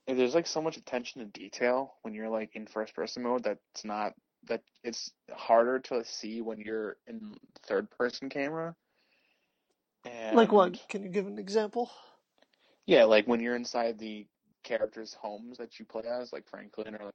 there's 0.06 0.34
like 0.34 0.46
so 0.46 0.62
much 0.62 0.76
attention 0.76 1.20
to 1.20 1.26
detail 1.26 1.94
when 2.02 2.14
you're 2.14 2.28
like 2.28 2.54
in 2.54 2.66
first 2.66 2.94
person 2.94 3.24
mode 3.24 3.42
that's 3.42 3.84
not 3.84 4.14
that 4.48 4.62
it's 4.84 5.10
harder 5.32 5.80
to 5.80 6.04
see 6.04 6.40
when 6.40 6.60
you're 6.60 6.96
in 7.08 7.34
third 7.66 7.90
person 7.90 8.28
camera. 8.28 8.74
And 10.04 10.36
Like 10.36 10.52
what? 10.52 10.78
Can 10.88 11.02
you 11.02 11.08
give 11.08 11.26
an 11.26 11.38
example? 11.38 11.90
Yeah, 12.86 13.04
like 13.04 13.26
when 13.26 13.40
you're 13.40 13.56
inside 13.56 13.98
the 13.98 14.26
characters' 14.62 15.16
homes 15.20 15.58
that 15.58 15.80
you 15.80 15.84
play 15.84 16.04
as, 16.08 16.32
like 16.32 16.48
Franklin 16.48 16.94
or 16.94 17.06
like 17.06 17.14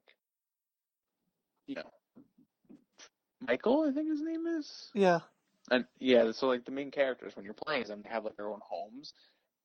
you 1.68 1.76
know, 1.76 1.90
Michael, 3.42 3.88
I 3.90 3.94
think 3.94 4.10
his 4.10 4.22
name 4.22 4.46
is. 4.48 4.90
Yeah. 4.94 5.20
And 5.70 5.86
yeah, 6.00 6.32
so 6.32 6.48
like 6.48 6.66
the 6.66 6.72
main 6.72 6.92
characters 6.92 7.36
when 7.36 7.46
you're 7.46 7.54
playing 7.54 7.86
them, 7.86 8.02
they 8.04 8.10
have 8.10 8.26
like 8.26 8.36
their 8.36 8.50
own 8.50 8.62
homes, 8.64 9.14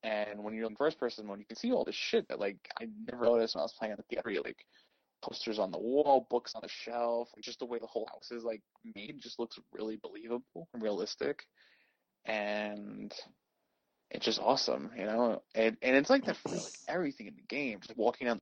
and 0.03 0.43
when 0.43 0.53
you're 0.53 0.67
in 0.67 0.75
first 0.75 0.99
person 0.99 1.25
mode, 1.25 1.39
you 1.39 1.45
can 1.45 1.57
see 1.57 1.71
all 1.71 1.85
this 1.85 1.95
shit 1.95 2.27
that 2.29 2.39
like 2.39 2.57
I 2.79 2.87
never 3.09 3.25
noticed 3.25 3.55
when 3.55 3.61
I 3.61 3.65
was 3.65 3.73
playing 3.73 3.93
on 3.93 3.99
the 4.09 4.15
PS3, 4.15 4.43
like 4.43 4.63
posters 5.21 5.59
on 5.59 5.71
the 5.71 5.79
wall, 5.79 6.27
books 6.29 6.53
on 6.55 6.61
the 6.61 6.69
shelf, 6.69 7.29
like 7.35 7.43
just 7.43 7.59
the 7.59 7.65
way 7.65 7.79
the 7.79 7.87
whole 7.87 8.07
house 8.11 8.31
is 8.31 8.43
like 8.43 8.61
made 8.95 9.19
just 9.19 9.39
looks 9.39 9.59
really 9.73 9.97
believable 9.97 10.67
and 10.73 10.83
realistic, 10.83 11.45
and 12.25 13.13
it's 14.11 14.25
just 14.25 14.39
awesome, 14.39 14.91
you 14.97 15.05
know. 15.05 15.41
And 15.55 15.77
and 15.81 15.95
it's 15.95 16.09
like 16.09 16.25
that 16.25 16.37
for 16.37 16.49
like 16.49 16.77
everything 16.87 17.27
in 17.27 17.35
the 17.35 17.55
game. 17.55 17.79
Just 17.81 17.97
walking 17.97 18.27
down 18.27 18.39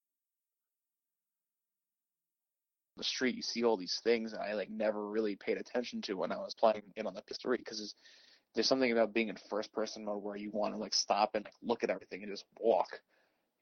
the 2.97 3.03
street, 3.03 3.35
you 3.35 3.41
see 3.41 3.63
all 3.63 3.77
these 3.77 4.01
things 4.03 4.33
I 4.33 4.53
like 4.53 4.69
never 4.69 5.07
really 5.09 5.35
paid 5.35 5.57
attention 5.57 6.01
to 6.03 6.15
when 6.15 6.31
I 6.31 6.37
was 6.37 6.55
playing 6.55 6.83
it 6.95 7.05
on 7.05 7.13
the 7.13 7.21
PS3 7.21 7.57
because 7.57 7.95
there's 8.53 8.67
something 8.67 8.91
about 8.91 9.13
being 9.13 9.29
in 9.29 9.35
first 9.49 9.73
person 9.73 10.05
mode 10.05 10.23
where 10.23 10.37
you 10.37 10.49
want 10.51 10.73
to 10.73 10.79
like 10.79 10.93
stop 10.93 11.35
and 11.35 11.43
like 11.45 11.53
look 11.61 11.83
at 11.83 11.89
everything 11.89 12.23
and 12.23 12.31
just 12.31 12.45
walk. 12.59 13.01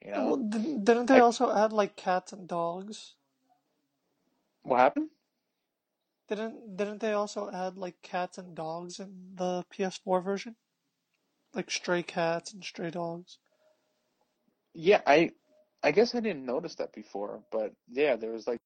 You 0.06 0.12
know? 0.12 0.26
Well, 0.26 0.38
didn't, 0.38 0.86
didn't 0.86 1.06
they 1.08 1.16
Like- 1.16 1.24
also 1.24 1.52
add 1.52 1.74
like 1.74 1.96
cats 1.96 2.34
and 2.34 2.48
dogs? 2.48 3.16
What 4.64 4.80
happened? 4.80 5.10
Didn't 6.30 6.78
didn't 6.78 7.00
they 7.00 7.12
also 7.14 7.52
add 7.52 7.78
like 7.78 8.02
cats 8.02 8.38
and 8.38 8.56
dogs 8.56 9.00
in 9.00 9.36
the 9.36 9.66
PS4 9.72 10.24
version? 10.24 10.56
Like 11.54 11.70
stray 11.70 12.02
cats 12.04 12.54
and 12.54 12.64
stray 12.64 12.90
dogs. 12.90 13.40
Yeah, 14.74 15.02
I 15.06 15.32
I 15.84 15.92
guess 15.92 16.16
I 16.16 16.22
didn't 16.22 16.46
notice 16.46 16.76
that 16.76 16.94
before, 16.94 17.44
but 17.52 17.74
yeah, 17.90 18.16
there 18.16 18.32
was 18.32 18.48
like 18.48 18.60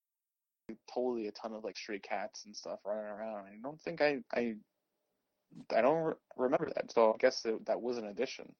totally 0.93 1.27
a 1.27 1.31
ton 1.31 1.53
of 1.53 1.63
like 1.63 1.77
stray 1.77 1.99
cats 1.99 2.45
and 2.45 2.55
stuff 2.55 2.79
running 2.85 3.05
around. 3.05 3.47
I 3.47 3.57
don't 3.63 3.79
think 3.81 4.01
I 4.01 4.19
I 4.33 4.55
I 5.75 5.81
don't 5.81 6.03
re- 6.03 6.13
remember 6.37 6.71
that, 6.75 6.91
so 6.91 7.13
I 7.13 7.17
guess 7.19 7.41
that, 7.43 7.65
that 7.67 7.81
was 7.81 7.97
an 7.97 8.05
addition. 8.07 8.53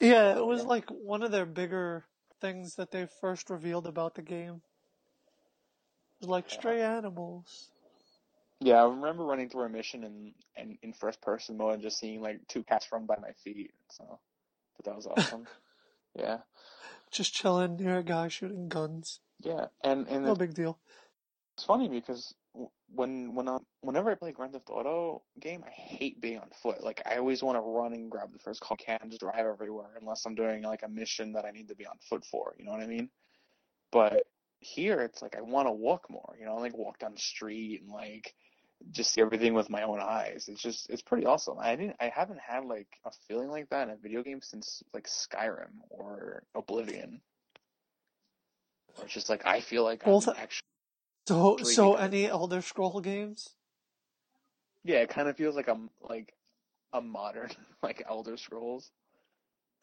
Yeah, 0.00 0.36
it 0.36 0.44
was 0.46 0.64
Yeah. 0.64 0.66
like 0.66 0.90
one 0.90 1.22
of 1.22 1.32
their 1.32 1.46
bigger 1.46 2.06
things 2.40 2.76
that 2.76 2.90
they 2.90 3.06
first 3.20 3.50
revealed 3.50 3.86
about 3.86 4.14
the 4.14 4.22
game. 4.22 4.62
It 6.22 6.28
like 6.28 6.50
Yeah. 6.50 6.60
stray 6.60 6.82
animals. 6.82 7.70
Yeah, 8.60 8.82
I 8.82 8.88
remember 8.88 9.24
running 9.24 9.50
through 9.50 9.64
a 9.64 9.68
mission 9.68 10.04
in 10.04 10.34
in, 10.56 10.78
in 10.82 10.92
first 10.94 11.20
person 11.22 11.56
mode 11.58 11.74
and 11.74 11.82
just 11.82 11.98
seeing 11.98 12.22
like 12.22 12.40
two 12.48 12.64
cats 12.64 12.88
run 12.92 13.06
by 13.06 13.16
my 13.20 13.32
feet. 13.44 13.72
So 13.90 14.20
but 14.76 14.86
that 14.86 14.96
was 14.96 15.06
awesome. 15.06 15.48
yeah, 16.18 16.38
Just 17.12 17.34
chilling 17.34 17.76
near 17.76 17.98
a 17.98 18.02
guy 18.04 18.28
shooting 18.28 18.68
guns. 18.68 19.20
yeah, 19.44 19.66
and 19.84 20.08
and 20.08 20.26
No 20.26 20.34
it's 20.34 20.36
big 20.36 20.54
deal. 20.54 20.78
Funny 21.64 21.88
because 21.88 22.34
when 22.94 23.34
when 23.34 23.48
I 23.48 23.58
whenever 23.80 24.10
I 24.10 24.14
play 24.14 24.32
Grand 24.32 24.52
Theft 24.52 24.70
Auto 24.70 25.22
game, 25.40 25.64
I 25.66 25.70
hate 25.70 26.20
being 26.20 26.38
on 26.38 26.48
foot. 26.62 26.82
Like 26.82 27.02
I 27.06 27.16
always 27.16 27.42
want 27.42 27.56
to 27.56 27.60
run 27.60 27.92
and 27.92 28.10
grab 28.10 28.32
the 28.32 28.38
first 28.38 28.60
car 28.60 28.76
I 28.88 28.98
can 28.98 29.10
just 29.10 29.20
drive 29.20 29.46
everywhere, 29.46 29.90
unless 30.00 30.24
I'm 30.26 30.34
doing 30.34 30.62
like 30.62 30.82
a 30.82 30.88
mission 30.88 31.32
that 31.32 31.44
I 31.44 31.50
need 31.50 31.68
to 31.68 31.74
be 31.74 31.86
on 31.86 31.96
foot 32.08 32.24
for. 32.24 32.54
You 32.58 32.64
know 32.64 32.72
what 32.72 32.82
I 32.82 32.86
mean? 32.86 33.10
But 33.92 34.24
here 34.60 35.00
it's 35.00 35.22
like 35.22 35.36
I 35.36 35.42
want 35.42 35.68
to 35.68 35.72
walk 35.72 36.06
more. 36.10 36.36
You 36.38 36.46
know, 36.46 36.56
like 36.56 36.76
walk 36.76 36.98
down 36.98 37.14
the 37.14 37.20
street 37.20 37.82
and 37.82 37.90
like 37.90 38.34
just 38.90 39.12
see 39.12 39.20
everything 39.20 39.54
with 39.54 39.70
my 39.70 39.82
own 39.82 40.00
eyes. 40.00 40.46
It's 40.48 40.62
just 40.62 40.90
it's 40.90 41.02
pretty 41.02 41.26
awesome. 41.26 41.58
I 41.58 41.76
didn't 41.76 41.96
I 42.00 42.12
haven't 42.14 42.40
had 42.40 42.64
like 42.64 42.88
a 43.04 43.10
feeling 43.28 43.50
like 43.50 43.68
that 43.70 43.88
in 43.88 43.94
a 43.94 43.96
video 43.96 44.22
game 44.22 44.40
since 44.42 44.82
like 44.92 45.06
Skyrim 45.06 45.80
or 45.90 46.42
Oblivion. 46.54 47.20
Or 48.98 49.04
it's 49.04 49.14
just 49.14 49.28
like 49.28 49.46
I 49.46 49.60
feel 49.60 49.84
like 49.84 50.04
Both- 50.04 50.28
I'm 50.28 50.36
actually 50.38 50.66
So 51.28 51.62
so 51.62 51.94
any 51.96 52.24
Elder 52.26 52.62
Scroll 52.62 53.00
games? 53.02 53.54
Yeah, 54.84 54.98
it 54.98 55.10
kind 55.10 55.28
of 55.28 55.36
feels 55.36 55.56
like 55.56 55.68
I'm 55.68 55.90
like 56.00 56.32
a 56.92 57.00
modern 57.02 57.50
like 57.82 58.02
Elder 58.06 58.36
Scrolls. 58.36 58.92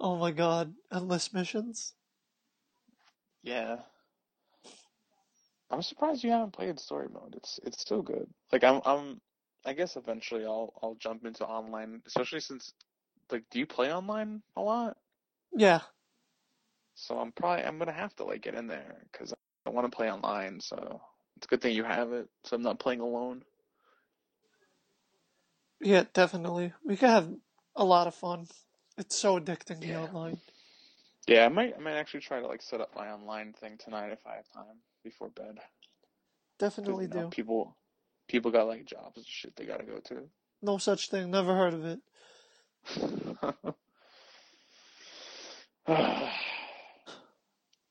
oh 0.00 0.16
my 0.18 0.30
god, 0.30 0.74
endless 0.92 1.32
missions? 1.32 1.94
Yeah. 3.42 3.84
I'm 5.70 5.82
surprised 5.82 6.24
you 6.24 6.30
haven't 6.30 6.52
played 6.52 6.78
story 6.80 7.08
mode. 7.08 7.34
It's 7.36 7.58
it's 7.64 7.80
still 7.80 8.02
good. 8.02 8.32
Like 8.52 8.64
I'm 8.64 8.80
I'm 8.84 9.20
I 9.64 9.72
guess 9.72 9.96
eventually 9.96 10.44
I'll 10.44 10.72
I'll 10.82 10.94
jump 10.94 11.24
into 11.24 11.46
online, 11.46 12.02
especially 12.06 12.40
since 12.40 12.72
like 13.30 13.44
do 13.50 13.58
you 13.58 13.66
play 13.66 13.92
online 13.92 14.42
a 14.56 14.62
lot? 14.62 14.96
Yeah. 15.56 15.80
So 16.94 17.18
I'm 17.18 17.32
probably 17.32 17.64
I'm 17.64 17.78
gonna 17.78 17.92
have 17.92 18.14
to 18.16 18.24
like 18.24 18.42
get 18.42 18.54
in 18.54 18.66
there 18.66 18.96
because 19.12 19.34
I 19.66 19.70
want 19.70 19.90
to 19.90 19.94
play 19.94 20.10
online. 20.10 20.60
So 20.60 21.00
it's 21.36 21.46
a 21.46 21.48
good 21.48 21.60
thing 21.60 21.74
you 21.74 21.84
have 21.84 22.12
it, 22.12 22.28
so 22.44 22.56
I'm 22.56 22.62
not 22.62 22.78
playing 22.78 23.00
alone. 23.00 23.42
Yeah, 25.80 26.04
definitely. 26.14 26.72
We 26.84 26.96
could 26.96 27.10
have 27.10 27.28
a 27.76 27.84
lot 27.84 28.06
of 28.06 28.14
fun. 28.14 28.46
It's 28.96 29.16
so 29.16 29.38
addicting 29.38 29.82
Yeah. 29.82 29.98
online. 30.04 30.38
Yeah, 31.26 31.46
I 31.46 31.48
might 31.48 31.74
I 31.76 31.80
might 31.80 31.96
actually 31.96 32.20
try 32.20 32.40
to 32.40 32.46
like 32.46 32.62
set 32.62 32.80
up 32.80 32.94
my 32.94 33.10
online 33.10 33.52
thing 33.54 33.78
tonight 33.78 34.12
if 34.12 34.26
I 34.26 34.36
have 34.36 34.48
time 34.52 34.80
before 35.02 35.30
bed. 35.30 35.58
Definitely 36.58 37.04
you 37.04 37.10
know, 37.10 37.22
do. 37.22 37.28
people 37.30 37.76
people 38.28 38.50
got 38.50 38.68
like 38.68 38.84
jobs 38.86 39.16
and 39.16 39.26
shit 39.26 39.56
they 39.56 39.64
gotta 39.64 39.84
go 39.84 39.98
to. 40.04 40.28
No 40.62 40.78
such 40.78 41.10
thing. 41.10 41.30
Never 41.30 41.54
heard 41.54 41.74
of 41.74 41.84
it. 41.84 42.00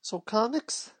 So 0.04 0.20
comics? 0.20 0.92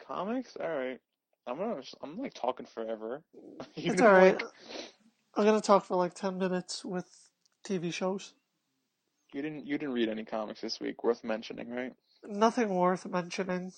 Comics? 0.00 0.56
Alright. 0.56 1.00
I'm 1.46 1.58
gonna 1.58 1.82
I'm 2.02 2.18
like 2.18 2.34
talking 2.34 2.66
forever. 2.66 3.22
You 3.76 3.92
It's 3.92 4.00
know, 4.00 4.02
alright. 4.02 4.40
like, 4.40 4.42
I'm 5.36 5.44
gonna 5.44 5.60
talk 5.60 5.84
for 5.84 5.96
like 5.96 6.14
10 6.14 6.38
minutes 6.38 6.84
with 6.84 7.06
TV 7.64 7.92
shows. 7.92 8.34
you 9.32 9.42
didn't 9.42 9.66
you 9.66 9.78
didn't 9.78 9.94
read 9.94 10.08
any 10.08 10.24
comics 10.24 10.60
this 10.62 10.80
week 10.80 11.04
worth 11.04 11.22
mentioning, 11.24 11.70
right? 11.70 11.92
Nothing 12.28 12.68
worth 12.74 13.06
mentioning. 13.06 13.72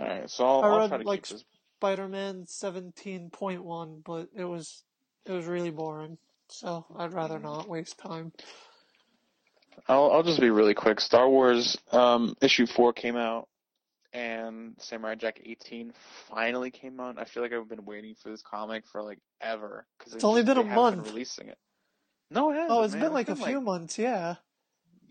Alright, 0.00 0.30
so 0.30 0.44
I'll, 0.46 0.64
I 0.64 0.68
I'll 0.68 0.80
read, 0.80 0.90
try 0.90 0.98
to 0.98 1.04
like, 1.04 1.26
keep 1.26 1.28
this 1.28 1.44
Spider-Man 1.78 2.44
17.1, 2.46 4.02
but 4.04 4.28
it 4.36 4.44
was 4.44 4.84
it 5.26 5.32
was 5.32 5.46
really 5.46 5.70
boring. 5.70 6.18
So 6.48 6.86
I'd 6.96 7.12
rather 7.12 7.38
Mm. 7.38 7.42
not 7.42 7.68
waste 7.68 7.98
time. 7.98 8.32
I'll 9.86 10.10
I'll 10.12 10.22
just 10.22 10.40
be 10.40 10.50
really 10.50 10.74
quick. 10.74 11.00
Star 11.00 11.28
Wars 11.28 11.76
um 11.92 12.34
issue 12.40 12.66
four 12.66 12.92
came 12.92 13.16
out 13.16 13.48
and 14.12 14.74
Samurai 14.78 15.14
Jack 15.14 15.40
18 15.44 15.92
finally 16.28 16.70
came 16.70 16.98
out. 17.00 17.18
I 17.18 17.24
feel 17.24 17.42
like 17.42 17.52
I've 17.52 17.68
been 17.68 17.84
waiting 17.84 18.14
for 18.14 18.30
this 18.30 18.42
comic 18.42 18.84
for 18.86 19.02
like 19.02 19.18
ever 19.40 19.86
because 19.98 20.14
It's 20.14 20.24
only 20.24 20.42
been 20.42 20.58
a 20.58 20.64
month. 20.64 21.04
Been 21.04 21.12
releasing 21.14 21.48
it. 21.48 21.58
No, 22.30 22.50
it 22.50 22.54
hasn't. 22.54 22.70
Oh, 22.70 22.82
it's 22.82 22.94
man. 22.94 23.04
been 23.04 23.12
like 23.12 23.28
a 23.28 23.34
been, 23.34 23.44
few 23.44 23.60
months, 23.60 23.98
yeah. 23.98 24.36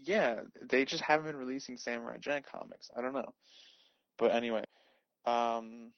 Yeah, 0.03 0.41
they 0.61 0.85
just 0.85 1.03
haven't 1.03 1.25
been 1.25 1.35
releasing 1.35 1.77
Samurai 1.77 2.17
Jack 2.19 2.45
comics. 2.51 2.89
I 2.95 3.01
don't 3.01 3.13
know. 3.13 3.33
But 4.17 4.33
anyway, 4.33 4.63
um, 5.25 5.91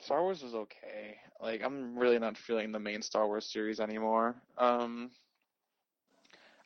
Star 0.00 0.22
Wars 0.22 0.42
is 0.42 0.54
okay. 0.54 1.16
Like, 1.40 1.62
I'm 1.62 1.98
really 1.98 2.18
not 2.18 2.36
feeling 2.36 2.72
the 2.72 2.78
main 2.78 3.02
Star 3.02 3.26
Wars 3.26 3.50
series 3.50 3.80
anymore. 3.80 4.36
Um, 4.56 5.10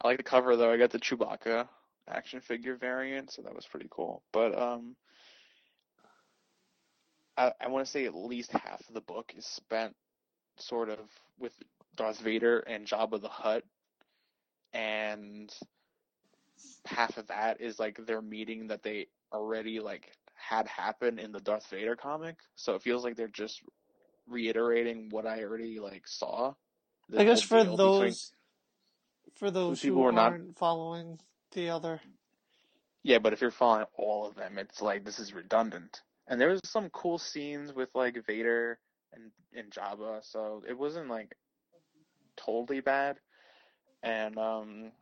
I 0.03 0.09
like 0.09 0.17
the 0.17 0.23
cover 0.23 0.57
though. 0.57 0.73
I 0.73 0.77
got 0.77 0.91
the 0.91 0.99
Chewbacca 0.99 1.69
action 2.09 2.41
figure 2.41 2.77
variant, 2.77 3.33
so 3.33 3.43
that 3.43 3.55
was 3.55 3.67
pretty 3.67 3.89
cool. 3.91 4.23
But 4.33 4.59
um, 4.59 4.97
I 7.37 7.53
I 7.61 7.69
want 7.69 7.87
to 7.87 7.91
say 7.91 8.07
at 8.07 8.15
least 8.15 8.53
half 8.53 8.81
of 8.89 8.95
the 8.95 9.01
book 9.01 9.33
is 9.37 9.47
spent 9.47 9.95
sort 10.59 10.89
of 10.89 10.99
with 11.39 11.55
Darth 11.97 12.21
Vader 12.21 12.59
and 12.61 12.87
Jabba 12.87 13.21
the 13.21 13.29
Hutt, 13.29 13.65
and 14.73 15.53
half 16.85 17.17
of 17.17 17.29
that 17.29 17.61
is 17.61 17.79
like 17.79 18.05
their 18.05 18.23
meeting 18.23 18.69
that 18.69 18.83
they 18.83 19.07
already 19.33 19.79
like 19.81 20.11
had 20.35 20.67
happen 20.67 21.19
in 21.19 21.31
the 21.31 21.41
Darth 21.41 21.69
Vader 21.71 21.95
comic. 21.95 22.37
So 22.57 22.75
it 22.75 22.83
feels 22.83 23.05
like 23.05 23.17
they're 23.17 23.29
just 23.29 23.63
reiterating 24.27 25.09
what 25.11 25.27
I 25.27 25.45
already 25.45 25.79
like 25.79 26.09
saw. 26.09 26.55
I 27.17 27.25
guess 27.25 27.43
for 27.43 27.63
those 27.63 28.33
for 29.35 29.51
those 29.51 29.81
people 29.81 29.97
who 29.97 30.03
who 30.03 30.09
are 30.09 30.13
not- 30.13 30.33
aren't 30.33 30.59
following 30.59 31.21
the 31.53 31.71
other 31.71 32.01
Yeah, 33.03 33.19
but 33.19 33.33
if 33.33 33.41
you're 33.41 33.51
following 33.51 33.87
all 33.97 34.27
of 34.27 34.37
them, 34.37 34.59
it's 34.59 34.81
like 34.81 35.05
this 35.05 35.19
is 35.19 35.35
redundant. 35.35 36.03
And 36.29 36.41
there 36.41 36.51
was 36.51 36.61
some 36.65 36.89
cool 36.91 37.19
scenes 37.19 37.73
with 37.73 37.89
like 37.95 38.25
Vader 38.27 38.79
and 39.13 39.33
and 39.55 39.71
Jabba, 39.71 40.25
so 40.25 40.63
it 40.69 40.79
wasn't 40.79 41.09
like 41.09 41.37
totally 42.37 42.81
bad. 42.81 43.19
And 44.03 44.39
um 44.39 44.93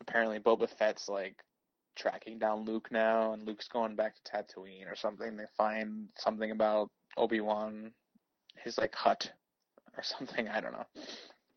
apparently 0.00 0.38
Boba 0.38 0.68
Fett's 0.68 1.08
like 1.08 1.36
tracking 1.96 2.38
down 2.38 2.64
Luke 2.64 2.88
now, 2.90 3.32
and 3.32 3.46
Luke's 3.46 3.68
going 3.68 3.96
back 3.96 4.14
to 4.14 4.32
Tatooine 4.32 4.90
or 4.90 4.96
something. 4.96 5.36
They 5.36 5.44
find 5.56 6.08
something 6.16 6.50
about 6.50 6.90
Obi 7.16 7.40
Wan, 7.40 7.92
his 8.64 8.78
like 8.78 8.94
hut 8.94 9.30
or 9.96 10.02
something. 10.14 10.48
I 10.48 10.60
don't 10.60 10.72
know, 10.72 10.86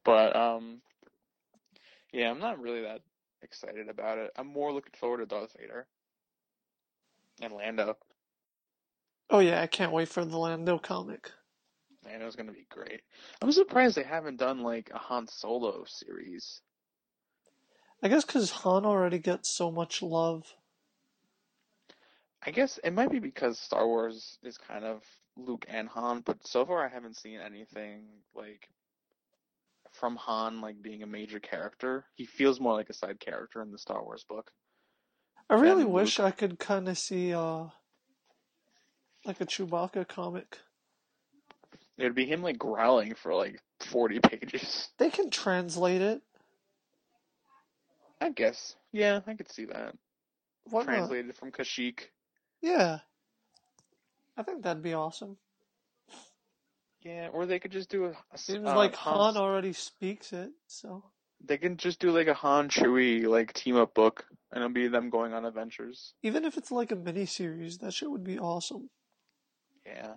but 0.04 0.36
um, 0.36 0.82
yeah, 2.16 2.32
I'm 2.32 2.40
not 2.40 2.62
really 2.62 2.82
that 2.84 3.02
excited 3.42 3.90
about 3.90 4.18
it. 4.18 4.32
I'm 4.38 4.48
more 4.48 4.72
looking 4.72 4.94
forward 4.98 5.18
to 5.18 5.26
Darth 5.26 5.54
Vader 5.60 5.86
and 7.42 7.54
Lando. 7.54 7.98
Oh 9.30 9.40
yeah, 9.40 9.62
I 9.62 9.68
can't 9.68 9.92
wait 9.92 10.08
for 10.08 10.24
the 10.24 10.38
Lando 10.38 10.80
comic. 10.80 11.32
Was 12.24 12.36
gonna 12.36 12.54
be 12.54 12.68
great. 12.70 13.02
I'm 13.42 13.52
surprised 13.52 13.96
they 13.96 14.04
haven't 14.04 14.38
done 14.38 14.62
like 14.62 14.90
a 14.94 14.98
Han 14.98 15.28
Solo 15.28 15.84
series. 15.86 16.62
I 18.02 18.08
guess 18.08 18.24
because 18.24 18.50
Han 18.52 18.86
already 18.86 19.20
gets 19.20 19.54
so 19.54 19.70
much 19.70 20.02
love. 20.02 20.56
I 22.42 22.52
guess 22.52 22.80
it 22.84 22.94
might 22.94 23.12
be 23.12 23.20
because 23.20 23.60
Star 23.60 23.86
Wars 23.86 24.38
is 24.44 24.58
kind 24.58 24.86
of 24.86 25.04
Luke 25.36 25.66
and 25.68 25.90
Han, 25.90 26.22
but 26.22 26.48
so 26.48 26.66
far 26.66 26.86
I 26.86 26.90
haven't 26.90 27.18
seen 27.18 27.40
anything 27.40 28.06
like 28.34 28.70
from 30.00 30.16
Han 30.18 30.62
like 30.62 30.82
being 30.82 31.04
a 31.04 31.08
major 31.08 31.40
character. 31.40 32.06
He 32.16 32.26
feels 32.26 32.60
more 32.60 32.74
like 32.74 32.90
a 32.90 32.94
side 32.94 33.20
character 33.20 33.62
in 33.62 33.72
the 33.72 33.78
Star 33.80 34.04
Wars 34.04 34.26
book. 34.28 34.52
I 35.50 35.56
really 35.56 35.84
Than 35.84 35.92
wish 35.94 36.20
Luke. 36.20 36.28
I 36.28 36.32
could 36.32 36.60
kind 36.60 36.88
of 36.90 36.98
see 36.98 37.34
uh 37.34 37.66
like 39.26 39.42
a 39.42 39.46
Chewbacca 39.46 40.08
comic. 40.08 40.60
It'd 41.98 42.16
be 42.16 42.26
him 42.26 42.42
like 42.44 42.58
growling 42.58 43.16
for 43.16 43.34
like 43.34 43.62
40 43.80 44.20
pages. 44.24 44.90
They 44.98 45.10
can 45.10 45.30
translate 45.30 46.02
it. 46.02 46.22
I 48.22 48.30
guess. 48.32 48.76
Yeah, 48.92 49.22
I 49.28 49.34
could 49.34 49.52
see 49.52 49.66
that. 49.66 49.96
Why 50.66 50.80
not? 50.80 50.86
Translated 50.86 51.36
from 51.36 51.52
Kashyyyk. 51.52 52.00
Yeah. 52.62 53.00
I 54.38 54.44
think 54.44 54.64
that'd 54.64 54.84
be 54.84 54.94
awesome. 54.94 55.38
Yeah, 57.06 57.28
or 57.32 57.46
they 57.46 57.60
could 57.60 57.72
just 57.72 57.90
do 57.90 58.06
a, 58.06 58.16
Seems 58.36 58.68
uh, 58.68 58.76
like 58.76 58.96
Han- 58.96 59.36
Han 59.36 59.38
already 59.38 59.74
speaks 59.74 60.34
it, 60.34 60.50
so. 60.66 61.04
They 61.46 61.58
can 61.58 61.78
just 61.78 62.00
do 62.00 62.10
like 62.10 62.28
a 62.28 62.34
Han 62.34 62.68
Chewie 62.70 63.28
like 63.28 63.54
team 63.54 63.76
up 63.78 63.94
book, 63.94 64.26
and 64.52 64.64
it'll 64.64 64.74
be 64.74 64.88
them 64.88 65.12
going 65.12 65.32
on 65.32 65.46
adventures. 65.46 66.16
Even 66.24 66.46
if 66.46 66.58
it's 66.58 66.72
like 66.72 66.92
a 66.92 66.96
mini 66.96 67.28
series, 67.28 67.78
that 67.78 67.94
shit 67.94 68.10
would 68.10 68.24
be 68.24 68.40
awesome. 68.40 68.90
Yeah. 69.86 70.16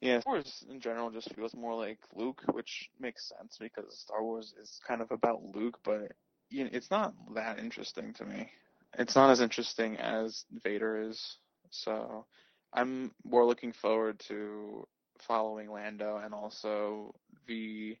Yeah, 0.00 0.20
Star 0.20 0.34
Wars 0.34 0.64
in 0.70 0.80
general 0.80 1.10
just 1.10 1.34
feels 1.34 1.54
more 1.54 1.74
like 1.74 1.98
Luke, 2.14 2.42
which 2.52 2.88
makes 2.98 3.28
sense 3.28 3.58
because 3.60 3.98
Star 3.98 4.22
Wars 4.22 4.54
is 4.60 4.80
kind 4.86 5.02
of 5.02 5.10
about 5.10 5.42
Luke, 5.54 5.78
but 5.84 6.12
you 6.48 6.64
know, 6.64 6.70
it's 6.72 6.90
not 6.90 7.12
that 7.34 7.58
interesting 7.58 8.14
to 8.14 8.24
me. 8.24 8.50
It's 8.98 9.16
not 9.16 9.28
as 9.28 9.40
interesting 9.40 9.96
as 9.98 10.46
Vader 10.62 11.08
is. 11.10 11.36
So 11.70 12.24
I'm 12.72 13.10
more 13.24 13.44
looking 13.44 13.72
forward 13.72 14.18
to 14.28 14.86
following 15.22 15.70
Lando 15.70 16.18
and 16.22 16.34
also 16.34 17.14
the 17.46 17.96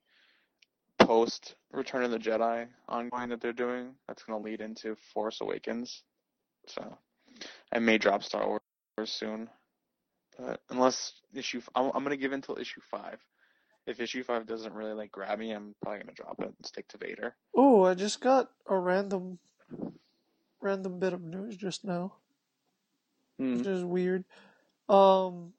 post 0.98 1.54
Return 1.72 2.04
of 2.04 2.10
the 2.10 2.18
Jedi 2.18 2.66
ongoing 2.88 3.28
that 3.30 3.40
they're 3.40 3.52
doing. 3.52 3.94
That's 4.08 4.22
going 4.22 4.42
to 4.42 4.44
lead 4.44 4.60
into 4.60 4.96
Force 5.12 5.40
Awakens. 5.40 6.02
So 6.68 6.96
I 7.72 7.78
may 7.78 7.98
drop 7.98 8.22
Star 8.22 8.46
Wars 8.46 8.60
soon. 9.04 9.48
But 10.38 10.60
unless 10.70 11.14
issue, 11.34 11.60
I'm, 11.74 11.90
I'm 11.94 12.02
gonna 12.02 12.16
give 12.16 12.32
until 12.32 12.58
issue 12.58 12.80
five. 12.90 13.18
If 13.86 14.00
issue 14.00 14.22
five 14.22 14.46
doesn't 14.46 14.74
really 14.74 14.92
like 14.92 15.10
grab 15.10 15.38
me, 15.38 15.52
I'm 15.52 15.74
probably 15.82 16.00
gonna 16.00 16.12
drop 16.12 16.40
it 16.40 16.46
and 16.56 16.66
stick 16.66 16.88
to 16.88 16.98
Vader. 16.98 17.34
Oh, 17.54 17.84
I 17.84 17.94
just 17.94 18.20
got 18.20 18.50
a 18.66 18.76
random, 18.76 19.38
random 20.60 20.98
bit 20.98 21.12
of 21.14 21.22
news 21.22 21.56
just 21.56 21.84
now, 21.84 22.14
Hmm. 23.38 23.58
which 23.58 23.66
is 23.66 23.84
weird. 23.84 24.24
Um, 24.88 25.52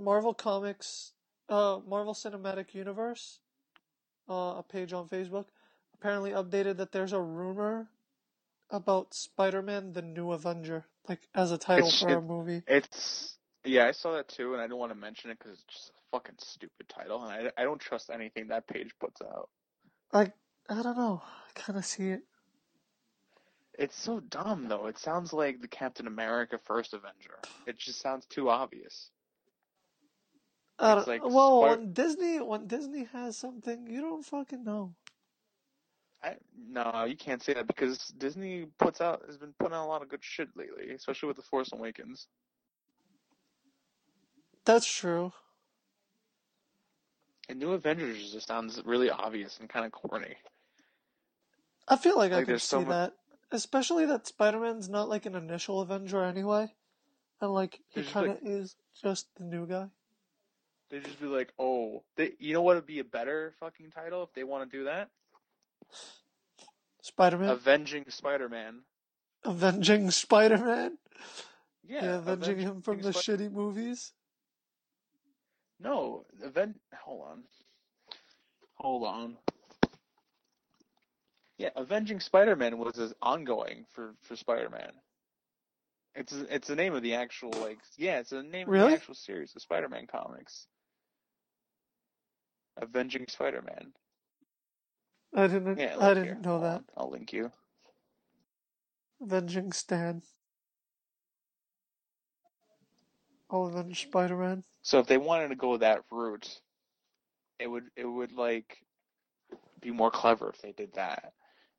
Marvel 0.00 0.34
Comics, 0.34 1.12
uh, 1.48 1.80
Marvel 1.86 2.14
Cinematic 2.14 2.74
Universe, 2.74 3.40
uh, 4.28 4.54
a 4.58 4.64
page 4.68 4.92
on 4.92 5.08
Facebook, 5.08 5.46
apparently 5.94 6.30
updated 6.30 6.76
that 6.78 6.92
there's 6.92 7.12
a 7.12 7.20
rumor 7.20 7.88
about 8.70 9.14
Spider-Man: 9.14 9.92
The 9.92 10.02
New 10.02 10.32
Avenger, 10.32 10.86
like 11.08 11.28
as 11.34 11.52
a 11.52 11.58
title 11.58 11.88
It's- 11.88 12.00
for 12.00 12.08
a 12.14 12.22
movie. 12.22 12.62
It's 12.66 13.36
yeah, 13.64 13.86
I 13.86 13.90
saw 13.92 14.12
that 14.12 14.28
too, 14.28 14.54
and 14.54 14.62
I 14.62 14.66
don't 14.66 14.78
want 14.78 14.92
to 14.92 14.98
mention 14.98 15.30
it 15.30 15.38
because 15.38 15.52
it's 15.52 15.64
just 15.64 15.90
a 15.90 16.16
fucking 16.16 16.36
stupid 16.38 16.88
title, 16.88 17.22
and 17.22 17.48
I, 17.56 17.60
I 17.60 17.64
don't 17.64 17.80
trust 17.80 18.10
anything 18.10 18.48
that 18.48 18.66
page 18.66 18.90
puts 18.98 19.20
out. 19.20 19.50
Like, 20.12 20.32
I 20.68 20.82
don't 20.82 20.96
know, 20.96 21.22
I 21.24 21.60
kind 21.60 21.78
of 21.78 21.84
see 21.84 22.08
it. 22.08 22.22
It's 23.78 23.98
so 23.98 24.20
dumb 24.20 24.68
though. 24.68 24.86
It 24.86 24.98
sounds 24.98 25.32
like 25.32 25.60
the 25.60 25.68
Captain 25.68 26.06
America 26.06 26.58
First 26.64 26.92
Avenger. 26.92 27.38
It 27.66 27.78
just 27.78 28.00
sounds 28.00 28.26
too 28.26 28.50
obvious. 28.50 29.10
Don't, 30.80 30.98
uh, 30.98 31.04
like 31.06 31.22
well, 31.24 31.60
Spar- 31.62 31.76
when 31.76 31.92
Disney 31.92 32.40
when 32.40 32.66
Disney 32.66 33.04
has 33.12 33.36
something, 33.36 33.86
you 33.86 34.00
don't 34.00 34.24
fucking 34.24 34.64
know. 34.64 34.94
I 36.22 36.36
no, 36.68 37.04
you 37.04 37.16
can't 37.16 37.42
say 37.42 37.54
that 37.54 37.66
because 37.66 37.98
Disney 38.18 38.66
puts 38.78 39.00
out 39.00 39.22
has 39.26 39.36
been 39.36 39.52
putting 39.58 39.76
out 39.76 39.84
a 39.84 39.88
lot 39.88 40.02
of 40.02 40.08
good 40.08 40.22
shit 40.22 40.48
lately, 40.56 40.94
especially 40.94 41.28
with 41.28 41.36
the 41.36 41.42
Force 41.42 41.70
Awakens. 41.72 42.26
That's 44.64 44.90
true. 44.90 45.32
And 47.48 47.58
New 47.58 47.72
Avengers 47.72 48.32
just 48.32 48.46
sounds 48.46 48.80
really 48.84 49.10
obvious 49.10 49.58
and 49.58 49.68
kind 49.68 49.84
of 49.84 49.92
corny. 49.92 50.36
I 51.88 51.96
feel 51.96 52.16
like 52.16 52.32
I 52.32 52.44
can 52.44 52.58
so 52.58 52.78
see 52.80 52.84
mu- 52.84 52.90
that, 52.90 53.14
especially 53.50 54.06
that 54.06 54.26
Spider-Man's 54.26 54.88
not 54.88 55.08
like 55.08 55.26
an 55.26 55.34
initial 55.34 55.80
Avenger 55.80 56.22
anyway, 56.22 56.72
and 57.40 57.52
like 57.52 57.80
he 57.88 58.04
kind 58.04 58.28
like- 58.28 58.42
of 58.42 58.46
is 58.46 58.76
just 59.02 59.26
the 59.36 59.44
new 59.44 59.66
guy. 59.66 59.88
They 60.90 60.98
just 61.00 61.20
be 61.20 61.26
like, 61.26 61.52
oh, 61.58 62.02
they, 62.16 62.32
you 62.38 62.52
know 62.52 62.62
what 62.62 62.76
would 62.76 62.86
be 62.86 62.98
a 62.98 63.04
better 63.04 63.54
fucking 63.60 63.90
title 63.90 64.24
if 64.24 64.32
they 64.34 64.44
want 64.44 64.70
to 64.70 64.76
do 64.76 64.84
that? 64.84 65.08
Spider-Man, 67.02 67.48
Avenging 67.50 68.04
Spider-Man. 68.08 68.80
avenging 69.44 70.10
Spider-Man, 70.10 70.98
Yeah, 71.84 72.02
yeah, 72.04 72.16
avenging 72.16 72.58
him 72.58 72.82
from 72.82 73.00
the 73.00 73.12
Spi- 73.12 73.20
shitty 73.32 73.52
movies. 73.52 74.12
No, 75.80 76.26
event. 76.42 76.80
Hold 77.04 77.22
on. 77.30 77.42
Hold 78.76 79.04
on. 79.04 79.36
Yeah, 81.58 81.70
Avenging 81.76 82.20
Spider-Man 82.20 82.78
was 82.78 82.98
as 82.98 83.14
ongoing 83.22 83.84
for 83.90 84.14
for 84.22 84.36
Spider-Man. 84.36 84.92
It's 86.14 86.32
it's 86.32 86.68
the 86.68 86.76
name 86.76 86.94
of 86.94 87.02
the 87.02 87.14
actual 87.14 87.52
like 87.60 87.78
yeah, 87.96 88.18
it's 88.18 88.30
the 88.30 88.42
name 88.42 88.68
of 88.68 88.74
the 88.74 88.94
actual 88.94 89.14
series 89.14 89.54
of 89.54 89.62
Spider-Man 89.62 90.06
comics. 90.06 90.66
Avenging 92.80 93.26
Spider-Man. 93.28 93.92
I 95.34 95.46
didn't, 95.46 95.78
Yeah, 95.78 95.96
I 96.00 96.08
didn't 96.08 96.24
here. 96.24 96.38
know 96.42 96.58
Hold 96.58 96.64
that. 96.64 96.82
I'll 96.96 97.10
link 97.10 97.32
you. 97.32 97.52
Avenging 99.22 99.72
Stan. 99.72 100.22
Oh, 103.50 103.64
I'll 103.64 103.68
avenge 103.68 104.02
Spider-Man. 104.02 104.64
So 104.82 104.98
if 104.98 105.06
they 105.06 105.18
wanted 105.18 105.48
to 105.48 105.56
go 105.56 105.76
that 105.76 106.00
route, 106.10 106.60
it 107.58 107.68
would 107.70 107.84
it 107.96 108.06
would 108.06 108.32
like 108.32 108.78
be 109.80 109.90
more 109.90 110.10
clever 110.10 110.50
if 110.50 110.62
they 110.62 110.72
did 110.72 110.94
that. 110.94 111.32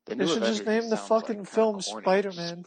The 0.06 0.14
They 0.14 0.26
should 0.26 0.42
just 0.44 0.64
name 0.66 0.88
the 0.88 0.96
sounds, 0.96 1.10
like, 1.10 1.26
fucking 1.26 1.44
film. 1.44 1.80
Spider-Man. 1.80 2.64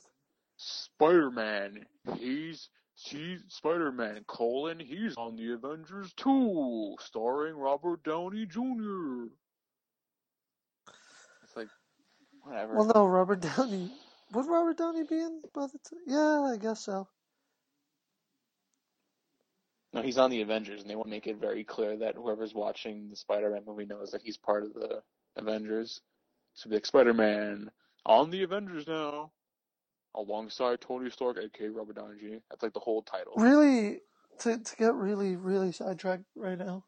Spider-Man. 0.58 1.86
He's 2.18 2.70
he's 2.96 3.44
Spider-Man. 3.50 4.24
Colon. 4.28 4.80
He's 4.80 5.16
on 5.18 5.36
the 5.36 5.54
Avengers 5.54 6.14
too, 6.14 6.96
starring 7.00 7.56
Robert 7.56 8.04
Downey 8.04 8.46
Jr. 8.46 9.28
It's 11.44 11.56
like 11.56 11.68
whatever. 12.42 12.76
Well, 12.76 12.92
no, 12.94 13.06
Robert 13.06 13.42
Downey. 13.42 13.92
Would 14.34 14.48
Robert 14.48 14.78
Downey 14.78 15.04
be 15.04 15.20
in 15.20 15.42
by 15.54 15.68
the 15.68 15.80
t- 15.90 15.98
Yeah, 16.08 16.42
I 16.42 16.58
guess 16.58 16.82
so. 16.82 17.08
No, 19.94 20.02
he's 20.02 20.18
on 20.18 20.30
the 20.30 20.42
Avengers, 20.42 20.82
and 20.82 20.90
they 20.90 20.96
want 20.96 21.08
to 21.08 21.12
make 21.12 21.28
it 21.28 21.38
very 21.38 21.64
clear 21.64 21.96
that 21.98 22.16
whoever's 22.16 22.54
watching 22.54 23.10
the 23.10 23.16
Spider-Man 23.16 23.64
movie 23.66 23.86
knows 23.86 24.12
that 24.12 24.22
he's 24.22 24.36
part 24.36 24.64
of 24.64 24.74
the 24.74 25.02
Avengers. 25.38 26.02
So 26.54 26.70
be 26.70 26.76
like 26.76 26.86
Spider-Man 26.86 27.72
on 28.06 28.30
the 28.30 28.44
Avengers 28.44 28.88
now, 28.88 29.32
alongside 30.16 30.82
Tony 30.82 31.10
Stark, 31.10 31.38
aka 31.38 31.68
Robert 31.70 31.96
Downey 31.96 32.18
Jr. 32.20 32.38
That's 32.50 32.64
like 32.64 32.74
the 32.74 32.80
whole 32.80 33.02
title. 33.02 33.34
Really, 33.38 34.00
to 34.40 34.58
to 34.58 34.76
get 34.78 34.94
really 34.94 35.36
really 35.36 35.72
sidetracked 35.72 36.26
right 36.36 36.58
now. 36.58 36.86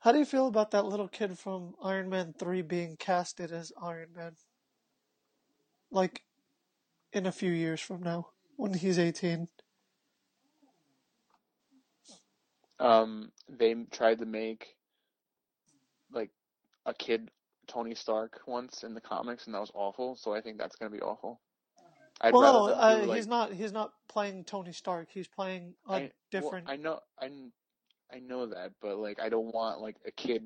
How 0.00 0.12
do 0.12 0.18
you 0.18 0.24
feel 0.24 0.46
about 0.46 0.70
that 0.70 0.84
little 0.84 1.08
kid 1.08 1.38
from 1.38 1.74
Iron 1.82 2.08
Man 2.08 2.32
3 2.38 2.62
being 2.62 2.96
casted 2.96 3.50
as 3.50 3.72
Iron 3.82 4.10
Man? 4.14 4.36
Like, 5.90 6.22
in 7.12 7.26
a 7.26 7.32
few 7.32 7.50
years 7.50 7.80
from 7.80 8.02
now, 8.02 8.28
when 8.56 8.74
he's 8.74 8.98
18. 8.98 9.48
Um, 12.78 13.32
they 13.48 13.74
tried 13.90 14.18
to 14.18 14.26
make 14.26 14.76
like 16.12 16.30
a 16.84 16.94
kid 16.94 17.30
Tony 17.66 17.94
Stark 17.94 18.40
once 18.46 18.84
in 18.84 18.94
the 18.94 19.00
comics, 19.00 19.46
and 19.46 19.54
that 19.54 19.60
was 19.60 19.72
awful. 19.74 20.14
So 20.14 20.34
I 20.34 20.40
think 20.40 20.58
that's 20.58 20.76
gonna 20.76 20.90
be 20.90 21.00
awful. 21.00 21.40
I'd 22.20 22.32
well, 22.32 22.68
no, 22.68 22.74
uh, 22.74 23.04
like, 23.06 23.16
he's 23.16 23.26
not. 23.26 23.52
He's 23.52 23.72
not 23.72 23.92
playing 24.08 24.44
Tony 24.44 24.72
Stark. 24.72 25.08
He's 25.10 25.28
playing 25.28 25.74
a 25.88 25.92
I- 25.92 25.98
well, 26.00 26.10
different. 26.30 26.68
I 26.68 26.76
know, 26.76 27.00
I, 27.20 27.30
I 28.12 28.20
know 28.20 28.46
that, 28.46 28.72
but 28.80 28.98
like, 28.98 29.20
I 29.20 29.28
don't 29.28 29.52
want 29.54 29.80
like 29.80 29.96
a 30.06 30.10
kid 30.10 30.42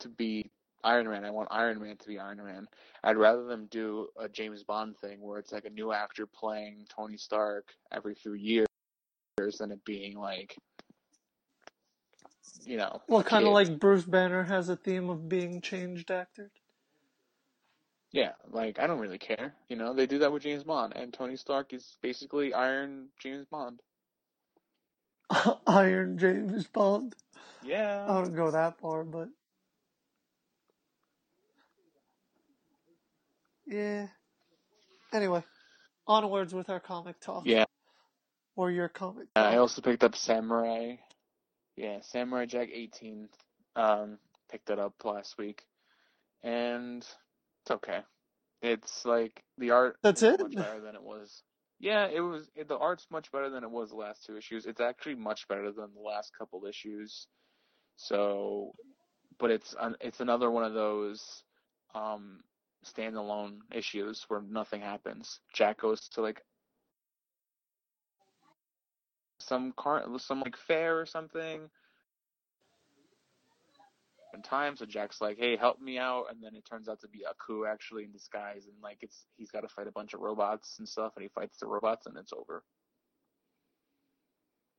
to 0.00 0.08
be 0.08 0.50
Iron 0.84 1.08
Man. 1.08 1.24
I 1.24 1.30
want 1.30 1.48
Iron 1.50 1.80
Man 1.80 1.96
to 1.96 2.08
be 2.08 2.18
Iron 2.18 2.38
Man. 2.42 2.66
I'd 3.04 3.16
rather 3.16 3.44
them 3.44 3.66
do 3.70 4.08
a 4.18 4.28
James 4.28 4.62
Bond 4.62 4.96
thing 4.98 5.20
where 5.20 5.38
it's 5.38 5.52
like 5.52 5.64
a 5.64 5.70
new 5.70 5.92
actor 5.92 6.26
playing 6.26 6.86
Tony 6.88 7.18
Stark 7.18 7.74
every 7.92 8.14
few 8.14 8.34
years. 8.34 8.66
than 9.58 9.70
it 9.70 9.84
being 9.84 10.16
like, 10.16 10.56
you 12.64 12.78
know, 12.78 13.02
Well, 13.06 13.22
kind 13.22 13.46
of 13.46 13.52
like 13.52 13.78
Bruce 13.78 14.04
Banner 14.04 14.44
has 14.44 14.70
a 14.70 14.76
theme 14.76 15.10
of 15.10 15.28
being 15.28 15.60
changed 15.60 16.10
actor. 16.10 16.50
Yeah, 18.16 18.32
like 18.50 18.78
I 18.78 18.86
don't 18.86 19.00
really 19.00 19.18
care. 19.18 19.54
You 19.68 19.76
know, 19.76 19.92
they 19.92 20.06
do 20.06 20.20
that 20.20 20.32
with 20.32 20.42
James 20.42 20.64
Bond, 20.64 20.94
and 20.96 21.12
Tony 21.12 21.36
Stark 21.36 21.74
is 21.74 21.98
basically 22.00 22.54
Iron 22.54 23.08
James 23.20 23.44
Bond. 23.44 23.82
Iron 25.66 26.16
James 26.16 26.66
Bond. 26.66 27.14
Yeah. 27.62 28.06
I 28.08 28.16
wouldn't 28.16 28.34
go 28.34 28.52
that 28.52 28.80
far, 28.80 29.04
but 29.04 29.28
yeah. 33.66 34.06
Anyway, 35.12 35.44
onwards 36.06 36.54
with 36.54 36.70
our 36.70 36.80
comic 36.80 37.20
talk. 37.20 37.42
Yeah. 37.44 37.66
Or 38.56 38.70
your 38.70 38.88
comic 38.88 39.26
I 39.36 39.58
also 39.58 39.82
picked 39.82 40.02
up 40.02 40.16
Samurai. 40.16 40.94
Yeah, 41.76 41.98
Samurai 42.00 42.46
Jack 42.46 42.70
18. 42.72 43.28
Um, 43.74 44.16
picked 44.50 44.70
it 44.70 44.78
up 44.78 45.04
last 45.04 45.36
week, 45.36 45.66
and 46.42 47.06
it's 47.66 47.72
okay. 47.72 48.00
It's 48.62 49.04
like 49.04 49.42
the 49.58 49.72
art 49.72 49.98
That's 50.02 50.22
is 50.22 50.34
it? 50.34 50.40
much 50.40 50.54
better 50.56 50.80
than 50.80 50.94
it 50.94 51.02
was. 51.02 51.42
Yeah, 51.80 52.06
it 52.06 52.20
was. 52.20 52.48
It, 52.54 52.68
the 52.68 52.78
art's 52.78 53.06
much 53.10 53.30
better 53.32 53.50
than 53.50 53.64
it 53.64 53.70
was 53.70 53.90
the 53.90 53.96
last 53.96 54.24
two 54.24 54.36
issues. 54.36 54.66
It's 54.66 54.80
actually 54.80 55.16
much 55.16 55.46
better 55.48 55.72
than 55.72 55.90
the 55.94 56.00
last 56.00 56.32
couple 56.38 56.64
issues. 56.66 57.26
So, 57.96 58.74
but 59.38 59.50
it's 59.50 59.74
it's 60.00 60.20
another 60.20 60.50
one 60.50 60.64
of 60.64 60.74
those 60.74 61.42
um 61.94 62.40
standalone 62.86 63.58
issues 63.72 64.24
where 64.28 64.40
nothing 64.42 64.80
happens. 64.80 65.40
Jack 65.52 65.80
goes 65.80 66.08
to 66.10 66.22
like 66.22 66.40
some 69.40 69.72
car, 69.76 70.04
some 70.18 70.40
like 70.40 70.56
fair 70.56 71.00
or 71.00 71.06
something. 71.06 71.68
In 74.36 74.42
time, 74.42 74.76
so 74.76 74.84
Jack's 74.84 75.22
like, 75.22 75.38
"Hey, 75.38 75.56
help 75.56 75.80
me 75.80 75.96
out," 75.96 76.26
and 76.30 76.42
then 76.42 76.54
it 76.54 76.66
turns 76.66 76.90
out 76.90 77.00
to 77.00 77.08
be 77.08 77.24
Aku 77.24 77.64
actually 77.64 78.04
in 78.04 78.12
disguise, 78.12 78.66
and 78.66 78.74
like 78.82 78.98
it's 79.00 79.24
he's 79.38 79.50
got 79.50 79.62
to 79.62 79.68
fight 79.68 79.86
a 79.86 79.92
bunch 79.92 80.12
of 80.12 80.20
robots 80.20 80.78
and 80.78 80.86
stuff, 80.86 81.14
and 81.16 81.22
he 81.22 81.28
fights 81.30 81.56
the 81.58 81.66
robots, 81.66 82.04
and 82.06 82.18
it's 82.18 82.34
over. 82.34 82.62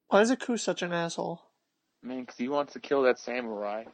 Why 0.10 0.22
is 0.22 0.30
Aku 0.30 0.58
such 0.58 0.84
an 0.84 0.94
asshole? 0.94 1.42
Man, 2.04 2.26
'cause 2.28 2.38
he 2.38 2.50
wants 2.50 2.74
to 2.74 2.80
kill 2.80 3.02
that 3.02 3.18
samurai. 3.18 3.86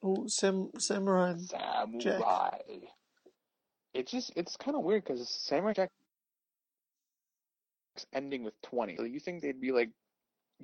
Oh, 0.00 0.28
Sam, 0.28 0.70
Samurai. 0.78 1.34
Samurai. 1.38 2.58
It's 3.92 4.12
just 4.12 4.32
it's 4.36 4.56
kind 4.56 4.76
of 4.76 4.84
weird 4.84 5.02
because 5.02 5.28
Samurai 5.28 5.72
Jack's 5.72 5.92
ending 8.12 8.44
with 8.44 8.54
twenty. 8.62 8.96
So 8.96 9.02
you 9.02 9.18
think 9.18 9.42
they'd 9.42 9.60
be 9.60 9.72
like 9.72 9.90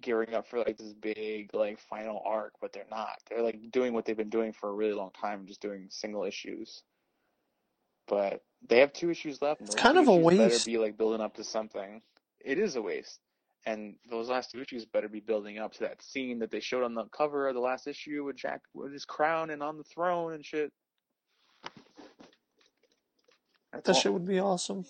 gearing 0.02 0.34
up 0.34 0.48
for 0.48 0.58
like 0.58 0.78
this 0.78 0.94
big 0.94 1.50
like 1.54 1.80
final 1.80 2.22
arc, 2.26 2.54
but 2.60 2.72
they're 2.72 2.84
not. 2.90 3.18
They're 3.28 3.42
like 3.42 3.70
doing 3.72 3.92
what 3.94 4.04
they've 4.06 4.16
been 4.16 4.30
doing 4.30 4.52
for 4.52 4.70
a 4.70 4.74
really 4.74 4.94
long 4.94 5.10
time, 5.12 5.46
just 5.46 5.62
doing 5.62 5.88
single 5.90 6.24
issues. 6.24 6.82
But 8.08 8.42
they 8.68 8.80
have 8.80 8.92
two 8.92 9.10
issues 9.10 9.42
left. 9.42 9.62
It's 9.62 9.74
kind 9.76 9.98
of 9.98 10.08
a 10.08 10.16
waste. 10.16 10.38
Better 10.38 10.60
be 10.60 10.78
like 10.78 10.98
building 10.98 11.20
up 11.22 11.34
to 11.36 11.44
something. 11.44 12.02
It 12.44 12.58
is 12.58 12.76
a 12.76 12.82
waste. 12.82 13.20
And 13.66 13.96
those 14.10 14.28
last 14.30 14.52
two 14.52 14.60
issues 14.62 14.86
better 14.86 15.08
be 15.08 15.20
building 15.20 15.58
up 15.58 15.72
to 15.74 15.80
that 15.80 16.02
scene 16.02 16.38
that 16.40 16.50
they 16.50 16.60
showed 16.60 16.84
on 16.84 16.94
the 16.94 17.04
cover 17.06 17.48
of 17.48 17.54
the 17.54 17.60
last 17.60 17.86
issue 17.86 18.24
with 18.24 18.36
Jack 18.36 18.62
with 18.74 18.92
his 18.92 19.04
crown 19.04 19.50
and 19.50 19.62
on 19.62 19.78
the 19.78 19.84
throne 19.84 20.34
and 20.34 20.44
shit. 20.44 20.72
That's 23.72 23.88
That 23.88 23.94
all. 23.94 24.00
shit 24.02 24.12
would 24.12 24.26
be 24.26 24.40
awesome. 24.40 24.86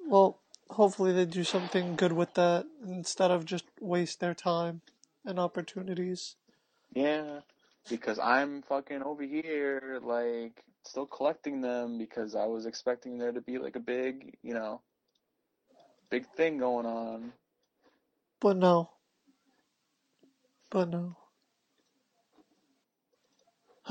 Well, 0.00 0.42
hopefully 0.70 1.12
they 1.12 1.24
do 1.24 1.44
something 1.44 1.96
good 1.96 2.12
with 2.12 2.34
that 2.34 2.66
instead 2.86 3.30
of 3.30 3.44
just 3.44 3.64
waste 3.80 4.20
their 4.20 4.34
time 4.34 4.80
and 5.24 5.38
opportunities. 5.38 6.36
Yeah, 6.94 7.40
because 7.88 8.18
I'm 8.18 8.62
fucking 8.62 9.02
over 9.02 9.22
here, 9.22 10.00
like, 10.02 10.62
still 10.84 11.06
collecting 11.06 11.60
them 11.60 11.98
because 11.98 12.34
I 12.34 12.46
was 12.46 12.66
expecting 12.66 13.18
there 13.18 13.32
to 13.32 13.40
be, 13.40 13.58
like, 13.58 13.76
a 13.76 13.80
big, 13.80 14.36
you 14.42 14.54
know, 14.54 14.80
big 16.10 16.26
thing 16.36 16.58
going 16.58 16.86
on. 16.86 17.32
But 18.40 18.56
no. 18.56 18.90
But 20.70 20.88
no. 20.88 21.16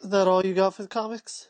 Is 0.00 0.10
that 0.10 0.28
all 0.28 0.44
you 0.44 0.54
got 0.54 0.74
for 0.74 0.82
the 0.82 0.88
comics? 0.88 1.48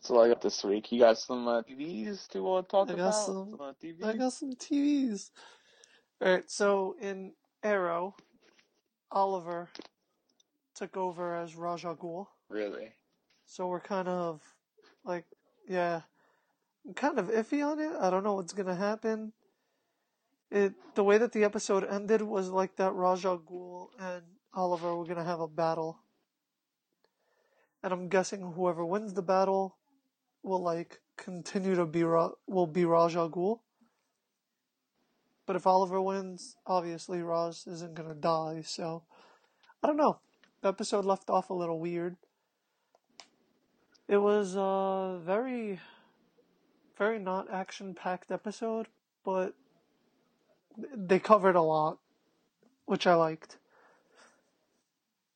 That's 0.00 0.10
all 0.10 0.24
I 0.24 0.28
got 0.28 0.40
this 0.40 0.64
week. 0.64 0.90
You 0.92 1.00
got 1.00 1.18
some 1.18 1.46
uh, 1.46 1.60
TVs 1.60 2.26
to 2.28 2.54
uh, 2.54 2.62
talk 2.62 2.88
I 2.88 2.94
about? 2.94 3.10
some- 3.10 3.58
uh, 3.60 3.74
TV? 3.84 4.02
I 4.02 4.14
got 4.14 4.32
some 4.32 4.54
TVs. 4.54 5.28
Alright, 6.24 6.50
so 6.50 6.96
in 7.02 7.34
Arrow, 7.62 8.16
Oliver 9.12 9.68
took 10.74 10.96
over 10.96 11.36
as 11.36 11.54
Ra's 11.54 11.84
al 11.84 11.96
Ghul. 11.96 12.28
Really? 12.48 12.94
So 13.44 13.66
we're 13.66 13.80
kind 13.80 14.08
of 14.08 14.40
like, 15.04 15.26
yeah, 15.68 16.00
I'm 16.86 16.94
kind 16.94 17.18
of 17.18 17.28
iffy 17.28 17.62
on 17.62 17.78
it. 17.78 17.92
I 18.00 18.08
don't 18.08 18.24
know 18.24 18.36
what's 18.36 18.54
gonna 18.54 18.76
happen. 18.76 19.34
It 20.50 20.72
the 20.94 21.04
way 21.04 21.18
that 21.18 21.32
the 21.32 21.44
episode 21.44 21.84
ended 21.84 22.22
was 22.22 22.48
like 22.48 22.76
that 22.76 22.94
Ra's 22.94 23.26
al 23.26 23.38
Ghul 23.38 23.88
and 23.98 24.22
Oliver 24.54 24.96
were 24.96 25.04
gonna 25.04 25.24
have 25.24 25.40
a 25.40 25.48
battle, 25.48 25.98
and 27.82 27.92
I'm 27.92 28.08
guessing 28.08 28.52
whoever 28.52 28.82
wins 28.82 29.12
the 29.12 29.22
battle 29.22 29.76
will 30.42 30.62
like 30.62 31.00
continue 31.16 31.74
to 31.74 31.86
be 31.86 32.02
Ra- 32.02 32.32
will 32.46 32.66
be 32.66 32.84
Ra's 32.84 33.16
al 33.16 33.30
Ghul. 33.30 33.60
But 35.46 35.56
if 35.56 35.66
Oliver 35.66 36.00
wins, 36.00 36.56
obviously 36.66 37.22
Ra's 37.22 37.66
isn't 37.66 37.94
gonna 37.94 38.14
die. 38.14 38.62
So 38.64 39.02
I 39.82 39.86
don't 39.86 39.96
know. 39.96 40.20
The 40.62 40.68
episode 40.68 41.04
left 41.04 41.30
off 41.30 41.50
a 41.50 41.54
little 41.54 41.80
weird. 41.80 42.16
It 44.08 44.18
was 44.18 44.56
a 44.56 45.20
very, 45.24 45.80
very 46.98 47.18
not 47.18 47.50
action 47.50 47.94
packed 47.94 48.30
episode, 48.30 48.88
but 49.24 49.54
they 50.94 51.18
covered 51.18 51.56
a 51.56 51.62
lot, 51.62 51.98
which 52.86 53.06
I 53.06 53.14
liked. 53.14 53.56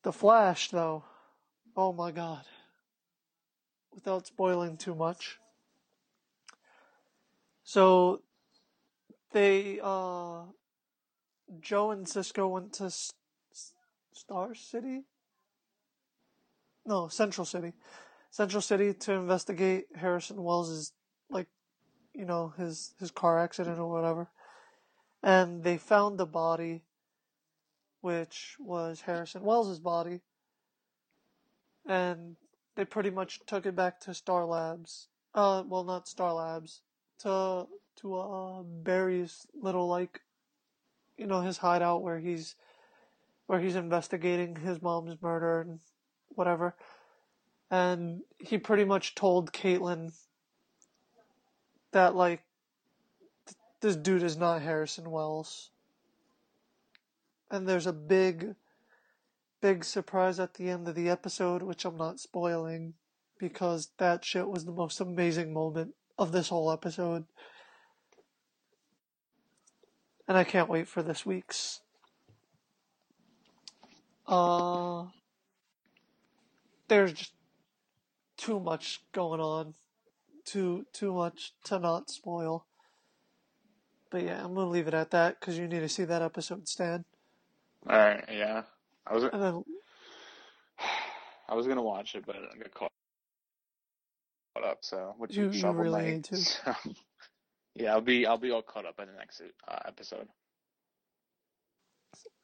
The 0.02 0.12
Flash, 0.12 0.70
though, 0.70 1.04
oh 1.76 1.92
my 1.92 2.10
god. 2.10 2.44
Without 3.94 4.26
spoiling 4.26 4.76
too 4.76 4.94
much. 4.94 5.38
So, 7.62 8.22
they, 9.32 9.80
uh, 9.82 10.42
Joe 11.60 11.90
and 11.92 12.08
Cisco 12.08 12.48
went 12.48 12.72
to 12.74 12.84
S- 12.84 13.12
S- 13.52 13.72
Star 14.12 14.54
City? 14.54 15.04
No, 16.84 17.08
Central 17.08 17.44
City. 17.44 17.72
Central 18.30 18.60
City 18.60 18.92
to 18.92 19.12
investigate 19.12 19.86
Harrison 19.94 20.42
Wells's 20.42 20.92
like 21.30 21.46
you 22.12 22.24
know 22.24 22.52
his 22.58 22.94
his 22.98 23.10
car 23.10 23.38
accident 23.38 23.78
or 23.78 23.90
whatever. 23.90 24.28
And 25.22 25.62
they 25.62 25.78
found 25.78 26.18
the 26.18 26.26
body 26.26 26.82
which 28.00 28.56
was 28.58 29.02
Harrison 29.02 29.42
Wells's 29.42 29.78
body. 29.78 30.20
And 31.86 32.36
they 32.76 32.84
pretty 32.84 33.10
much 33.10 33.40
took 33.46 33.66
it 33.66 33.76
back 33.76 34.00
to 34.00 34.14
Star 34.14 34.44
Labs. 34.44 35.08
Uh 35.34 35.62
well 35.66 35.84
not 35.84 36.08
Star 36.08 36.32
Labs. 36.34 36.80
To 37.20 37.66
to 37.96 38.14
uh 38.18 38.62
Barry's 38.62 39.46
little 39.54 39.88
like 39.88 40.20
you 41.16 41.26
know 41.26 41.40
his 41.40 41.58
hideout 41.58 42.02
where 42.02 42.18
he's 42.18 42.54
where 43.46 43.60
he's 43.60 43.76
investigating 43.76 44.56
his 44.56 44.80
mom's 44.80 45.20
murder 45.20 45.60
and 45.60 45.80
whatever 46.28 46.74
and 47.70 48.20
he 48.38 48.58
pretty 48.58 48.84
much 48.84 49.14
told 49.14 49.52
Caitlin 49.52 50.12
that 51.90 52.14
like 52.14 52.42
th- 53.46 53.56
this 53.80 53.96
dude 53.96 54.22
is 54.22 54.36
not 54.36 54.62
Harrison 54.62 55.10
Wells. 55.10 55.70
And 57.50 57.68
there's 57.68 57.86
a 57.86 57.92
big 57.92 58.54
big 59.64 59.82
surprise 59.82 60.38
at 60.38 60.52
the 60.52 60.68
end 60.68 60.86
of 60.86 60.94
the 60.94 61.08
episode 61.08 61.62
which 61.62 61.86
I'm 61.86 61.96
not 61.96 62.20
spoiling 62.20 62.92
because 63.38 63.88
that 63.96 64.22
shit 64.22 64.46
was 64.46 64.66
the 64.66 64.72
most 64.72 65.00
amazing 65.00 65.54
moment 65.54 65.94
of 66.18 66.32
this 66.32 66.50
whole 66.50 66.70
episode. 66.70 67.24
And 70.28 70.36
I 70.36 70.44
can't 70.44 70.68
wait 70.68 70.86
for 70.86 71.02
this 71.02 71.24
week's 71.24 71.80
uh 74.26 75.06
there's 76.88 77.14
just 77.14 77.32
too 78.36 78.60
much 78.60 79.00
going 79.12 79.40
on. 79.40 79.72
Too 80.44 80.84
too 80.92 81.14
much 81.14 81.54
to 81.64 81.78
not 81.78 82.10
spoil. 82.10 82.66
But 84.10 84.24
yeah, 84.24 84.44
I'm 84.44 84.54
gonna 84.54 84.68
leave 84.68 84.88
it 84.88 84.94
at 84.94 85.10
that 85.12 85.40
because 85.40 85.56
you 85.56 85.66
need 85.66 85.80
to 85.80 85.88
see 85.88 86.04
that 86.04 86.20
episode, 86.20 86.68
Stan. 86.68 87.06
Alright, 87.88 88.28
yeah. 88.30 88.64
I 89.06 89.14
was 89.14 89.22
then 89.24 89.64
I 91.48 91.54
was 91.54 91.66
gonna 91.66 91.82
watch 91.82 92.14
it, 92.14 92.24
but 92.26 92.36
I 92.36 92.56
got 92.58 92.72
caught 92.74 92.90
up. 94.64 94.78
So 94.82 95.14
which 95.18 95.36
You- 95.36 95.50
you 95.50 95.70
really 95.70 96.02
Knight. 96.02 96.06
need 96.14 96.24
to. 96.24 96.36
So, 96.36 96.74
yeah, 97.74 97.92
I'll 97.92 98.00
be 98.00 98.26
I'll 98.26 98.38
be 98.38 98.50
all 98.50 98.62
caught 98.62 98.86
up 98.86 98.98
in 99.00 99.06
the 99.06 99.14
next 99.14 99.42
uh, 99.68 99.78
episode. 99.86 100.28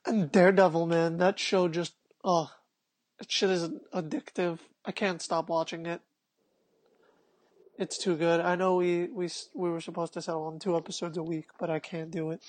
And 0.07 0.33
Daredevil, 0.33 0.87
man, 0.87 1.19
that 1.19 1.39
show 1.39 1.69
just, 1.69 1.93
oh, 2.25 2.51
that 3.19 3.31
shit 3.31 3.51
is 3.51 3.69
addictive. 3.95 4.59
I 4.85 4.93
can't 4.93 5.21
stop 5.21 5.51
watching 5.51 5.85
it. 5.85 6.01
It's 7.79 7.99
too 7.99 8.17
good. 8.17 8.41
I 8.41 8.57
know 8.57 8.77
we, 8.77 9.09
we, 9.09 9.29
we 9.55 9.69
were 9.71 9.81
supposed 9.83 10.15
to 10.15 10.23
settle 10.23 10.45
on 10.47 10.59
two 10.59 10.75
episodes 10.77 11.19
a 11.19 11.23
week, 11.23 11.49
but 11.59 11.69
I 11.69 11.81
can't 11.81 12.11
do 12.11 12.31
it. 12.31 12.41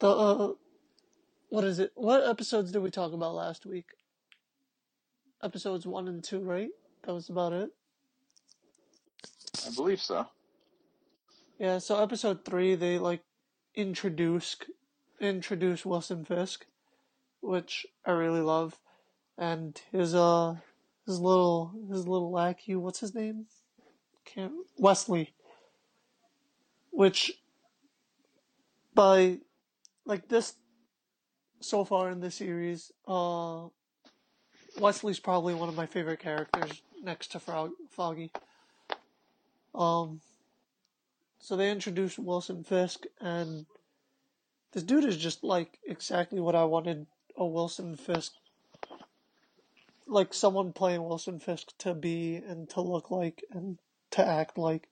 The, 0.00 0.08
uh, 0.08 0.52
what 1.48 1.64
is 1.64 1.78
it? 1.78 1.92
What 1.94 2.26
episodes 2.28 2.72
did 2.72 2.82
we 2.82 2.90
talk 2.90 3.12
about 3.12 3.34
last 3.34 3.66
week? 3.66 3.86
Episodes 5.42 5.86
one 5.86 6.08
and 6.08 6.22
two, 6.22 6.40
right? 6.40 6.70
That 7.04 7.14
was 7.14 7.28
about 7.28 7.52
it. 7.52 7.70
I 9.66 9.74
believe 9.74 10.00
so. 10.00 10.26
Yeah, 11.58 11.78
so 11.78 12.00
episode 12.02 12.44
three, 12.44 12.74
they 12.74 12.98
like 12.98 13.22
introduce 13.74 14.56
introduce 15.20 15.84
Wilson 15.84 16.24
Fisk, 16.24 16.66
which 17.40 17.86
I 18.04 18.12
really 18.12 18.40
love, 18.40 18.78
and 19.36 19.80
his 19.90 20.14
uh 20.14 20.56
his 21.06 21.18
little 21.18 21.72
his 21.90 22.06
little 22.06 22.30
lackey, 22.30 22.76
what's 22.76 23.00
his 23.00 23.14
name? 23.14 23.46
Can't 24.24 24.52
Wesley, 24.76 25.34
which 26.90 27.32
by 28.94 29.38
like 30.08 30.26
this 30.28 30.54
so 31.60 31.84
far 31.84 32.10
in 32.10 32.18
the 32.18 32.30
series, 32.30 32.90
uh, 33.06 33.68
Wesley's 34.80 35.20
probably 35.20 35.54
one 35.54 35.68
of 35.68 35.76
my 35.76 35.86
favorite 35.86 36.18
characters 36.18 36.82
next 37.02 37.28
to 37.32 37.40
Frog 37.40 37.70
Foggy. 37.90 38.32
Um. 39.74 40.20
So 41.40 41.56
they 41.56 41.70
introduced 41.70 42.18
Wilson 42.18 42.64
Fisk, 42.64 43.04
and 43.20 43.64
this 44.72 44.82
dude 44.82 45.04
is 45.04 45.16
just 45.16 45.44
like 45.44 45.78
exactly 45.86 46.40
what 46.40 46.56
I 46.56 46.64
wanted 46.64 47.06
a 47.36 47.46
Wilson 47.46 47.94
Fisk, 47.94 48.32
like 50.06 50.34
someone 50.34 50.72
playing 50.72 51.04
Wilson 51.04 51.38
Fisk 51.38 51.78
to 51.78 51.94
be 51.94 52.36
and 52.36 52.68
to 52.70 52.80
look 52.80 53.10
like 53.10 53.44
and 53.52 53.78
to 54.10 54.26
act 54.26 54.58
like. 54.58 54.88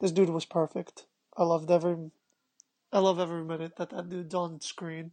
This 0.00 0.12
dude 0.12 0.30
was 0.30 0.46
perfect. 0.46 1.04
I 1.36 1.44
loved 1.44 1.70
every, 1.70 2.10
I 2.92 2.98
love 2.98 3.20
every 3.20 3.44
minute 3.44 3.76
that 3.76 3.90
that 3.90 4.08
dude's 4.08 4.34
on 4.34 4.60
screen. 4.60 5.12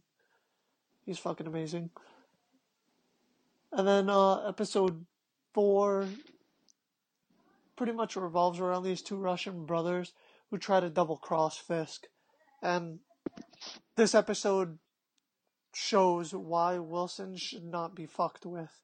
He's 1.06 1.18
fucking 1.18 1.46
amazing. 1.46 1.90
And 3.72 3.86
then 3.86 4.10
uh, 4.10 4.48
episode 4.48 5.04
four 5.54 6.06
pretty 7.76 7.92
much 7.92 8.16
revolves 8.16 8.58
around 8.58 8.82
these 8.82 9.02
two 9.02 9.16
Russian 9.16 9.64
brothers 9.64 10.12
who 10.50 10.58
try 10.58 10.80
to 10.80 10.90
double 10.90 11.16
cross 11.16 11.56
Fisk. 11.56 12.06
And 12.62 12.98
this 13.96 14.14
episode 14.14 14.78
shows 15.74 16.34
why 16.34 16.78
Wilson 16.78 17.36
should 17.36 17.64
not 17.64 17.94
be 17.94 18.06
fucked 18.06 18.44
with. 18.44 18.80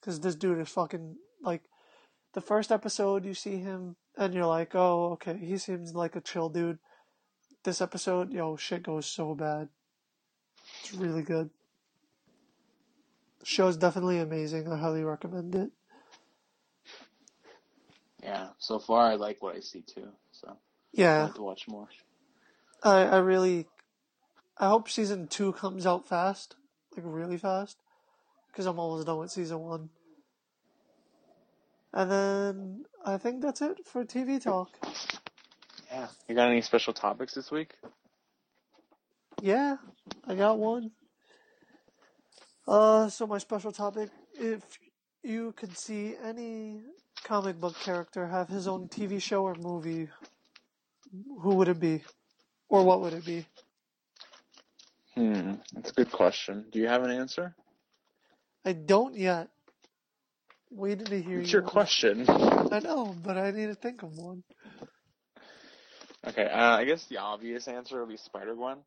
Because 0.00 0.20
this 0.20 0.34
dude 0.34 0.58
is 0.58 0.68
fucking, 0.68 1.16
like, 1.42 1.62
the 2.34 2.42
first 2.42 2.70
episode 2.70 3.24
you 3.24 3.32
see 3.32 3.56
him 3.56 3.96
and 4.18 4.34
you're 4.34 4.46
like, 4.46 4.74
oh, 4.74 5.12
okay, 5.12 5.38
he 5.38 5.56
seems 5.56 5.94
like 5.94 6.14
a 6.14 6.20
chill 6.20 6.50
dude. 6.50 6.78
This 7.64 7.80
episode, 7.80 8.30
yo, 8.30 8.56
shit 8.56 8.82
goes 8.82 9.06
so 9.06 9.34
bad. 9.34 9.70
It's 10.80 10.92
really 10.92 11.22
good. 11.22 11.48
The 13.40 13.46
show's 13.46 13.78
definitely 13.78 14.18
amazing. 14.18 14.70
I 14.70 14.76
highly 14.76 15.02
recommend 15.02 15.54
it. 15.54 15.70
Yeah, 18.22 18.48
so 18.58 18.78
far 18.78 19.06
I 19.06 19.14
like 19.14 19.42
what 19.42 19.56
I 19.56 19.60
see 19.60 19.80
too. 19.80 20.08
So 20.30 20.58
Yeah, 20.92 21.30
to 21.34 21.42
watch 21.42 21.66
more. 21.66 21.88
I, 22.82 23.04
I 23.04 23.16
really, 23.16 23.66
I 24.58 24.68
hope 24.68 24.90
season 24.90 25.26
two 25.26 25.54
comes 25.54 25.86
out 25.86 26.06
fast, 26.06 26.56
like 26.94 27.06
really 27.06 27.38
fast, 27.38 27.78
because 28.48 28.66
I'm 28.66 28.78
almost 28.78 29.06
done 29.06 29.18
with 29.18 29.30
season 29.30 29.60
one. 29.60 29.88
And 31.94 32.10
then 32.10 32.84
I 33.06 33.16
think 33.16 33.40
that's 33.40 33.62
it 33.62 33.86
for 33.86 34.04
TV 34.04 34.42
talk. 34.42 34.68
Yeah. 35.94 36.08
You 36.28 36.34
got 36.34 36.48
any 36.50 36.60
special 36.60 36.92
topics 36.92 37.34
this 37.34 37.52
week? 37.52 37.70
Yeah, 39.40 39.76
I 40.26 40.34
got 40.34 40.58
one. 40.58 40.90
Uh, 42.66 43.08
so 43.08 43.28
my 43.28 43.38
special 43.38 43.70
topic, 43.70 44.10
if 44.34 44.60
you 45.22 45.52
could 45.52 45.76
see 45.76 46.16
any 46.20 46.80
comic 47.22 47.60
book 47.60 47.76
character 47.78 48.26
have 48.26 48.48
his 48.48 48.66
own 48.66 48.88
TV 48.88 49.22
show 49.22 49.44
or 49.44 49.54
movie, 49.54 50.08
who 51.42 51.54
would 51.54 51.68
it 51.68 51.78
be? 51.78 52.02
Or 52.68 52.82
what 52.84 53.00
would 53.00 53.12
it 53.12 53.24
be? 53.24 53.46
Hmm, 55.14 55.52
that's 55.74 55.90
a 55.90 55.94
good 55.94 56.10
question. 56.10 56.64
Do 56.72 56.80
you 56.80 56.88
have 56.88 57.04
an 57.04 57.12
answer? 57.12 57.54
I 58.64 58.72
don't 58.72 59.14
yet. 59.14 59.48
Waiting 60.72 61.04
to 61.06 61.22
hear 61.22 61.38
It's 61.38 61.52
you. 61.52 61.52
your 61.52 61.62
question. 61.62 62.24
I 62.28 62.80
know, 62.80 63.14
but 63.22 63.38
I 63.38 63.52
need 63.52 63.66
to 63.66 63.76
think 63.76 64.02
of 64.02 64.16
one. 64.18 64.42
Okay, 66.26 66.46
uh, 66.46 66.76
I 66.76 66.84
guess 66.84 67.04
the 67.06 67.18
obvious 67.18 67.68
answer 67.68 68.00
would 68.00 68.08
be 68.08 68.16
Spider 68.16 68.54
Gwen. 68.54 68.78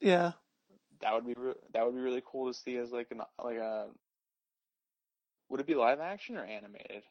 Yeah. 0.00 0.32
That 1.00 1.14
would 1.14 1.26
be 1.26 1.34
re- 1.36 1.54
that 1.72 1.84
would 1.84 1.94
be 1.94 2.00
really 2.00 2.22
cool 2.24 2.52
to 2.52 2.58
see 2.58 2.76
as 2.76 2.90
like 2.92 3.08
an 3.10 3.20
like 3.42 3.58
a. 3.58 3.86
Would 5.48 5.60
it 5.60 5.66
be 5.66 5.74
live 5.74 6.00
action 6.00 6.36
or 6.36 6.44
animated? 6.44 7.02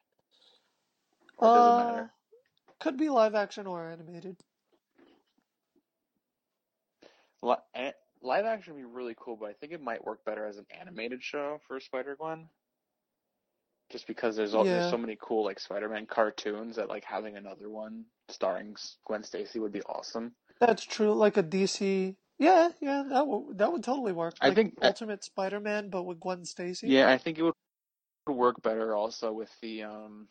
Or 1.37 1.47
Uh, 1.47 1.77
matter? 1.77 2.11
could 2.79 2.97
be 2.97 3.09
live 3.09 3.35
action 3.35 3.67
or 3.67 3.89
animated. 3.89 4.37
Li- 7.41 7.91
live 8.21 8.45
action 8.45 8.73
would 8.73 8.79
be 8.79 8.85
really 8.85 9.15
cool, 9.19 9.37
but 9.37 9.49
I 9.49 9.53
think 9.53 9.71
it 9.71 9.81
might 9.81 10.03
work 10.03 10.25
better 10.25 10.45
as 10.45 10.57
an 10.57 10.65
animated 10.79 11.23
show 11.23 11.59
for 11.67 11.79
Spider 11.79 12.15
Gwen. 12.15 12.49
Just 13.91 14.07
because 14.07 14.35
there's 14.35 14.53
all, 14.53 14.65
Yeah. 14.65 14.73
there's 14.79 14.89
so 14.89 14.97
many 14.97 15.17
cool 15.21 15.43
like 15.43 15.59
Spider-Man 15.59 16.07
cartoons 16.07 16.75
that 16.77 16.89
like 16.89 17.03
having 17.05 17.37
another 17.37 17.69
one 17.69 18.05
starring 18.29 18.75
Gwen 19.05 19.23
Stacy 19.23 19.59
would 19.59 19.71
be 19.71 19.83
awesome. 19.83 20.33
That's 20.59 20.83
true. 20.83 21.13
Like 21.13 21.37
a 21.37 21.43
DC. 21.43 22.15
Yeah, 22.39 22.69
yeah, 22.81 23.03
that 23.09 23.27
would 23.27 23.57
that 23.59 23.71
would 23.71 23.83
totally 23.83 24.11
work. 24.11 24.35
I 24.41 24.47
Like 24.47 24.55
think- 24.55 24.77
Ultimate 24.81 25.23
Spider-Man, 25.23 25.89
but 25.89 26.03
with 26.03 26.19
Gwen 26.19 26.43
Stacy. 26.45 26.87
Yeah, 26.87 27.09
I 27.11 27.17
think 27.17 27.37
it 27.37 27.43
would 27.43 27.53
work 28.27 28.61
better 28.61 28.95
also 28.95 29.31
with 29.31 29.51
the 29.61 29.83
um 29.83 30.27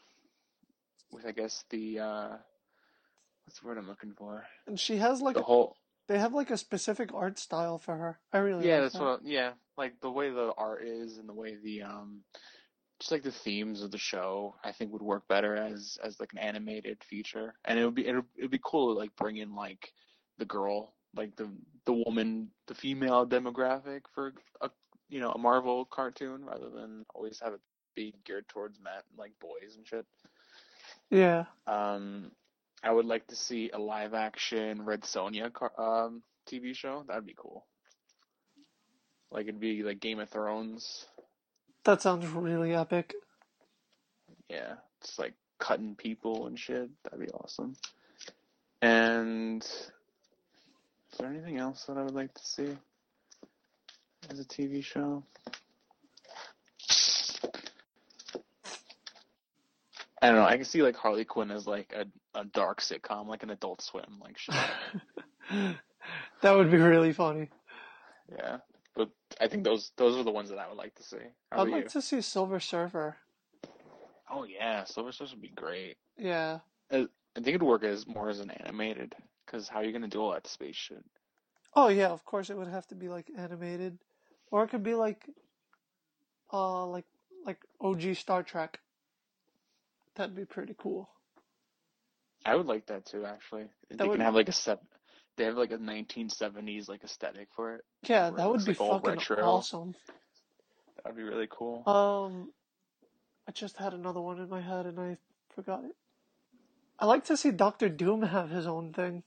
with 1.12 1.24
I 1.24 1.30
guess 1.32 1.64
the 1.70 2.00
uh 2.00 2.36
what's 3.46 3.61
the 3.61 3.66
word 3.68 3.78
I'm 3.78 3.86
looking 3.88 4.12
for? 4.14 4.44
And 4.66 4.78
she 4.78 4.96
has 4.96 5.22
like 5.22 5.36
The 5.36 5.42
whole 5.42 5.76
they 6.09 6.18
have 6.18 6.34
like 6.34 6.50
a 6.50 6.59
specific 6.59 7.14
art 7.14 7.38
style 7.38 7.78
for 7.78 7.96
her. 7.96 8.18
I 8.32 8.38
really 8.38 8.66
Yeah, 8.66 8.74
like 8.80 8.82
that's 8.86 8.94
that. 8.98 9.02
what 9.02 9.20
yeah, 9.24 9.52
like 9.78 10.00
the 10.00 10.11
way 10.11 10.30
the 10.30 10.52
art 10.59 10.82
is 10.84 11.18
and 11.18 11.28
the 11.28 11.32
way 11.34 11.55
the 11.62 11.82
um 11.82 12.24
just 13.01 13.12
like 13.12 13.22
the 13.22 13.32
themes 13.32 13.82
of 13.82 13.90
the 13.90 13.99
show 13.99 14.55
I 14.64 14.72
think 14.72 14.92
would 14.92 15.03
work 15.03 15.26
better 15.28 15.57
as 15.57 15.99
as 16.03 16.20
like 16.20 16.32
an 16.32 16.38
animated 16.38 17.03
feature. 17.05 17.55
And 17.64 17.78
it 17.78 17.84
would 17.84 17.95
be 17.95 18.07
it 18.07 18.14
would 18.14 18.51
be 18.51 18.61
cool 18.64 18.95
to 18.95 18.99
like 18.99 19.14
bring 19.16 19.36
in 19.36 19.55
like 19.55 19.92
the 20.38 20.45
girl, 20.45 20.95
like 21.14 21.36
the 21.36 21.49
the 21.84 21.92
woman, 21.92 22.51
the 22.66 22.74
female 22.74 23.26
demographic 23.26 24.03
for 24.14 24.32
a 24.61 24.70
you 25.09 25.20
know, 25.20 25.32
a 25.32 25.38
Marvel 25.38 25.84
cartoon 25.84 26.45
rather 26.45 26.70
than 26.70 27.05
always 27.14 27.40
have 27.40 27.53
it 27.53 27.61
be 27.95 28.14
geared 28.24 28.49
towards 28.49 28.80
men 28.80 29.03
like 29.16 29.32
boys 29.40 29.76
and 29.76 29.86
shit. 29.86 30.07
Yeah. 31.11 31.45
Um, 31.66 32.32
I 32.82 32.90
would 32.90 33.07
like 33.07 33.26
to 33.28 33.36
see 33.36 33.70
a 33.72 33.78
live 33.78 34.14
action 34.14 34.84
Red 34.84 35.03
Sonja 35.03 35.53
car- 35.53 35.72
um, 35.78 36.22
TV 36.51 36.74
show. 36.74 37.05
That'd 37.07 37.26
be 37.26 37.34
cool. 37.36 37.66
Like 39.30 39.49
it'd 39.49 39.61
be 39.61 39.82
like 39.82 40.01
Game 40.01 40.20
of 40.20 40.28
Thrones. 40.28 41.07
That 41.85 42.01
sounds 42.01 42.26
really 42.26 42.74
epic. 42.74 43.14
Yeah, 44.49 44.74
it's 45.01 45.18
like 45.18 45.35
cutting 45.59 45.95
people 45.95 46.47
and 46.47 46.59
shit. 46.59 46.89
That'd 47.05 47.20
be 47.20 47.32
awesome. 47.32 47.76
And 48.80 49.62
is 49.62 49.91
there 51.18 51.28
anything 51.28 51.59
else 51.59 51.85
that 51.85 51.99
I 51.99 52.03
would 52.03 52.14
like 52.14 52.32
to 52.35 52.45
see 52.45 52.76
as 54.30 54.41
a 54.41 54.45
TV 54.45 54.82
show? 54.82 55.22
I 60.22 60.28
don't 60.28 60.37
know. 60.37 60.47
I 60.47 60.57
can 60.57 60.64
see 60.64 60.82
like 60.82 60.97
Harley 60.97 61.26
Quinn 61.26 61.51
as 61.51 61.66
like 61.66 61.95
a, 61.95 62.07
a 62.39 62.47
dark 62.47 62.80
sitcom, 62.80 63.26
like 63.26 63.43
an 63.43 63.51
Adult 63.51 63.82
Swim, 63.82 64.20
like 64.22 64.39
shit. 64.39 64.55
that 66.41 66.57
would 66.57 66.70
be 66.70 66.78
really 66.78 67.12
funny. 67.12 67.51
Yeah, 68.35 68.59
I 69.45 69.49
think 69.49 69.62
those 69.62 69.92
those 69.99 70.16
are 70.16 70.22
the 70.22 70.30
ones 70.30 70.49
that 70.49 70.59
I 70.59 70.66
would 70.66 70.78
like 70.78 70.95
to 70.95 71.03
see. 71.03 71.18
How 71.53 71.62
I'd 71.62 71.68
like 71.68 71.82
you? 71.84 71.88
to 71.90 72.01
see 72.03 72.22
Silver 72.22 72.59
Surfer. 72.61 73.16
Oh 74.30 74.45
yeah, 74.45 74.84
Silver 74.84 75.12
Surfer 75.12 75.32
would 75.32 75.42
be 75.42 75.51
great. 75.51 75.99
Yeah. 76.16 76.61
I 76.90 77.07
think 77.34 77.49
it'd 77.49 77.62
work 77.62 77.84
as 77.84 78.07
more 78.07 78.30
as 78.30 78.40
an 78.40 78.51
animated, 78.51 79.14
because 79.45 79.68
how 79.68 79.80
are 79.80 79.84
you 79.84 79.92
gonna 79.92 80.09
do 80.09 80.22
all 80.22 80.32
that 80.32 80.47
space 80.47 80.76
shit? 80.76 81.05
Oh 81.74 81.88
yeah, 81.88 82.09
of 82.09 82.24
course 82.24 82.49
it 82.49 82.57
would 82.57 82.68
have 82.68 82.86
to 82.86 82.95
be 82.95 83.09
like 83.11 83.26
animated, 83.36 83.99
or 84.51 84.64
it 84.64 84.68
could 84.68 84.82
be 84.82 84.95
like, 84.95 85.28
uh, 86.51 86.86
like 86.86 87.05
like 87.45 87.59
OG 87.82 88.14
Star 88.14 88.42
Trek. 88.42 88.80
That'd 90.14 90.34
be 90.34 90.47
pretty 90.47 90.74
cool. 90.78 91.11
I 92.47 92.55
would 92.57 92.66
like 92.66 92.86
that 92.86 93.05
too, 93.05 93.26
actually. 93.26 93.66
They 93.90 94.07
would- 94.07 94.14
can 94.14 94.20
have 94.24 94.34
like 94.34 94.49
a 94.49 94.53
set. 94.53 94.80
They 95.37 95.45
have 95.45 95.57
like 95.57 95.72
a 95.72 95.78
1970s 95.78 96.89
like 96.89 97.03
aesthetic 97.03 97.49
for 97.55 97.74
it. 97.74 97.85
Yeah, 98.07 98.30
that 98.30 98.49
would 98.49 98.64
be 98.64 98.72
like 98.72 98.78
fucking 98.78 99.11
retro. 99.11 99.43
awesome. 99.43 99.95
That 100.97 101.07
would 101.07 101.16
be 101.16 101.22
really 101.22 101.49
cool. 101.51 101.82
Um, 101.89 102.53
I 103.49 103.53
just 103.53 103.76
had 103.76 103.95
another 103.95 104.20
one 104.20 104.39
in 104.39 104.49
my 104.49 104.61
head 104.61 104.87
and 104.87 104.99
I 104.99 105.18
forgot 105.55 105.85
it. 105.85 105.97
I 106.99 107.07
like 107.07 107.24
to 107.24 107.37
see 107.37 107.51
Doctor 107.51 107.89
Doom 107.89 108.22
have 108.22 108.51
his 108.51 108.66
own 108.66 108.93
thing. 108.93 109.24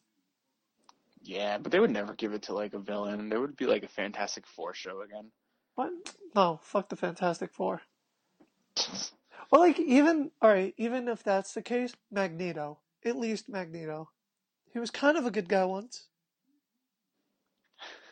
Yeah, 1.21 1.57
but 1.57 1.71
they 1.71 1.79
would 1.79 1.91
never 1.91 2.13
give 2.13 2.33
it 2.33 2.43
to 2.43 2.53
like 2.53 2.73
a 2.73 2.79
villain. 2.79 3.27
There 3.27 3.41
would 3.41 3.57
be 3.57 3.65
like 3.65 3.83
a 3.83 3.89
Fantastic 3.89 4.47
Four 4.47 4.73
show 4.73 5.01
again. 5.01 5.31
What? 5.75 5.91
No, 6.33 6.59
fuck 6.63 6.87
the 6.87 6.95
Fantastic 6.95 7.53
Four. 7.53 7.81
Well, 9.51 9.61
like 9.61 9.79
even 9.79 10.31
all 10.41 10.49
right, 10.49 10.73
even 10.77 11.07
if 11.07 11.23
that's 11.23 11.53
the 11.53 11.61
case, 11.61 11.93
Magneto. 12.11 12.79
At 13.05 13.17
least 13.17 13.49
Magneto. 13.49 14.09
He 14.73 14.79
was 14.79 14.91
kind 14.91 15.17
of 15.17 15.25
a 15.25 15.31
good 15.31 15.49
guy 15.49 15.65
once. 15.65 16.05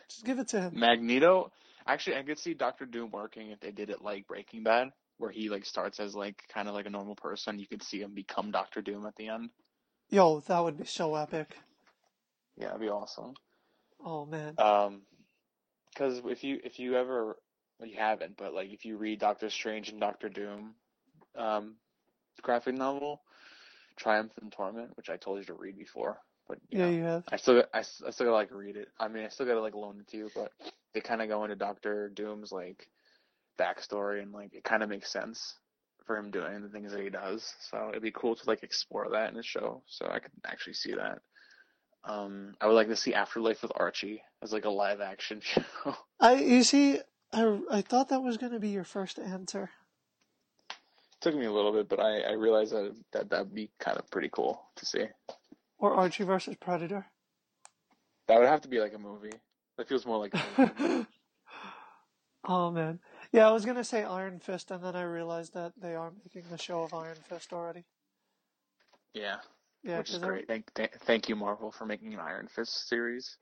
Just 0.08 0.24
give 0.24 0.38
it 0.38 0.48
to 0.48 0.60
him. 0.60 0.78
Magneto. 0.78 1.52
Actually, 1.86 2.16
I 2.16 2.22
could 2.22 2.38
see 2.38 2.54
Doctor 2.54 2.86
Doom 2.86 3.10
working 3.12 3.50
if 3.50 3.60
they 3.60 3.70
did 3.70 3.90
it 3.90 4.02
like 4.02 4.26
Breaking 4.26 4.64
Bad, 4.64 4.90
where 5.18 5.30
he 5.30 5.48
like 5.48 5.64
starts 5.64 6.00
as 6.00 6.14
like 6.14 6.42
kind 6.52 6.68
of 6.68 6.74
like 6.74 6.86
a 6.86 6.90
normal 6.90 7.14
person. 7.14 7.58
You 7.58 7.66
could 7.66 7.82
see 7.82 8.00
him 8.00 8.14
become 8.14 8.50
Doctor 8.50 8.82
Doom 8.82 9.06
at 9.06 9.16
the 9.16 9.28
end. 9.28 9.50
Yo, 10.08 10.40
that 10.40 10.60
would 10.60 10.78
be 10.78 10.84
so 10.84 11.14
epic. 11.14 11.56
Yeah, 12.56 12.66
that'd 12.68 12.80
be 12.80 12.88
awesome. 12.88 13.34
Oh 14.04 14.26
man. 14.26 14.54
Um, 14.58 15.02
because 15.90 16.20
if 16.26 16.44
you 16.44 16.60
if 16.62 16.78
you 16.78 16.96
ever 16.96 17.36
well, 17.78 17.88
you 17.88 17.96
haven't, 17.96 18.36
but 18.36 18.54
like 18.54 18.72
if 18.72 18.84
you 18.84 18.96
read 18.96 19.20
Doctor 19.20 19.50
Strange 19.50 19.90
and 19.90 20.00
Doctor 20.00 20.28
Doom, 20.28 20.74
um, 21.36 21.76
graphic 22.42 22.74
novel, 22.74 23.22
Triumph 23.96 24.32
and 24.40 24.52
Torment, 24.52 24.96
which 24.96 25.10
I 25.10 25.16
told 25.16 25.38
you 25.38 25.44
to 25.44 25.54
read 25.54 25.78
before, 25.78 26.18
but 26.48 26.58
you 26.70 26.78
Yeah, 26.78 26.86
know, 26.86 26.90
you 26.90 27.02
have. 27.04 27.24
I 27.30 27.36
still 27.36 27.64
I, 27.74 27.78
I 27.80 27.82
still 27.82 28.26
gotta 28.26 28.32
like 28.32 28.52
read 28.52 28.76
it. 28.76 28.88
I 28.98 29.08
mean, 29.08 29.24
I 29.24 29.28
still 29.28 29.46
gotta 29.46 29.60
like 29.60 29.74
loan 29.74 30.00
it 30.00 30.08
to 30.08 30.16
you, 30.16 30.30
but 30.34 30.52
they 30.94 31.00
kind 31.00 31.22
of 31.22 31.28
go 31.28 31.44
into 31.44 31.56
Doctor 31.56 32.10
Doom's 32.14 32.52
like 32.52 32.88
backstory 33.58 34.22
and 34.22 34.32
like 34.32 34.54
it 34.54 34.64
kind 34.64 34.82
of 34.82 34.88
makes 34.88 35.10
sense 35.12 35.54
for 36.06 36.16
him 36.16 36.30
doing 36.30 36.62
the 36.62 36.68
things 36.68 36.92
that 36.92 37.02
he 37.02 37.10
does. 37.10 37.54
So 37.70 37.88
it'd 37.90 38.02
be 38.02 38.12
cool 38.12 38.36
to 38.36 38.42
like 38.48 38.62
explore 38.62 39.08
that 39.12 39.30
in 39.30 39.36
the 39.36 39.42
show. 39.42 39.82
So 39.86 40.06
I 40.10 40.20
could 40.20 40.32
actually 40.46 40.74
see 40.74 40.94
that. 40.94 41.20
Um, 42.04 42.54
I 42.60 42.66
would 42.66 42.74
like 42.74 42.88
to 42.88 42.96
see 42.96 43.14
Afterlife 43.14 43.62
with 43.62 43.72
Archie 43.76 44.22
as 44.42 44.52
like 44.52 44.64
a 44.64 44.70
live 44.70 45.00
action 45.00 45.40
show. 45.42 45.62
I 46.20 46.34
you 46.34 46.62
see, 46.62 47.00
I 47.32 47.58
I 47.70 47.80
thought 47.82 48.08
that 48.10 48.22
was 48.22 48.36
gonna 48.36 48.60
be 48.60 48.68
your 48.70 48.84
first 48.84 49.18
answer. 49.18 49.70
It 51.14 51.20
Took 51.20 51.34
me 51.34 51.46
a 51.46 51.52
little 51.52 51.72
bit, 51.72 51.88
but 51.88 52.00
I, 52.00 52.20
I 52.20 52.32
realized 52.32 52.72
that 52.72 52.94
that 53.12 53.30
that'd 53.30 53.54
be 53.54 53.70
kind 53.80 53.98
of 53.98 54.10
pretty 54.10 54.28
cool 54.30 54.62
to 54.76 54.86
see. 54.86 55.06
Or 55.78 55.94
Archie 55.94 56.24
versus 56.24 56.56
Predator. 56.56 57.06
That 58.28 58.38
would 58.38 58.48
have 58.48 58.62
to 58.62 58.68
be 58.68 58.80
like 58.80 58.94
a 58.94 58.98
movie. 58.98 59.32
That 59.76 59.88
feels 59.88 60.06
more 60.06 60.18
like 60.18 60.34
a 60.34 60.42
movie. 60.58 61.06
oh 62.48 62.70
man. 62.70 62.98
Yeah, 63.32 63.48
I 63.48 63.52
was 63.52 63.64
gonna 63.64 63.84
say 63.84 64.02
Iron 64.04 64.40
Fist, 64.40 64.70
and 64.70 64.82
then 64.82 64.96
I 64.96 65.02
realized 65.02 65.54
that 65.54 65.72
they 65.80 65.94
are 65.94 66.12
making 66.24 66.50
the 66.50 66.58
show 66.58 66.82
of 66.82 66.94
Iron 66.94 67.16
Fist 67.28 67.52
already. 67.52 67.84
yeah, 69.14 69.36
Yeah, 69.84 69.98
which 69.98 70.10
is 70.10 70.18
great. 70.18 70.46
Thank, 70.48 70.72
th- 70.74 70.90
thank 71.00 71.28
you, 71.28 71.36
Marvel, 71.36 71.70
for 71.70 71.84
making 71.86 72.14
an 72.14 72.20
Iron 72.20 72.48
Fist 72.48 72.88
series. 72.88 73.36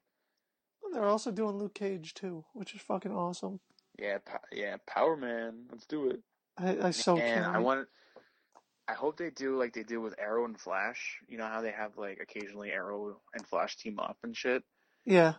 They're 0.92 1.04
also 1.06 1.30
doing 1.30 1.56
Luke 1.56 1.74
Cage 1.74 2.14
too, 2.14 2.44
which 2.52 2.74
is 2.74 2.80
fucking 2.82 3.12
awesome. 3.12 3.60
Yeah, 3.98 4.18
po- 4.24 4.38
yeah, 4.52 4.76
Power 4.86 5.16
Man. 5.16 5.66
Let's 5.70 5.86
do 5.86 6.10
it. 6.10 6.20
I, 6.58 6.88
I 6.88 6.90
so 6.90 7.16
and 7.16 7.44
can't. 7.44 7.56
I 7.56 7.58
want. 7.58 7.88
I 8.86 8.92
hope 8.92 9.16
they 9.16 9.30
do 9.30 9.58
like 9.58 9.72
they 9.72 9.82
do 9.82 10.00
with 10.00 10.14
Arrow 10.18 10.44
and 10.44 10.58
Flash. 10.60 11.18
You 11.28 11.38
know 11.38 11.46
how 11.46 11.62
they 11.62 11.70
have 11.70 11.96
like 11.96 12.18
occasionally 12.20 12.70
Arrow 12.70 13.20
and 13.32 13.46
Flash 13.46 13.76
team 13.76 13.98
up 13.98 14.18
and 14.22 14.36
shit. 14.36 14.62
Yeah, 15.04 15.34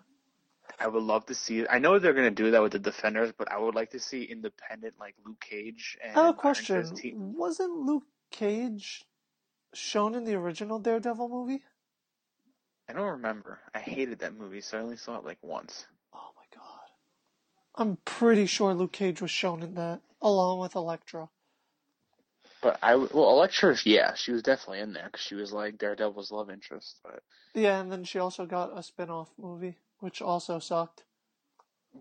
I 0.79 0.87
would 0.87 1.03
love 1.03 1.25
to 1.27 1.35
see. 1.35 1.67
I 1.67 1.79
know 1.79 1.99
they're 1.99 2.13
gonna 2.13 2.31
do 2.31 2.51
that 2.51 2.61
with 2.61 2.71
the 2.71 2.79
Defenders, 2.79 3.31
but 3.37 3.51
I 3.51 3.59
would 3.59 3.75
like 3.75 3.91
to 3.91 3.99
see 3.99 4.23
independent 4.23 4.95
like 4.99 5.15
Luke 5.25 5.39
Cage 5.39 5.97
and 6.03 6.17
I 6.17 6.25
have 6.25 6.35
a 6.35 6.37
question. 6.37 6.95
Team. 6.95 7.35
Wasn't 7.37 7.71
Luke 7.71 8.05
Cage 8.31 9.03
shown 9.73 10.15
in 10.15 10.23
the 10.23 10.35
original 10.35 10.79
Daredevil 10.79 11.29
movie? 11.29 11.61
I 12.89 12.93
don't 12.93 13.11
remember. 13.11 13.59
I 13.73 13.79
hated 13.79 14.19
that 14.19 14.37
movie, 14.37 14.61
so 14.61 14.77
I 14.77 14.81
only 14.81 14.97
saw 14.97 15.17
it 15.17 15.25
like 15.25 15.39
once. 15.41 15.85
Oh 16.13 16.29
my 16.35 16.59
god. 16.59 16.79
I'm 17.75 17.97
pretty 18.05 18.45
sure 18.45 18.73
Luke 18.73 18.93
Cage 18.93 19.21
was 19.21 19.31
shown 19.31 19.61
in 19.63 19.75
that, 19.75 20.01
along 20.21 20.59
with 20.59 20.75
Elektra. 20.75 21.29
But 22.66 22.80
I 22.82 22.95
well, 22.95 23.30
Elektra, 23.30 23.76
yeah, 23.86 24.16
she 24.16 24.32
was 24.32 24.41
definitely 24.41 24.80
in 24.80 24.91
there 24.91 25.05
because 25.05 25.22
she 25.22 25.36
was 25.36 25.53
like 25.53 25.78
Daredevil's 25.78 26.32
love 26.32 26.49
interest. 26.49 26.97
But 27.03 27.22
Yeah, 27.53 27.80
and 27.80 27.91
then 27.91 28.03
she 28.03 28.18
also 28.18 28.47
got 28.47 28.76
a 28.76 28.82
spin-off 28.82 29.30
movie, 29.38 29.78
which 29.99 30.20
also 30.20 30.57
sucked. 30.57 31.03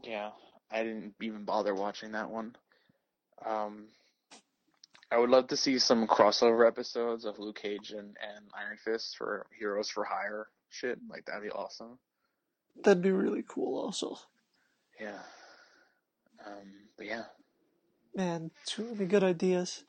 yeah, 0.03 0.31
I 0.71 0.83
didn't 0.83 1.17
even 1.21 1.45
bother 1.45 1.75
watching 1.75 2.13
that 2.13 2.31
one. 2.31 2.57
Um, 3.45 3.89
I 5.11 5.19
would 5.19 5.29
love 5.29 5.49
to 5.49 5.57
see 5.59 5.79
some 5.79 6.07
crossover 6.07 6.67
episodes 6.67 7.27
of 7.27 7.39
Luke 7.39 7.61
Cage 7.61 7.91
and, 7.91 8.17
and 8.27 8.47
Iron 8.59 8.79
Fist 8.83 9.19
for 9.19 9.45
Heroes 9.59 9.91
for 9.91 10.03
Hire 10.03 10.47
shit. 10.71 10.99
Like 11.11 11.27
that'd 11.27 11.43
be 11.43 11.51
awesome. 11.51 11.99
That'd 12.83 13.03
be 13.03 13.13
really 13.13 13.45
cool 13.47 13.79
also. 13.79 14.17
Yeah. 14.99 15.21
Um, 16.47 16.89
but 16.97 17.05
yeah. 17.05 17.25
Man, 18.17 18.51
too 18.65 18.95
many 18.95 19.05
good 19.05 19.23
ideas. 19.23 19.85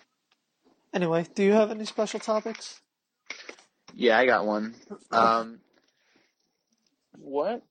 Anyway, 0.95 1.27
do 1.35 1.43
you 1.43 1.51
have 1.51 1.71
any 1.71 1.85
special 1.85 2.21
topics? 2.21 2.79
Yeah, 3.93 4.17
I 4.17 4.25
got 4.25 4.45
one. 4.45 4.75
Um, 5.11 5.59
what? 7.17 7.63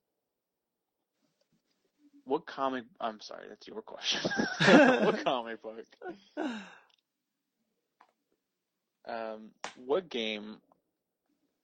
What 2.25 2.47
comic? 2.47 2.85
I'm 3.01 3.21
sorry, 3.21 3.47
that's 3.49 3.67
your 3.67 3.83
question. 3.83 4.31
what 4.67 5.25
comic 5.25 5.63
book? 5.63 5.87
Um, 9.09 9.51
what 9.77 10.11
game 10.11 10.59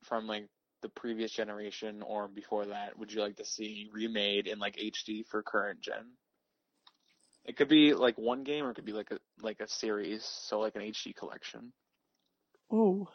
from 0.05 0.27
like 0.27 0.47
the 0.83 0.89
previous 0.89 1.31
generation 1.31 2.03
or 2.03 2.29
before 2.29 2.67
that 2.67 2.99
would 2.99 3.13
you 3.13 3.21
like 3.21 3.37
to 3.37 3.45
see 3.45 3.89
remade 3.93 4.47
in 4.47 4.59
like 4.59 4.77
HD 4.77 5.27
for 5.27 5.43
current 5.43 5.81
gen? 5.81 6.07
It 7.51 7.57
could 7.57 7.67
be 7.69 7.95
like 7.95 8.17
one 8.17 8.45
game 8.45 8.65
or 8.65 8.71
it 8.71 8.75
could 8.75 8.85
be 8.85 8.93
like 8.93 9.11
a 9.11 9.19
like 9.43 9.59
a 9.59 9.67
series, 9.67 10.23
so 10.25 10.61
like 10.61 10.77
an 10.77 10.83
HD 10.83 11.13
collection. 11.17 11.73
Ooh. 12.73 13.09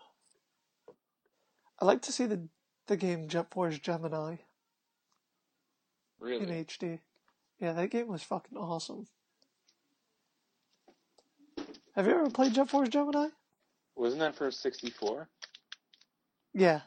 I 1.79 1.85
like 1.85 2.01
to 2.01 2.11
see 2.11 2.25
the 2.25 2.49
the 2.87 2.97
game 2.97 3.29
Jet 3.29 3.49
Force 3.51 3.79
Gemini 3.79 4.35
Really? 6.19 6.43
in 6.43 6.65
HD. 6.65 6.99
Yeah, 7.61 7.71
that 7.71 7.91
game 7.91 8.09
was 8.09 8.23
fucking 8.23 8.57
awesome. 8.57 9.07
Have 11.95 12.05
you 12.05 12.11
ever 12.11 12.29
played 12.29 12.55
Jet 12.55 12.69
Force 12.69 12.89
Gemini? 12.89 13.29
Wasn't 13.95 14.19
that 14.19 14.35
for 14.35 14.51
64? 14.51 15.29
Yeah, 16.53 16.81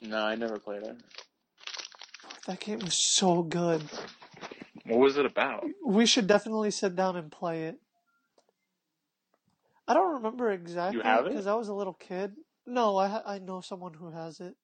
No, 0.00 0.24
I 0.24 0.36
never 0.36 0.58
played 0.58 0.84
it. 0.84 0.96
that 2.46 2.60
game 2.60 2.78
was 2.78 2.94
so 2.94 3.42
good. 3.42 3.82
What 4.92 5.00
was 5.00 5.16
it 5.16 5.26
about? 5.26 5.64
We 5.84 6.06
should 6.06 6.26
definitely 6.26 6.70
sit 6.70 6.94
down 6.96 7.16
and 7.16 7.30
play 7.30 7.64
it. 7.64 7.78
I 9.88 9.94
don't 9.94 10.14
remember 10.14 10.50
exactly 10.50 11.02
have 11.02 11.26
it? 11.26 11.30
because 11.30 11.46
I 11.46 11.54
was 11.54 11.68
a 11.68 11.74
little 11.74 11.94
kid. 11.94 12.34
No, 12.66 12.96
I 12.96 13.08
ha- 13.08 13.22
I 13.26 13.38
know 13.38 13.60
someone 13.60 13.94
who 13.94 14.10
has 14.10 14.40
it. 14.40 14.54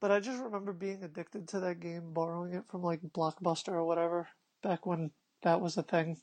But 0.00 0.10
I 0.10 0.20
just 0.20 0.42
remember 0.42 0.72
being 0.72 1.02
addicted 1.02 1.48
to 1.48 1.60
that 1.60 1.80
game, 1.80 2.12
borrowing 2.12 2.52
it 2.52 2.64
from 2.68 2.82
like 2.82 3.00
Blockbuster 3.02 3.72
or 3.72 3.84
whatever, 3.84 4.28
back 4.62 4.86
when 4.86 5.10
that 5.42 5.60
was 5.60 5.76
a 5.76 5.82
thing. 5.82 6.18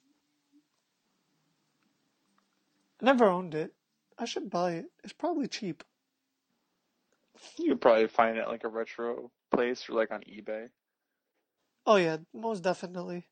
I 3.01 3.05
never 3.05 3.25
owned 3.25 3.55
it. 3.55 3.73
I 4.17 4.25
should 4.25 4.49
buy 4.49 4.73
it. 4.73 4.85
It's 5.03 5.13
probably 5.13 5.47
cheap. 5.47 5.83
You 7.57 7.71
could 7.71 7.81
probably 7.81 8.07
find 8.07 8.37
it 8.37 8.41
at 8.41 8.47
like 8.47 8.63
a 8.63 8.69
retro 8.69 9.31
place 9.51 9.89
or 9.89 9.93
like 9.93 10.11
on 10.11 10.21
eBay. 10.21 10.69
Oh 11.85 11.95
yeah, 11.97 12.17
most 12.33 12.63
definitely. 12.63 13.27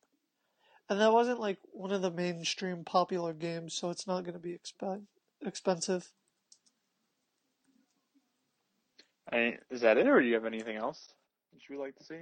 And 0.89 0.99
that 0.99 1.14
wasn't 1.14 1.39
like 1.39 1.60
one 1.72 1.91
of 1.91 2.02
the 2.02 2.12
mainstream 2.12 2.84
popular 2.84 3.34
games, 3.34 3.74
so 3.74 3.89
it's 3.89 4.08
not 4.08 4.24
going 4.24 4.34
to 4.34 4.39
be 4.39 4.58
expen- 4.58 5.08
expensive. 5.41 6.12
I, 9.32 9.58
is 9.70 9.82
that 9.82 9.97
it, 9.97 10.08
or 10.08 10.20
do 10.22 10.28
you 10.28 10.34
have 10.34 10.45
anything 10.45 10.76
else 10.76 11.14
that 11.54 11.62
you 11.70 11.78
would 11.78 11.84
like 11.84 11.95
to 11.95 12.04
see? 12.04 12.22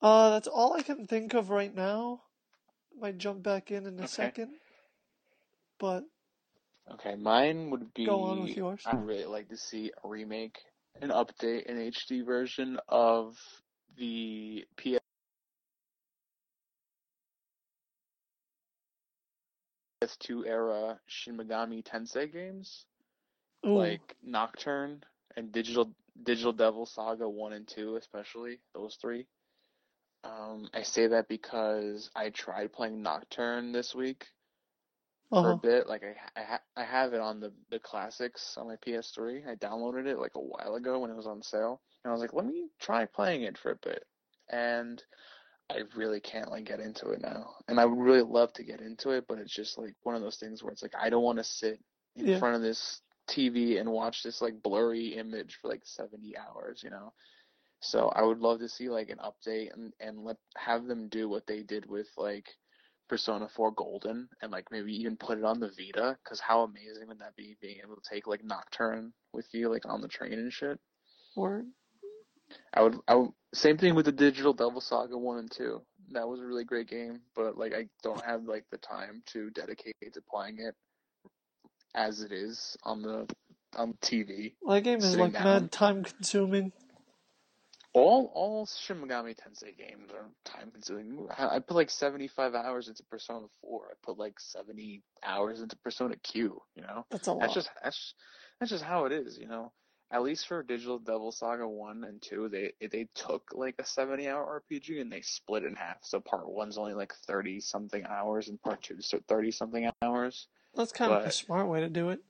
Uh, 0.00 0.30
that's 0.30 0.48
all 0.48 0.72
I 0.72 0.82
can 0.82 1.06
think 1.06 1.34
of 1.34 1.50
right 1.50 1.74
now. 1.74 2.22
Might 2.98 3.18
jump 3.18 3.42
back 3.42 3.70
in 3.70 3.86
in 3.86 3.98
a 3.98 4.04
Okay. 4.04 4.06
second. 4.06 4.54
But 5.78 6.04
Okay, 6.92 7.14
mine 7.14 7.70
would 7.70 7.92
be. 7.94 8.06
Go 8.06 8.22
on 8.22 8.42
with 8.42 8.56
yours. 8.56 8.82
I'd 8.86 9.06
really 9.06 9.24
like 9.26 9.48
to 9.50 9.56
see 9.56 9.92
a 10.02 10.08
remake, 10.08 10.58
an 11.00 11.10
update, 11.10 11.70
an 11.70 11.78
HD 11.78 12.24
version 12.24 12.78
of 12.88 13.36
the 13.96 14.64
PS 14.76 14.99
PS2 20.10 20.46
era 20.46 21.00
Shin 21.06 21.36
Megami 21.36 21.84
Tensei 21.84 22.32
games, 22.32 22.86
Ooh, 23.66 23.76
like 23.76 24.16
Nocturne 24.22 25.02
and 25.36 25.52
Digital 25.52 25.92
Digital 26.22 26.52
Devil 26.52 26.86
Saga 26.86 27.28
1 27.28 27.52
and 27.52 27.68
2 27.68 27.96
especially, 27.96 28.58
those 28.74 28.96
three. 29.00 29.26
Um, 30.22 30.68
I 30.74 30.82
say 30.82 31.06
that 31.06 31.28
because 31.28 32.10
I 32.14 32.30
tried 32.30 32.72
playing 32.72 33.02
Nocturne 33.02 33.72
this 33.72 33.94
week 33.94 34.26
for 35.30 35.38
uh-huh. 35.38 35.52
a 35.52 35.56
bit. 35.56 35.86
Like 35.88 36.02
I 36.04 36.40
I, 36.40 36.44
ha- 36.44 36.62
I 36.76 36.84
have 36.84 37.14
it 37.14 37.20
on 37.20 37.40
the 37.40 37.52
the 37.70 37.78
classics 37.78 38.56
on 38.58 38.68
my 38.68 38.76
PS3. 38.76 39.48
I 39.48 39.54
downloaded 39.54 40.06
it 40.06 40.18
like 40.18 40.34
a 40.34 40.40
while 40.40 40.74
ago 40.74 40.98
when 40.98 41.10
it 41.10 41.16
was 41.16 41.26
on 41.26 41.42
sale, 41.42 41.80
and 42.04 42.10
I 42.10 42.12
was 42.12 42.20
like, 42.20 42.34
let 42.34 42.46
me 42.46 42.68
try 42.78 43.06
playing 43.06 43.42
it 43.42 43.56
for 43.56 43.70
a 43.70 43.76
bit. 43.76 44.04
And 44.50 45.02
I 45.70 45.82
really 45.96 46.20
can't 46.20 46.50
like 46.50 46.64
get 46.64 46.80
into 46.80 47.10
it 47.10 47.20
now. 47.22 47.54
And 47.68 47.80
I 47.80 47.86
would 47.86 47.98
really 47.98 48.22
love 48.22 48.52
to 48.54 48.64
get 48.64 48.80
into 48.80 49.10
it, 49.10 49.26
but 49.28 49.38
it's 49.38 49.54
just 49.54 49.78
like 49.78 49.94
one 50.02 50.16
of 50.16 50.22
those 50.22 50.36
things 50.38 50.62
where 50.62 50.72
it's 50.72 50.82
like 50.82 50.94
I 50.98 51.10
don't 51.10 51.22
want 51.22 51.38
to 51.38 51.44
sit 51.44 51.80
in 52.16 52.26
Yeah. 52.26 52.38
front 52.38 52.56
of 52.56 52.62
this 52.62 53.02
TV 53.28 53.78
and 53.80 53.90
watch 53.92 54.22
this 54.22 54.42
like 54.42 54.62
blurry 54.62 55.14
image 55.14 55.58
for 55.62 55.68
like 55.68 55.82
70 55.86 56.36
hours, 56.36 56.82
you 56.82 56.90
know. 56.90 57.12
So 57.80 58.08
I 58.08 58.22
would 58.22 58.40
love 58.40 58.60
to 58.60 58.68
see 58.68 58.90
like 58.90 59.10
an 59.10 59.18
update 59.18 59.72
and 59.74 59.92
and 60.00 60.24
let 60.24 60.38
have 60.56 60.86
them 60.86 61.08
do 61.08 61.28
what 61.28 61.46
they 61.46 61.62
did 61.62 61.86
with 61.86 62.08
like 62.16 62.48
Persona 63.08 63.48
4 63.48 63.72
Golden 63.72 64.28
and 64.42 64.52
like 64.52 64.70
maybe 64.70 64.94
even 64.96 65.16
put 65.16 65.38
it 65.38 65.44
on 65.44 65.60
the 65.60 65.70
Vita 65.70 66.18
cuz 66.24 66.40
how 66.40 66.62
amazing 66.64 67.08
would 67.08 67.20
that 67.20 67.36
be 67.36 67.56
being 67.60 67.80
able 67.82 67.96
to 67.96 68.08
take 68.08 68.26
like 68.26 68.44
Nocturne 68.44 69.14
with 69.32 69.52
you 69.54 69.68
like 69.68 69.86
on 69.86 70.00
the 70.00 70.08
train 70.08 70.34
and 70.34 70.52
shit. 70.52 70.80
Word. 71.36 71.66
I 72.74 72.82
would, 72.82 72.98
I 73.08 73.14
would, 73.14 73.30
same 73.54 73.78
thing 73.78 73.94
with 73.94 74.06
the 74.06 74.12
Digital 74.12 74.52
Devil 74.52 74.80
Saga 74.80 75.16
1 75.16 75.38
and 75.38 75.50
2. 75.50 75.82
That 76.12 76.28
was 76.28 76.40
a 76.40 76.46
really 76.46 76.64
great 76.64 76.88
game, 76.88 77.20
but 77.36 77.56
like 77.56 77.72
I 77.74 77.86
don't 78.02 78.24
have 78.24 78.44
like 78.44 78.64
the 78.70 78.78
time 78.78 79.22
to 79.26 79.50
dedicate 79.50 79.94
to 80.12 80.20
playing 80.28 80.58
it 80.58 80.74
as 81.94 82.22
it 82.22 82.32
is 82.32 82.76
on 82.82 83.02
the 83.02 83.26
on 83.76 83.94
TV. 84.02 84.54
Well, 84.60 84.74
that 84.74 84.82
game 84.82 84.98
is 84.98 85.16
like 85.16 85.32
down. 85.32 85.44
mad 85.44 85.72
time 85.72 86.04
consuming. 86.04 86.72
All 87.92 88.30
all 88.34 88.66
Shin 88.66 89.00
Megami 89.00 89.34
Tensei 89.34 89.76
games 89.76 90.12
are 90.12 90.28
time 90.44 90.70
consuming. 90.70 91.26
I 91.36 91.58
put 91.58 91.74
like 91.74 91.90
75 91.90 92.54
hours 92.54 92.88
into 92.88 93.02
Persona 93.04 93.46
4. 93.62 93.80
I 93.90 93.94
put 94.04 94.16
like 94.16 94.38
70 94.38 95.02
hours 95.24 95.60
into 95.60 95.76
Persona 95.76 96.14
Q, 96.16 96.62
you 96.76 96.82
know? 96.82 97.04
That's 97.10 97.26
a 97.26 97.32
lot. 97.32 97.40
That's 97.40 97.54
just 97.54 97.70
that's 97.82 98.14
that's 98.60 98.70
just 98.70 98.84
how 98.84 99.06
it 99.06 99.12
is, 99.12 99.38
you 99.38 99.48
know. 99.48 99.72
At 100.12 100.22
least 100.22 100.48
for 100.48 100.62
Digital 100.64 100.98
Devil 100.98 101.30
Saga 101.30 101.68
one 101.68 102.02
and 102.02 102.20
two, 102.20 102.48
they 102.48 102.72
they 102.88 103.06
took 103.14 103.52
like 103.54 103.76
a 103.78 103.84
seventy 103.84 104.28
hour 104.28 104.62
RPG 104.68 105.00
and 105.00 105.12
they 105.12 105.20
split 105.20 105.62
it 105.62 105.68
in 105.68 105.76
half. 105.76 105.98
So 106.02 106.18
part 106.18 106.48
one's 106.48 106.78
only 106.78 106.94
like 106.94 107.14
thirty 107.26 107.60
something 107.60 108.04
hours, 108.06 108.48
and 108.48 108.60
part 108.60 108.82
two 108.82 108.96
is 108.96 109.14
thirty 109.28 109.52
something 109.52 109.88
hours. 110.02 110.48
That's 110.74 110.92
kind 110.92 111.12
of 111.12 111.24
a 111.24 111.30
smart 111.30 111.68
way 111.68 111.80
to 111.80 111.88
do 111.88 112.10
it. 112.10 112.20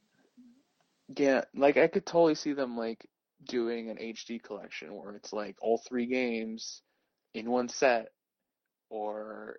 Yeah, 1.17 1.43
like 1.55 1.79
I 1.79 1.89
could 1.89 2.05
totally 2.05 2.35
see 2.35 2.53
them 2.53 2.77
like 2.77 3.09
doing 3.45 3.89
an 3.89 3.97
HD 3.97 4.43
collection 4.43 4.95
where 4.95 5.15
it's 5.15 5.33
like 5.33 5.57
all 5.63 5.79
three 5.79 6.07
games 6.07 6.83
in 7.33 7.51
one 7.51 7.69
set, 7.69 8.09
or 8.91 9.57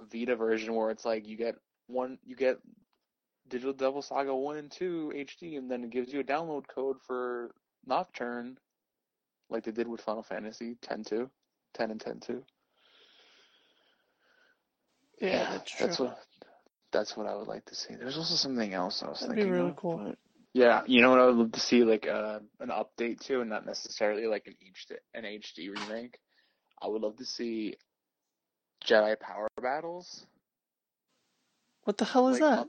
a 0.00 0.04
Vita 0.04 0.34
version 0.34 0.74
where 0.74 0.90
it's 0.90 1.04
like 1.04 1.28
you 1.28 1.36
get 1.36 1.54
one, 1.86 2.18
you 2.24 2.34
get 2.34 2.58
Digital 3.50 3.72
Devil 3.74 4.00
Saga 4.02 4.34
1 4.34 4.56
and 4.56 4.70
2 4.70 5.12
HD, 5.14 5.58
and 5.58 5.70
then 5.70 5.84
it 5.84 5.90
gives 5.90 6.12
you 6.12 6.20
a 6.20 6.24
download 6.24 6.64
code 6.68 6.96
for 7.06 7.50
Nocturne, 7.86 8.56
like 9.50 9.64
they 9.64 9.72
did 9.72 9.88
with 9.88 10.00
Final 10.00 10.22
Fantasy 10.22 10.76
10 10.82 11.04
2, 11.04 11.28
10 11.74 11.90
and 11.90 12.00
10 12.00 12.20
2. 12.20 12.42
Yeah, 15.20 15.50
that's 15.50 15.74
that's 15.78 15.98
what 15.98 16.18
that's 16.92 17.16
what 17.16 17.26
I 17.26 17.34
would 17.34 17.46
like 17.48 17.64
to 17.66 17.74
see. 17.74 17.94
There's 17.94 18.16
also 18.16 18.34
something 18.36 18.72
else 18.72 19.02
I 19.02 19.08
was 19.08 19.20
That'd 19.20 19.36
be 19.36 19.42
thinking 19.42 19.58
really 19.60 19.70
of, 19.70 19.76
cool. 19.76 20.14
yeah, 20.54 20.82
you 20.86 21.02
know 21.02 21.10
what 21.10 21.20
I 21.20 21.26
would 21.26 21.36
love 21.36 21.52
to 21.52 21.60
see 21.60 21.84
like 21.84 22.06
uh, 22.08 22.38
an 22.60 22.70
update 22.70 23.20
to, 23.26 23.40
and 23.40 23.50
not 23.50 23.66
necessarily 23.66 24.26
like 24.26 24.46
an 24.46 24.54
HD 24.54 24.96
an 25.14 25.24
HD 25.24 25.70
remake. 25.78 26.18
I 26.82 26.86
would 26.88 27.02
love 27.02 27.16
to 27.18 27.26
see 27.26 27.76
Jedi 28.86 29.18
Power 29.20 29.48
Battles. 29.60 30.24
What 31.84 31.98
the 31.98 32.04
hell 32.06 32.28
is 32.28 32.40
Like, 32.40 32.50
that? 32.50 32.58
up- 32.60 32.68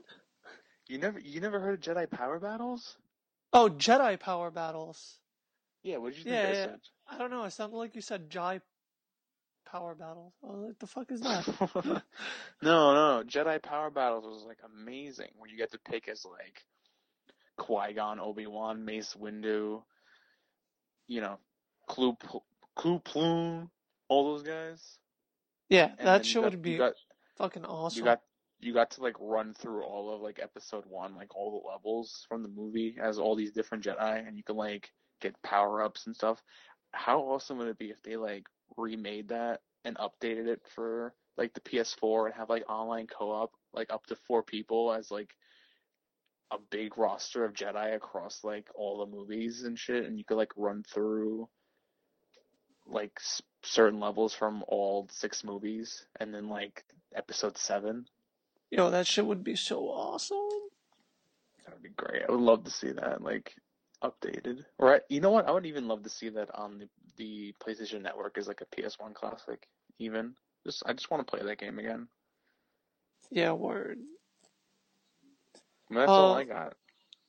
You 0.92 0.98
never 0.98 1.18
you 1.20 1.40
never 1.40 1.58
heard 1.58 1.72
of 1.72 1.80
Jedi 1.96 2.10
Power 2.10 2.38
Battles? 2.38 2.98
Oh, 3.54 3.70
Jedi 3.70 4.20
Power 4.20 4.50
Battles. 4.50 5.16
Yeah, 5.82 5.96
what 5.96 6.10
did 6.12 6.18
you 6.18 6.24
think 6.24 6.34
Yeah, 6.36 6.42
I 6.42 6.52
yeah. 6.52 6.64
said? 6.66 6.80
I 7.10 7.16
don't 7.16 7.30
know. 7.30 7.44
It 7.44 7.50
sounded 7.52 7.76
like 7.78 7.94
you 7.94 8.02
said 8.02 8.28
Jai 8.28 8.60
Power 9.64 9.94
Battles. 9.94 10.34
I 10.44 10.48
was 10.48 10.66
like, 10.68 10.78
the 10.78 10.86
fuck 10.86 11.10
is 11.10 11.22
that? 11.22 11.46
no, 12.62 12.94
no, 12.94 13.22
Jedi 13.26 13.62
Power 13.62 13.88
Battles 13.88 14.26
was 14.26 14.44
like 14.46 14.58
amazing, 14.66 15.30
where 15.38 15.48
you 15.48 15.56
get 15.56 15.72
to 15.72 15.78
pick 15.78 16.08
as 16.08 16.26
like 16.26 16.62
Qui 17.56 17.94
Gon, 17.94 18.20
Obi 18.20 18.46
Wan, 18.46 18.84
Mace 18.84 19.16
Windu, 19.18 19.82
you 21.08 21.20
know, 21.22 21.38
Clue, 21.88 22.18
Clue 22.76 22.98
Plume, 22.98 23.70
all 24.08 24.24
those 24.34 24.42
guys. 24.42 24.98
Yeah, 25.70 25.92
And 25.98 26.06
that 26.06 26.26
shit 26.26 26.42
got- 26.42 26.50
would 26.52 26.60
be 26.60 26.76
got, 26.76 26.92
fucking 27.38 27.64
awesome. 27.64 27.98
you 27.98 28.04
got, 28.04 28.20
you 28.62 28.72
got 28.72 28.92
to 28.92 29.02
like 29.02 29.16
run 29.20 29.54
through 29.54 29.82
all 29.82 30.14
of 30.14 30.20
like 30.20 30.38
Episode 30.42 30.84
One, 30.86 31.16
like 31.16 31.34
all 31.34 31.60
the 31.60 31.68
levels 31.68 32.24
from 32.28 32.42
the 32.42 32.48
movie 32.48 32.96
as 33.00 33.18
all 33.18 33.34
these 33.34 33.52
different 33.52 33.84
Jedi, 33.84 34.26
and 34.26 34.36
you 34.36 34.44
can 34.44 34.56
like 34.56 34.90
get 35.20 35.40
power 35.42 35.82
ups 35.82 36.06
and 36.06 36.14
stuff. 36.14 36.40
How 36.92 37.20
awesome 37.20 37.58
would 37.58 37.68
it 37.68 37.78
be 37.78 37.90
if 37.90 38.02
they 38.02 38.16
like 38.16 38.46
remade 38.76 39.28
that 39.28 39.60
and 39.84 39.96
updated 39.96 40.46
it 40.46 40.62
for 40.74 41.14
like 41.36 41.52
the 41.54 41.60
PS4 41.60 42.26
and 42.26 42.34
have 42.34 42.50
like 42.50 42.68
online 42.70 43.06
co-op, 43.06 43.50
like 43.72 43.92
up 43.92 44.06
to 44.06 44.16
four 44.28 44.42
people 44.42 44.92
as 44.92 45.10
like 45.10 45.34
a 46.52 46.58
big 46.70 46.98
roster 46.98 47.44
of 47.44 47.54
Jedi 47.54 47.96
across 47.96 48.44
like 48.44 48.68
all 48.74 48.98
the 48.98 49.16
movies 49.16 49.64
and 49.64 49.78
shit, 49.78 50.04
and 50.04 50.18
you 50.18 50.24
could 50.24 50.36
like 50.36 50.52
run 50.56 50.84
through 50.84 51.48
like 52.86 53.12
s- 53.18 53.42
certain 53.62 54.00
levels 54.00 54.34
from 54.34 54.62
all 54.68 55.08
six 55.10 55.42
movies, 55.42 56.04
and 56.20 56.32
then 56.32 56.48
like 56.48 56.84
episode 57.14 57.56
seven. 57.58 58.06
Yo, 58.72 58.88
that 58.88 59.06
shit 59.06 59.26
would 59.26 59.44
be 59.44 59.54
so 59.54 59.84
awesome. 59.84 60.38
That 61.66 61.74
would 61.74 61.82
be 61.82 61.90
great. 61.90 62.22
I 62.26 62.32
would 62.32 62.40
love 62.40 62.64
to 62.64 62.70
see 62.70 62.90
that 62.90 63.20
like 63.22 63.54
updated. 64.02 64.64
Or 64.78 64.94
I, 64.94 65.00
you 65.10 65.20
know 65.20 65.30
what? 65.30 65.46
I 65.46 65.50
would 65.50 65.66
even 65.66 65.86
love 65.86 66.02
to 66.04 66.08
see 66.08 66.30
that 66.30 66.48
on 66.54 66.78
the 66.78 66.88
the 67.18 67.54
PlayStation 67.62 68.00
Network 68.00 68.38
as 68.38 68.48
like 68.48 68.62
a 68.62 68.74
PS1 68.74 69.12
classic. 69.12 69.68
Even 69.98 70.34
just 70.64 70.82
I 70.86 70.94
just 70.94 71.10
want 71.10 71.26
to 71.26 71.30
play 71.30 71.44
that 71.44 71.58
game 71.58 71.78
again. 71.78 72.08
Yeah, 73.30 73.52
word. 73.52 73.98
I 75.90 75.94
mean, 75.94 76.00
that's 76.00 76.08
all 76.08 76.32
Uh, 76.32 76.38
I 76.38 76.44
got. 76.44 76.74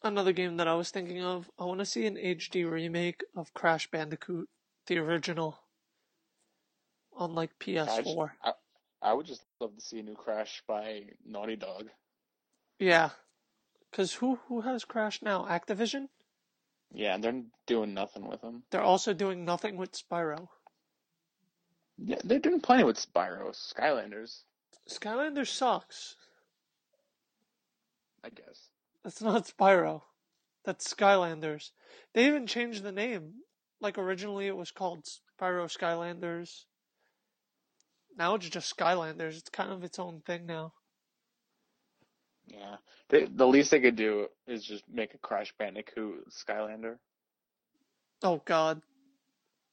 Another 0.02 0.32
game 0.32 0.56
that 0.57 0.68
I 0.70 0.76
was 0.76 0.91
thinking 0.91 1.22
of, 1.22 1.52
I 1.60 1.65
want 1.65 1.80
to 1.80 1.86
see 1.86 2.06
an 2.06 2.15
HD 2.15 2.70
remake 2.70 3.22
of 3.36 3.53
Crash 3.53 3.90
Bandicoot, 3.91 4.48
the 4.88 4.98
original, 4.98 5.60
on 7.18 7.36
like 7.36 7.52
I, 7.68 7.74
just, 7.74 8.06
PS4. 8.06 8.32
I, 8.44 8.53
I 9.02 9.14
would 9.14 9.26
just 9.26 9.44
love 9.64 9.76
to 9.76 9.81
see 9.81 9.99
a 9.99 10.03
new 10.03 10.15
Crash 10.15 10.61
by 10.68 11.03
Naughty 11.26 11.56
Dog. 11.56 11.90
Yeah, 12.80 13.11
because 13.90 14.14
who 14.14 14.40
who 14.48 14.61
has 14.61 14.84
Crash 14.84 15.22
now? 15.22 15.45
Activision. 15.45 16.07
Yeah, 16.94 17.15
and 17.15 17.23
they're 17.23 17.41
doing 17.65 17.94
nothing 17.94 18.27
with 18.27 18.41
them. 18.41 18.64
They're 18.69 18.81
also 18.81 19.14
doing 19.14 19.45
nothing 19.45 19.77
with 19.77 19.94
Spyro. 19.94 20.49
Yeah, 21.98 22.19
they're 22.23 22.40
doing 22.40 22.60
plenty 22.60 22.84
with 22.84 22.98
Spyro, 22.98 23.52
Skylanders, 23.52 24.41
Skylanders 24.90 25.48
sucks. 25.48 26.15
I 28.23 28.30
guess. 28.30 28.69
That's 29.03 29.22
not 29.22 29.48
Spyro. 29.48 30.02
That's 30.65 30.94
Skylanders. 30.94 31.72
They 32.14 32.27
even 32.27 32.48
changed 32.48 32.84
the 32.84 32.91
name. 32.91 33.34
Like 33.80 33.98
originally 33.98 34.48
it 34.48 34.56
was 34.56 34.72
called 34.72 35.06
Spyro 35.06 35.65
Skylanders. 35.68 36.65
Now 38.18 38.35
it's 38.35 38.49
just 38.49 38.76
Skylanders. 38.76 39.38
It's 39.38 39.49
kind 39.49 39.72
of 39.72 39.84
its 39.84 39.99
own 39.99 40.22
thing 40.26 40.45
now. 40.45 40.73
Yeah, 42.48 42.76
they, 43.10 43.26
the 43.26 43.48
least 43.48 43.72
they 43.72 43.80
could 43.80 43.95
do 43.95 44.27
is 44.48 44.64
just 44.64 44.84
make 44.91 45.14
a 45.14 45.18
Crash 45.18 45.53
Bandicoot 45.57 46.30
Skylander. 46.30 46.98
Oh 48.23 48.41
God. 48.45 48.81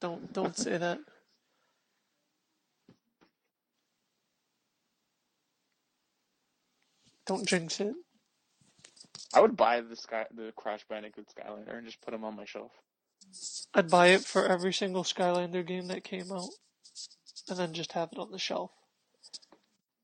Don't 0.01 0.33
don't 0.33 0.57
say 0.57 0.77
that. 0.77 0.99
Don't 7.27 7.47
jinx 7.47 7.79
it. 7.79 7.93
I 9.33 9.41
would 9.41 9.55
buy 9.55 9.81
the 9.81 9.95
Sky, 9.95 10.25
the 10.35 10.51
Crash 10.55 10.85
Bandicoot 10.89 11.27
Skylander 11.29 11.77
and 11.77 11.85
just 11.85 12.01
put 12.01 12.11
them 12.11 12.23
on 12.25 12.35
my 12.35 12.45
shelf. 12.45 12.71
I'd 13.73 13.89
buy 13.89 14.07
it 14.07 14.21
for 14.25 14.47
every 14.47 14.73
single 14.73 15.03
Skylander 15.03 15.65
game 15.65 15.87
that 15.87 16.03
came 16.03 16.31
out. 16.31 16.49
And 17.51 17.59
then 17.59 17.73
just 17.73 17.91
have 17.91 18.13
it 18.13 18.17
on 18.17 18.31
the 18.31 18.39
shelf. 18.39 18.71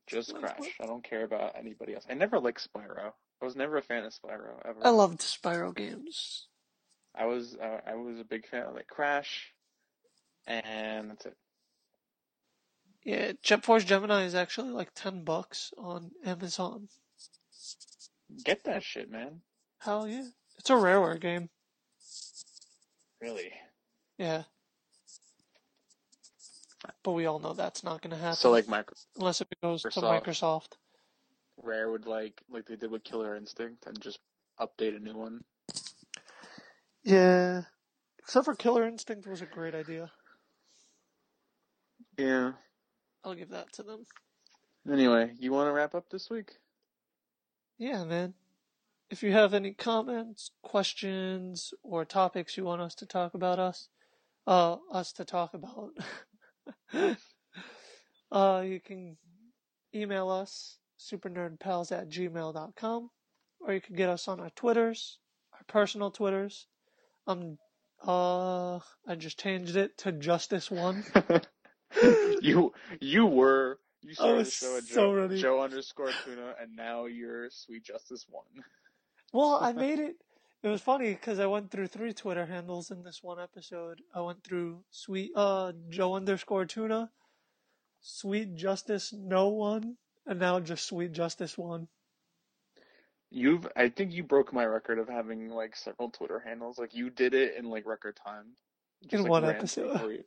Just 0.05 0.35
Crash. 0.35 0.75
I 0.81 0.85
don't 0.85 1.01
care 1.01 1.23
about 1.23 1.55
anybody 1.57 1.95
else. 1.95 2.05
I 2.09 2.13
never 2.13 2.39
liked 2.39 2.67
Spyro. 2.67 3.13
I 3.41 3.45
was 3.45 3.55
never 3.55 3.77
a 3.77 3.81
fan 3.81 4.03
of 4.03 4.11
Spyro 4.11 4.59
ever. 4.65 4.79
I 4.83 4.89
loved 4.89 5.21
Spyro 5.21 5.73
games. 5.73 6.47
I 7.15 7.25
was 7.25 7.55
uh, 7.55 7.79
I 7.87 7.95
was 7.95 8.19
a 8.19 8.25
big 8.25 8.49
fan 8.49 8.63
of 8.63 8.75
like 8.75 8.87
Crash, 8.87 9.53
and 10.45 11.09
that's 11.11 11.25
it. 11.25 11.37
Yeah, 13.05 13.31
Jet 13.41 13.63
Force 13.63 13.85
Gemini 13.85 14.25
is 14.25 14.35
actually 14.35 14.71
like 14.71 14.93
ten 14.93 15.23
bucks 15.23 15.71
on 15.77 16.11
Amazon. 16.25 16.89
Get 18.43 18.65
that 18.65 18.83
shit, 18.83 19.09
man. 19.09 19.39
Hell 19.79 20.05
yeah. 20.05 20.27
It's 20.57 20.69
a 20.69 20.73
rareware 20.73 21.19
game. 21.19 21.49
Really. 23.21 23.53
Yeah. 24.17 24.43
But 27.07 27.13
we 27.13 27.25
all 27.25 27.39
know 27.39 27.53
that's 27.53 27.85
not 27.85 28.01
going 28.01 28.11
to 28.11 28.17
happen. 28.21 28.35
So 28.35 28.51
like 28.51 28.65
Microsoft, 28.65 29.05
unless 29.15 29.39
it 29.39 29.47
goes 29.63 29.81
to 29.83 29.89
Microsoft. 30.01 30.73
Rare 31.55 31.89
would 31.89 32.05
like 32.05 32.41
like 32.49 32.65
they 32.65 32.75
did 32.75 32.91
with 32.91 33.05
Killer 33.05 33.33
Instinct 33.37 33.87
and 33.87 33.97
just 34.01 34.19
update 34.59 34.93
a 34.93 34.99
new 34.99 35.15
one. 35.15 35.45
Yeah. 37.05 37.61
Except 38.19 38.43
for 38.43 38.55
Killer 38.55 38.85
Instinct 38.85 39.25
was 39.25 39.41
a 39.41 39.45
great 39.45 39.73
idea. 39.73 40.11
Yeah. 42.17 42.51
I'll 43.23 43.35
give 43.35 43.51
that 43.51 43.71
to 43.75 43.83
them. 43.83 44.05
Anyway, 44.91 45.31
you 45.39 45.53
want 45.53 45.69
to 45.69 45.71
wrap 45.71 45.95
up 45.95 46.09
this 46.09 46.29
week? 46.29 46.57
Yeah, 47.77 48.03
man. 48.03 48.33
If 49.09 49.23
you 49.23 49.31
have 49.31 49.53
any 49.53 49.71
comments, 49.71 50.51
questions, 50.61 51.73
or 51.83 52.03
topics 52.03 52.57
you 52.57 52.65
want 52.65 52.81
us 52.81 52.95
to 52.95 53.05
talk 53.05 53.33
about 53.33 53.59
us, 53.59 53.87
uh, 54.45 54.75
us 54.91 55.13
to 55.13 55.23
talk 55.23 55.53
about, 55.53 55.91
uh, 58.31 58.63
you 58.65 58.79
can 58.79 59.17
email 59.93 60.29
us, 60.29 60.77
supernerdpals 60.99 61.91
at 61.91 62.09
gmail.com, 62.09 63.09
or 63.61 63.73
you 63.73 63.81
can 63.81 63.95
get 63.95 64.09
us 64.09 64.27
on 64.27 64.39
our 64.39 64.49
Twitters, 64.51 65.19
our 65.53 65.63
personal 65.67 66.11
Twitters. 66.11 66.67
Um, 67.25 67.57
uh, 68.05 68.75
I 69.07 69.15
just 69.17 69.39
changed 69.39 69.75
it 69.75 69.97
to 69.99 70.11
Justice 70.11 70.69
One. 70.69 71.03
you 72.41 72.73
you 73.01 73.25
were 73.25 73.79
you 74.01 74.13
started 74.13 74.45
the 74.45 74.51
show 74.51 74.77
at 74.77 74.83
so 74.83 75.27
Joe. 75.27 75.35
Joe 75.35 75.61
underscore 75.61 76.11
tuna 76.25 76.53
and 76.61 76.75
now 76.75 77.05
you're 77.05 77.49
Sweet 77.49 77.83
Justice 77.83 78.25
One. 78.29 78.63
Well, 79.33 79.57
I 79.61 79.73
made 79.73 79.99
it. 79.99 80.15
It 80.63 80.69
was 80.69 80.81
funny 80.81 81.11
because 81.13 81.39
I 81.39 81.45
went 81.45 81.69
through 81.69 81.87
three 81.87 82.13
Twitter 82.13 82.45
handles 82.45 82.89
in 82.89 83.03
this 83.03 83.21
one 83.21 83.39
episode. 83.39 84.01
I 84.13 84.21
went 84.21 84.43
through 84.43 84.83
sweet 84.89 85.31
uh 85.35 85.73
Joe 85.89 86.15
underscore 86.15 86.65
tuna, 86.65 87.11
Sweet 88.01 88.55
Justice 88.55 89.13
no 89.13 89.49
one, 89.49 89.97
and 90.25 90.39
now 90.39 90.59
just 90.59 90.87
Sweet 90.87 91.11
Justice 91.11 91.57
one. 91.57 91.87
You've 93.29 93.67
I 93.75 93.89
think 93.89 94.13
you 94.13 94.23
broke 94.23 94.51
my 94.51 94.65
record 94.65 94.99
of 94.99 95.09
having 95.09 95.49
like 95.49 95.75
several 95.75 96.09
Twitter 96.09 96.39
handles. 96.39 96.79
Like 96.79 96.95
you 96.95 97.09
did 97.09 97.33
it 97.33 97.55
in 97.55 97.69
like 97.69 97.85
record 97.85 98.17
time. 98.25 98.55
In 99.11 99.21
like, 99.21 99.29
one 99.29 99.45
episode. 99.45 100.01
You. 100.01 100.23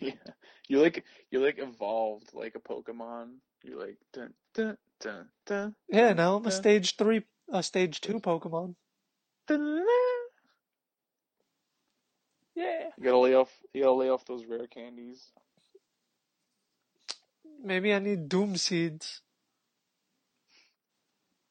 yeah. 0.00 0.32
You 0.68 0.82
like 0.82 1.04
you 1.30 1.40
like 1.40 1.58
evolved 1.58 2.34
like 2.34 2.56
a 2.56 2.60
Pokemon. 2.60 3.36
You 3.62 3.78
like 3.78 3.96
dun 4.12 4.34
dun 4.54 4.76
dun 5.00 5.28
dun. 5.46 5.74
Yeah, 5.88 6.12
now 6.12 6.36
I'm 6.36 6.46
a 6.46 6.50
stage 6.50 6.96
three, 6.96 7.22
a 7.50 7.62
stage 7.62 8.00
two 8.00 8.20
Pokemon. 8.20 8.74
Yeah. 12.54 12.88
You 12.98 13.04
gotta 13.04 13.18
lay 13.18 13.34
off 13.34 13.50
you 13.72 13.82
gotta 13.82 13.94
lay 13.94 14.10
off 14.10 14.26
those 14.26 14.44
rare 14.44 14.66
candies. 14.66 15.30
Maybe 17.64 17.94
I 17.94 17.98
need 17.98 18.28
Doom 18.28 18.56
Seeds. 18.56 19.22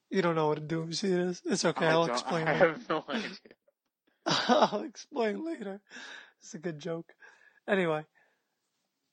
You 0.10 0.22
don't 0.22 0.36
know 0.36 0.50
what 0.50 0.58
a 0.60 0.62
Doom 0.62 0.94
Seed 0.94 1.12
is? 1.12 1.42
It's 1.46 1.66
okay, 1.66 1.88
I 1.88 1.92
I'll 1.92 2.06
explain. 2.06 2.48
I 2.48 2.54
later. 2.54 2.68
have 2.74 2.90
no 2.90 3.04
idea. 3.10 3.30
I'll 4.26 4.84
explain 4.84 5.44
later. 5.46 5.82
It's 6.42 6.54
a 6.54 6.60
good 6.60 6.80
joke. 6.80 7.14
Anyway, 7.68 8.04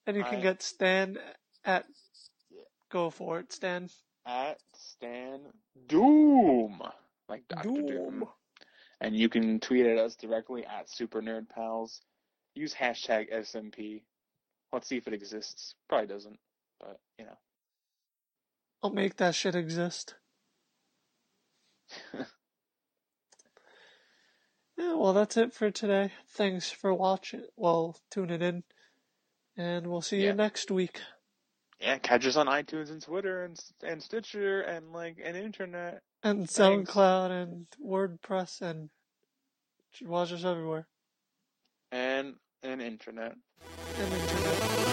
and 0.06 0.16
you 0.16 0.24
can 0.24 0.42
get 0.42 0.62
Stan 0.62 1.18
at. 1.64 1.86
Yeah. 2.50 2.62
Go 2.90 3.10
for 3.10 3.38
it, 3.40 3.52
Stan. 3.52 3.88
At 4.26 4.58
Stan 4.74 5.40
Doom. 5.86 6.82
Like 7.28 7.44
Doctor 7.48 7.68
Doom. 7.68 7.86
Doom. 7.86 8.28
And 9.00 9.16
you 9.16 9.28
can 9.28 9.60
tweet 9.60 9.86
at 9.86 9.98
us 9.98 10.16
directly 10.16 10.64
at 10.66 10.90
Super 10.90 11.22
Nerd 11.22 11.48
Pals. 11.48 12.00
Use 12.54 12.74
hashtag 12.74 13.32
SNP. 13.32 14.02
Let's 14.72 14.88
see 14.88 14.96
if 14.96 15.06
it 15.06 15.14
exists. 15.14 15.74
Probably 15.88 16.08
doesn't, 16.08 16.38
but 16.80 16.98
you 17.18 17.24
know. 17.24 17.38
I'll 18.82 18.90
make 18.90 19.16
that 19.16 19.34
shit 19.34 19.54
exist. 19.54 20.14
Yeah, 24.76 24.94
well, 24.94 25.12
that's 25.12 25.36
it 25.36 25.52
for 25.52 25.72
today. 25.72 26.12
Thanks 26.28 26.70
for 26.70 26.94
watching. 26.94 27.42
Well, 27.56 27.96
tuning 28.12 28.40
in. 28.42 28.62
And 29.56 29.88
we'll 29.88 30.02
see 30.02 30.18
Yeah. 30.22 30.28
you 30.28 30.34
next 30.34 30.70
week. 30.70 31.00
Yeah, 31.80 31.98
catch 31.98 32.24
us 32.26 32.36
on 32.36 32.46
iTunes 32.46 32.90
and 32.90 33.02
Twitter 33.02 33.44
and 33.44 33.58
and 33.82 34.00
Stitcher 34.00 34.60
and 34.60 34.92
like 34.92 35.18
and 35.22 35.36
internet. 35.36 36.02
And 36.22 36.50
Thanks. 36.50 36.90
SoundCloud 36.90 37.30
and 37.30 37.66
WordPress 37.84 38.60
and 38.60 38.90
watch 40.02 40.32
us 40.32 40.44
everywhere. 40.44 40.86
And 41.92 42.34
and 42.62 42.82
internet. 42.82 43.34
And 43.98 44.12
internet. 44.12 44.87